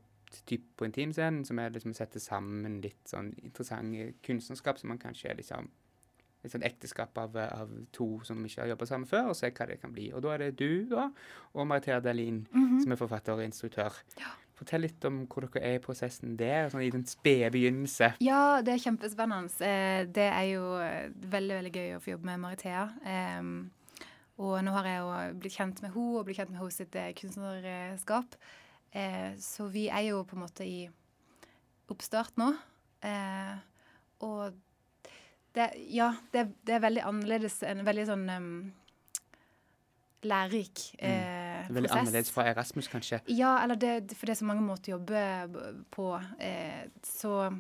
typ 0.47 0.65
på 0.77 0.85
intimscenen 0.89 1.45
som 1.45 1.59
er 1.59 1.73
liksom 1.73 1.95
sette 1.97 2.21
sammen 2.21 2.81
litt 2.85 3.09
sånn 3.09 3.31
interessante 3.41 4.13
kunstnerskap 4.25 4.81
som 4.81 4.93
man 4.93 5.01
kanskje 5.01 5.35
liksom 5.39 5.71
et 6.45 6.53
sånn 6.53 6.63
ekteskap 6.63 7.19
av, 7.19 7.37
av 7.37 7.71
to 7.93 8.21
som 8.25 8.45
ikke 8.47 8.61
har 8.63 8.69
jobba 8.69 8.87
sammen 8.87 9.07
før, 9.11 9.31
og 9.33 9.37
se 9.37 9.51
hva 9.51 9.67
det 9.67 9.81
kan 9.81 9.93
bli. 9.93 10.13
Og 10.15 10.23
da 10.23 10.35
er 10.35 10.39
det 10.39 10.59
du 10.59 10.85
da, 10.91 11.09
og 11.55 11.67
Maritea 11.67 12.01
Dahlin 12.01 12.47
-hmm. 12.53 12.83
som 12.83 12.93
er 12.93 12.97
forfatter 12.97 13.33
og 13.33 13.45
instruktør. 13.45 13.93
Ja. 14.21 14.27
Fortell 14.55 14.81
litt 14.81 15.05
om 15.05 15.27
hvor 15.27 15.41
dere 15.47 15.63
er 15.63 15.75
i 15.75 15.79
prosessen 15.79 16.37
der, 16.37 16.69
sånn 16.69 16.83
i 16.83 16.91
den 16.91 17.05
spede 17.07 17.51
begynnelse. 17.51 18.13
Ja, 18.21 18.61
det 18.63 18.75
er 18.75 18.79
kjempespennende. 18.91 19.51
Eh, 19.61 20.05
Det 20.07 20.33
er 20.33 20.43
jo 20.43 20.79
eh, 20.81 21.11
veldig 21.15 21.55
veldig 21.55 21.73
gøy 21.73 21.97
å 21.97 22.01
få 22.01 22.11
jobbe 22.11 22.25
med 22.25 22.39
Marithea. 22.41 22.89
Og 24.39 24.65
nå 24.65 24.71
har 24.71 24.85
jeg 24.85 24.99
jo 25.03 25.39
blitt 25.41 25.53
kjent 25.57 25.83
med 25.83 25.91
henne 25.91 26.19
og 26.19 26.25
blitt 26.25 26.37
kjent 26.39 26.51
med 26.51 26.59
hennes 26.61 26.75
sitt 26.75 26.95
eh, 26.95 27.13
kunstnerskap. 27.13 28.37
Eh, 28.95 29.35
Så 29.37 29.69
vi 29.69 29.89
er 29.89 30.01
jo 30.11 30.23
på 30.25 30.37
en 30.37 30.43
måte 30.43 30.65
i 30.67 30.89
oppstart 31.91 32.37
nå. 32.37 32.53
Eh, 33.03 33.57
Og 34.21 34.53
det, 35.59 35.69
ja, 35.93 36.13
det, 36.35 36.47
det 36.67 36.77
er 36.79 36.85
veldig 36.87 37.03
annerledes. 37.09 37.59
En 37.67 37.83
veldig 37.87 38.05
sånn 38.09 38.29
um, 38.35 38.53
lærerik 40.27 40.87
eh, 40.99 41.37
Mm. 41.69 41.75
Veldig 41.75 41.89
prosess. 41.91 42.01
annerledes 42.01 42.31
fra 42.33 42.45
Erasmus, 42.49 42.87
kanskje. 42.89 43.19
Ja, 43.35 43.59
eller 43.63 43.77
det, 43.77 44.15
for 44.17 44.25
det 44.31 44.33
er 44.33 44.39
så 44.41 44.47
mange 44.49 44.63
måter 44.65 44.95
å 44.95 44.97
jobbe 44.97 45.25
på. 45.93 46.07
Eh, 46.41 46.87
så 47.05 47.51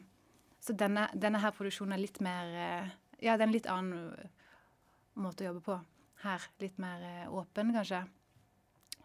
så 0.64 0.74
denne, 0.76 1.06
denne 1.14 1.40
her 1.42 1.52
produksjonen 1.54 1.92
er 1.96 2.00
litt 2.02 2.18
mer 2.24 2.48
eh, 2.56 2.88
Ja, 3.20 3.34
det 3.36 3.42
er 3.44 3.48
en 3.48 3.52
litt 3.54 3.68
annen 3.68 4.14
eh, 4.16 4.30
måte 5.20 5.44
å 5.44 5.50
jobbe 5.50 5.62
på. 5.66 5.76
Her. 6.22 6.46
Litt 6.62 6.78
mer 6.82 7.02
eh, 7.04 7.28
åpen, 7.34 7.74
kanskje. 7.76 8.00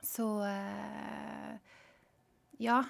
Så 0.03 0.27
eh, 0.47 1.57
Ja. 2.63 2.83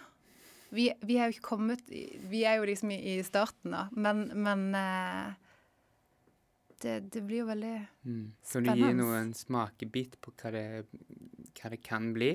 Vi, 0.74 0.88
vi 1.06 1.18
er 1.22 1.30
jo 1.30 1.36
ikke 1.36 1.50
kommet 1.52 1.84
Vi 1.88 2.44
er 2.50 2.58
jo 2.58 2.66
liksom 2.70 2.92
i, 2.94 3.00
i 3.16 3.24
starten, 3.26 3.74
da. 3.74 3.88
Men, 3.94 4.28
men 4.44 4.70
eh, 4.78 5.43
det, 6.84 6.94
det 7.14 7.22
blir 7.26 7.44
jo 7.44 7.46
veldig 7.50 7.74
Mm. 8.04 8.26
Kan 8.52 8.64
du 8.68 8.74
gi 8.76 8.94
noen 8.98 9.34
smakebit 9.38 10.18
på 10.22 10.34
hva 10.42 10.52
det, 10.52 10.64
hva 11.60 11.70
det 11.72 11.80
kan 11.86 12.12
bli? 12.16 12.34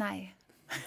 Nei. 0.00 0.32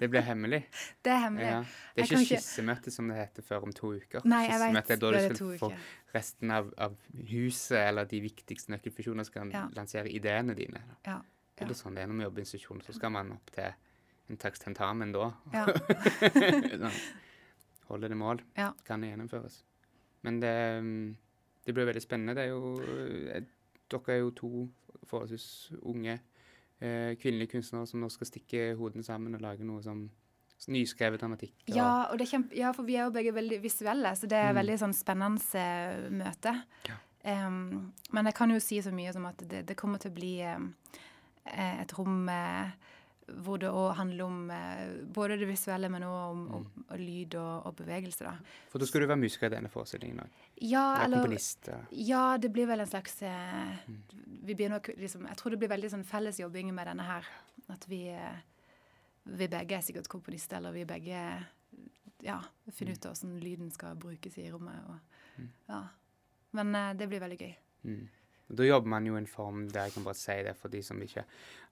Det 0.00 0.08
blir 0.08 0.22
hemmelig. 0.24 0.62
Det 1.04 1.10
er 1.12 1.18
hemmelig. 1.26 1.44
Ja. 1.50 1.56
Det 1.60 1.66
er 1.68 1.98
Jeg 2.00 2.04
ikke 2.06 2.14
kan 2.14 2.70
ikke- 2.78 2.90
som 2.94 3.08
det 3.10 3.16
heter 3.18 3.42
før 3.44 3.66
om 3.66 3.72
to 3.76 3.90
uker. 3.92 4.22
Nei, 4.24 4.46
jeg 4.48 4.56
vet. 4.56 4.70
Skissemøte 4.86 4.94
er 4.94 4.96
da 4.96 5.10
du 5.10 5.34
skal 5.36 5.58
få 5.60 5.68
resten 6.14 6.50
av, 6.56 6.70
av 6.78 6.94
huset 7.28 7.76
eller 7.82 8.08
de 8.08 8.20
viktigste 8.24 8.72
nøkkelfunksjonene 8.72 9.26
skal 9.28 9.50
Ja. 9.52 9.66
lansere 9.76 10.08
ideene 10.08 10.54
dine. 10.56 10.80
Ja. 11.04 11.18
Det 11.54 11.68
er 11.68 11.74
sånn 11.76 11.94
det 11.94 12.04
er 12.04 12.06
når 12.08 12.14
man 12.16 12.24
jobber 12.30 12.40
i 12.40 12.44
institusjon, 12.48 12.80
så 12.80 12.94
skal 12.96 13.10
man 13.12 13.32
opp 13.32 13.50
til 13.52 13.74
en 14.30 14.38
slags 14.38 14.58
tentamen 14.64 15.12
da. 15.12 15.34
Ja. 15.52 15.66
Sånn, 16.80 16.90
Holde 17.90 18.08
det 18.08 18.16
mål. 18.16 18.40
Ja. 18.56 18.72
Kan 18.86 19.02
det 19.02 19.10
gjennomføres. 19.12 19.62
Men 20.22 20.40
det, 20.40 20.54
mm, 20.80 21.16
det 21.70 21.76
blir 21.78 21.88
veldig 21.88 22.02
spennende. 22.04 22.34
Det 22.36 22.44
er 22.44 22.52
jo 22.52 22.74
eh, 22.82 23.42
Dere 23.90 24.14
er 24.14 24.20
jo 24.20 24.30
to 24.38 24.50
forholdsvis 25.10 25.72
unge 25.82 26.12
eh, 26.80 27.16
kvinnelige 27.18 27.50
kunstnere 27.56 27.86
som 27.90 28.00
nå 28.04 28.08
skal 28.14 28.28
stikke 28.28 28.68
hodene 28.78 29.02
sammen 29.06 29.34
og 29.34 29.42
lage 29.42 29.64
noe 29.66 29.82
som 29.82 30.04
nyskrevet 30.70 31.18
dramatikk. 31.22 31.54
og- 31.70 31.74
Ja, 31.76 32.04
og 32.12 32.18
det 32.20 32.28
kjempe, 32.28 32.54
ja, 32.56 32.70
for 32.76 32.82
vi 32.86 32.94
er 32.96 33.04
jo 33.08 33.10
begge 33.16 33.32
veldig 33.34 33.62
visuelle, 33.64 34.12
så 34.14 34.28
det 34.28 34.38
er 34.38 34.52
Mm. 34.52 34.58
veldig 34.60 34.78
sånn 34.78 34.94
spennende 34.94 35.40
eh, 35.54 36.10
møte. 36.10 36.54
Ja. 36.88 36.98
Um, 37.48 37.92
men 38.12 38.24
jeg 38.26 38.34
kan 38.34 38.50
jo 38.50 38.58
si 38.60 38.78
så 38.80 38.92
mye 38.92 39.12
som 39.12 39.26
at 39.26 39.36
det, 39.38 39.66
det 39.66 39.76
kommer 39.76 39.98
til 39.98 40.10
å 40.10 40.14
bli 40.14 40.40
eh, 40.40 41.80
et 41.82 41.92
rom 41.98 42.28
eh, 42.28 42.70
hvor 43.44 43.58
det 43.58 43.68
òg 43.70 43.94
handler 43.96 44.24
om 44.24 44.50
eh, 44.50 45.04
både 45.14 45.36
det 45.38 45.46
visuelle, 45.48 45.88
men 45.88 46.02
òg 46.02 46.30
om, 46.30 46.40
om, 46.54 46.64
Mm. 46.66 46.84
om 46.90 46.96
lyd 46.98 47.34
og, 47.34 47.66
og 47.66 47.76
bevegelse, 47.76 48.24
da. 48.24 48.32
For 48.70 48.78
da 48.78 48.86
skal 48.86 49.00
du 49.00 49.06
være 49.06 49.20
musiker 49.20 49.46
i 49.46 49.54
denne 49.56 49.68
forestillingen 49.70 50.20
òg. 50.24 50.28
Ja, 50.60 50.84
Eller 50.96 51.04
eller 51.04 51.16
komponist. 51.24 51.68
ja. 51.68 51.78
Ja, 51.92 52.36
det 52.38 52.52
blir 52.52 52.66
vel 52.66 52.80
en 52.80 52.86
slags 52.86 53.22
eh, 53.22 53.76
Mm. 53.86 54.02
vi 54.44 54.54
å 54.72 54.80
liksom, 54.98 55.26
Jeg 55.28 55.36
tror 55.36 55.50
det 55.50 55.58
blir 55.58 55.68
veldig 55.68 55.90
sånn 55.90 56.04
fellesjobbing 56.04 56.74
med 56.74 56.86
denne 56.86 57.02
her. 57.06 57.24
At 57.68 57.86
vi, 57.88 58.08
eh, 58.08 58.36
vi 59.26 59.46
begge 59.48 59.72
er 59.76 59.80
sikkert 59.82 60.08
komponister, 60.08 60.56
eller 60.56 60.72
vi 60.72 60.84
begge 60.84 61.46
ja, 62.22 62.40
finner 62.72 62.92
ut 62.92 63.06
av 63.06 63.14
hvordan 63.14 63.40
lyden 63.40 63.70
skal 63.70 63.94
brukes 63.96 64.36
i 64.38 64.50
rommet. 64.50 64.74
Og, 64.88 64.98
Mm. 65.38 65.48
ja. 65.68 65.82
Men 66.52 66.74
eh, 66.74 66.92
det 66.94 67.08
blir 67.08 67.20
veldig 67.20 67.38
gøy. 67.38 67.54
Mm. 67.84 68.08
Da 68.56 68.66
jobber 68.66 68.90
man 68.96 69.06
jo 69.06 69.16
i 69.16 69.20
en 69.22 69.30
form 69.30 69.64
der 69.70 69.88
jeg 69.88 69.96
kan 69.96 70.06
bare 70.06 70.18
si 70.18 70.36
det 70.46 70.56
for 70.58 70.72
de 70.72 70.82
som 70.84 71.00
ikke 71.02 71.24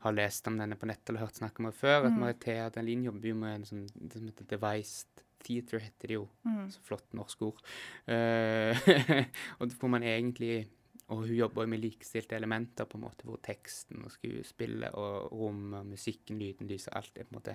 har 0.05 0.15
lest 0.15 0.47
om 0.51 0.59
denne 0.61 0.79
på 0.79 0.89
nett 0.89 1.11
eller 1.11 1.27
hørt 1.27 1.41
snakk 1.41 1.59
om 1.59 1.71
det 1.71 1.75
før. 1.79 2.07
at 2.07 2.13
Mm. 2.13 2.21
Maritea 2.23 2.67
Adelin 2.69 3.05
jobber 3.09 3.29
jo 3.29 3.35
med 3.35 3.55
en 3.55 3.65
sånn, 3.67 3.87
det 3.95 4.21
som 4.21 4.29
heter 4.31 4.51
devised 4.53 5.25
theater, 5.45 5.83
heter 5.83 6.09
det 6.09 6.19
jo. 6.19 6.29
Mm. 6.47 6.67
Så 6.71 6.83
flott 6.87 7.15
norsk 7.15 7.43
ord. 7.43 7.63
Uh, 8.07 8.75
og 9.59 9.79
hvor 9.79 9.89
man 9.89 10.03
egentlig 10.03 10.69
Og 11.09 11.23
hun 11.23 11.39
jobber 11.39 11.65
jo 11.65 11.69
med 11.73 11.81
likestilte 11.81 12.37
elementer, 12.37 12.85
på 12.85 12.99
en 12.99 13.07
måte, 13.07 13.25
hvor 13.25 13.39
teksten 13.41 14.03
og 14.05 14.11
skuespillet 14.13 14.93
og 14.93 15.33
rommet 15.33 15.87
musikken, 15.89 16.37
lyden, 16.37 16.69
lyset, 16.69 16.93
alt 16.93 17.17
er 17.17 17.25
på 17.25 17.33
en 17.33 17.39
måte 17.39 17.55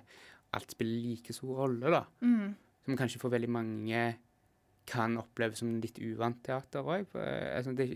Alt 0.57 0.71
spiller 0.73 1.03
like 1.05 1.33
stor 1.33 1.59
rolle, 1.59 1.91
da. 1.93 2.01
Mm. 2.25 2.55
Som 2.85 2.97
kanskje 2.97 3.21
for 3.21 3.29
veldig 3.29 3.49
mange 3.53 4.01
kan 4.89 5.17
oppleves 5.21 5.61
som 5.61 5.69
litt 5.81 5.99
uvant 6.01 6.41
teater 6.45 6.81
òg. 6.81 7.13
Altså, 7.13 7.75
det, 7.77 7.87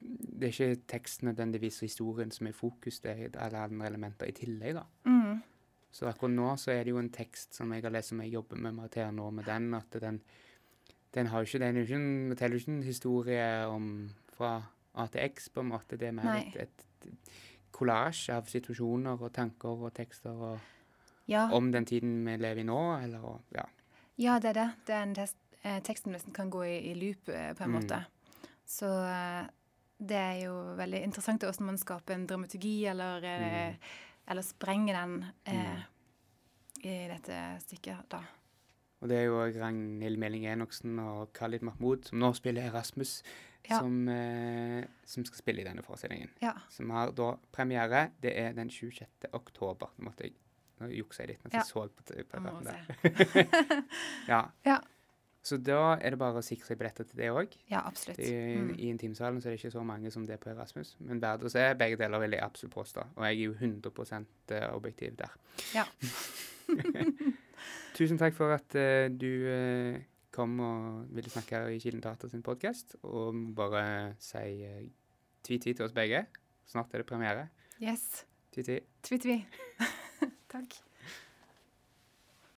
det 0.00 0.48
er 0.48 0.52
ikke 0.52 0.82
teksten 0.92 1.28
nødvendigvis 1.30 1.80
og 1.82 1.86
historien 1.88 2.30
som 2.30 2.46
er 2.46 2.50
i 2.52 2.56
fokus, 2.56 3.00
det 3.00 3.10
er 3.16 3.38
alle 3.40 3.58
andre 3.58 3.86
elementer 3.86 4.28
i 4.28 4.34
tillegg, 4.36 4.74
da. 4.76 4.82
Mm. 5.08 5.38
Så 5.96 6.06
akkurat 6.10 6.34
nå 6.34 6.50
så 6.60 6.70
er 6.74 6.82
det 6.84 6.92
jo 6.92 6.98
en 7.00 7.08
tekst 7.10 7.54
som 7.56 7.72
jeg 7.72 7.82
har 7.82 7.90
lest, 7.94 8.08
som 8.12 8.20
jeg 8.20 8.34
jobber 8.34 8.56
med 8.60 8.72
Maritea 8.76 9.10
nå, 9.16 9.30
med 9.30 9.44
den, 9.48 9.70
at 9.74 9.96
den, 10.02 10.20
den 11.14 11.26
har 11.32 11.40
jo 11.40 11.48
ikke, 11.48 11.58
den 11.64 11.76
ikke 11.80 11.94
en, 11.96 12.08
forteller 12.34 12.56
jo 12.58 12.60
ikke 12.60 12.72
en 12.74 12.82
historie 12.82 13.66
om 13.66 13.86
fra 14.36 14.50
A 14.94 15.06
til 15.12 15.20
X, 15.32 15.48
på 15.52 15.60
en 15.64 15.70
måte. 15.72 15.96
Det 15.96 16.08
er 16.08 16.12
mer 16.16 16.28
Nei. 16.28 16.52
et, 16.60 16.84
et 17.04 17.32
kollasj 17.72 18.30
av 18.36 18.46
situasjoner 18.48 19.20
og 19.20 19.32
tanker 19.36 19.86
og 19.88 19.94
tekster 19.96 20.36
og, 20.52 20.58
Ja, 21.28 21.48
om 21.52 21.72
den 21.72 21.84
tiden 21.88 22.20
vi 22.26 22.36
lever 22.38 22.60
i 22.62 22.64
nå, 22.68 22.78
eller 23.02 23.24
og, 23.24 23.40
ja. 23.56 23.64
ja, 24.20 24.36
det 24.38 24.52
er 24.52 24.58
det. 24.60 24.68
det 24.86 24.94
er 24.94 25.14
test, 25.18 25.36
eh, 25.64 25.80
teksten 25.82 26.12
nesten 26.14 26.32
kan 26.36 26.50
gå 26.52 26.62
i, 26.62 26.76
i 26.92 26.94
loop 26.94 27.28
eh, 27.32 27.50
på 27.56 27.64
en 27.64 27.70
Mm. 27.72 27.80
måte. 27.80 27.98
Så 28.66 28.86
eh, 28.86 29.48
det 29.98 30.16
er 30.16 30.40
jo 30.46 30.54
veldig 30.76 31.02
interessant 31.02 31.40
hvordan 31.46 31.66
man 31.66 31.78
skaper 31.78 32.14
en 32.14 32.26
dramaturgi, 32.26 32.84
eller, 32.90 33.24
eh, 33.24 33.70
Mm. 33.70 33.76
eller 34.28 34.42
sprenger 34.42 34.94
den 34.94 35.24
eh, 35.46 35.82
i 36.84 37.08
dette 37.08 37.60
stykket, 37.64 38.08
da. 38.08 38.20
Og 39.02 39.08
det 39.08 39.16
er 39.18 39.24
jo 39.26 39.38
Ragnhild 39.60 40.18
Meling 40.18 40.46
Enoksen 40.46 40.98
og 40.98 41.32
Khalid 41.32 41.62
Mahmoud, 41.62 42.04
som 42.08 42.18
nå 42.18 42.32
spiller 42.34 42.70
Erasmus, 42.70 43.22
Ja. 43.68 43.78
som, 43.80 44.08
eh, 44.08 44.84
som 45.04 45.24
skal 45.24 45.36
spille 45.38 45.60
i 45.60 45.64
denne 45.64 45.82
forestillingen. 45.82 46.30
Ja. 46.40 46.52
Som 46.70 46.90
har 46.90 47.10
da 47.12 47.36
premiere. 47.52 48.10
Det 48.22 48.32
er 48.38 48.52
den 48.52 48.68
26. 48.70 49.26
oktober. 49.32 49.88
Nå 49.98 50.04
måtte 50.10 50.22
jeg 50.24 50.32
Nå 50.78 50.88
juksa 50.92 51.20
jeg 51.24 51.28
litt 51.28 51.42
mens 51.44 51.54
Ja. 51.54 51.58
jeg 51.60 51.66
så 51.72 51.88
på, 51.88 52.04
se. 52.04 52.14
der. 52.64 53.82
ja. 54.28 54.40
Ja. 54.66 54.78
Så 55.46 55.58
da 55.62 55.94
er 55.94 56.14
det 56.14 56.18
bare 56.18 56.40
å 56.40 56.44
sikre 56.44 56.66
seg 56.66 56.78
billetter 56.80 57.06
til 57.06 57.20
det 57.20 57.28
òg. 57.30 57.52
Ja, 57.70 57.84
absolutt. 57.86 58.18
I, 58.18 58.32
Mm. 58.56 58.72
I 58.74 58.88
Intimsalen 58.90 59.38
så 59.40 59.48
er 59.48 59.54
det 59.54 59.60
ikke 59.60 59.74
så 59.76 59.84
mange 59.86 60.10
som 60.10 60.24
det 60.26 60.40
på 60.42 60.50
Erasmus. 60.50 60.96
Men 60.98 61.20
verdt 61.22 61.44
å 61.46 61.52
se. 61.52 61.62
Begge 61.78 61.98
deler 62.00 62.22
vil 62.24 62.34
jeg 62.34 62.42
absolutt 62.42 62.74
påstå. 62.74 63.04
Og 63.14 63.26
jeg 63.28 63.36
er 63.36 63.44
jo 63.44 63.54
100% 63.54 64.56
objektiv 64.74 65.14
der. 65.20 65.36
Ja. 65.76 65.84
Tusen 67.96 68.18
takk 68.20 68.34
for 68.36 68.52
at 68.56 68.74
uh, 68.76 69.06
du 69.12 69.30
uh, 69.46 70.00
kom 70.34 70.58
og 70.60 71.06
ville 71.16 71.30
snakke 71.32 71.56
her 71.56 71.70
i 71.72 71.78
Kilden 71.80 72.02
Teater 72.04 72.28
sin 72.32 72.42
podkast. 72.44 72.96
Og 73.06 73.38
bare 73.56 74.16
si 74.18 74.66
uh, 74.66 74.82
tvi-tvi 75.46 75.76
til 75.78 75.86
oss 75.86 75.94
begge. 75.96 76.26
Snart 76.66 76.92
er 76.92 77.04
det 77.04 77.08
premiere. 77.08 77.46
Yes. 77.80 78.24
Tvi-tvi. 78.52 78.80
Tvi-tvi. 79.06 79.38
Takk. 80.52 80.80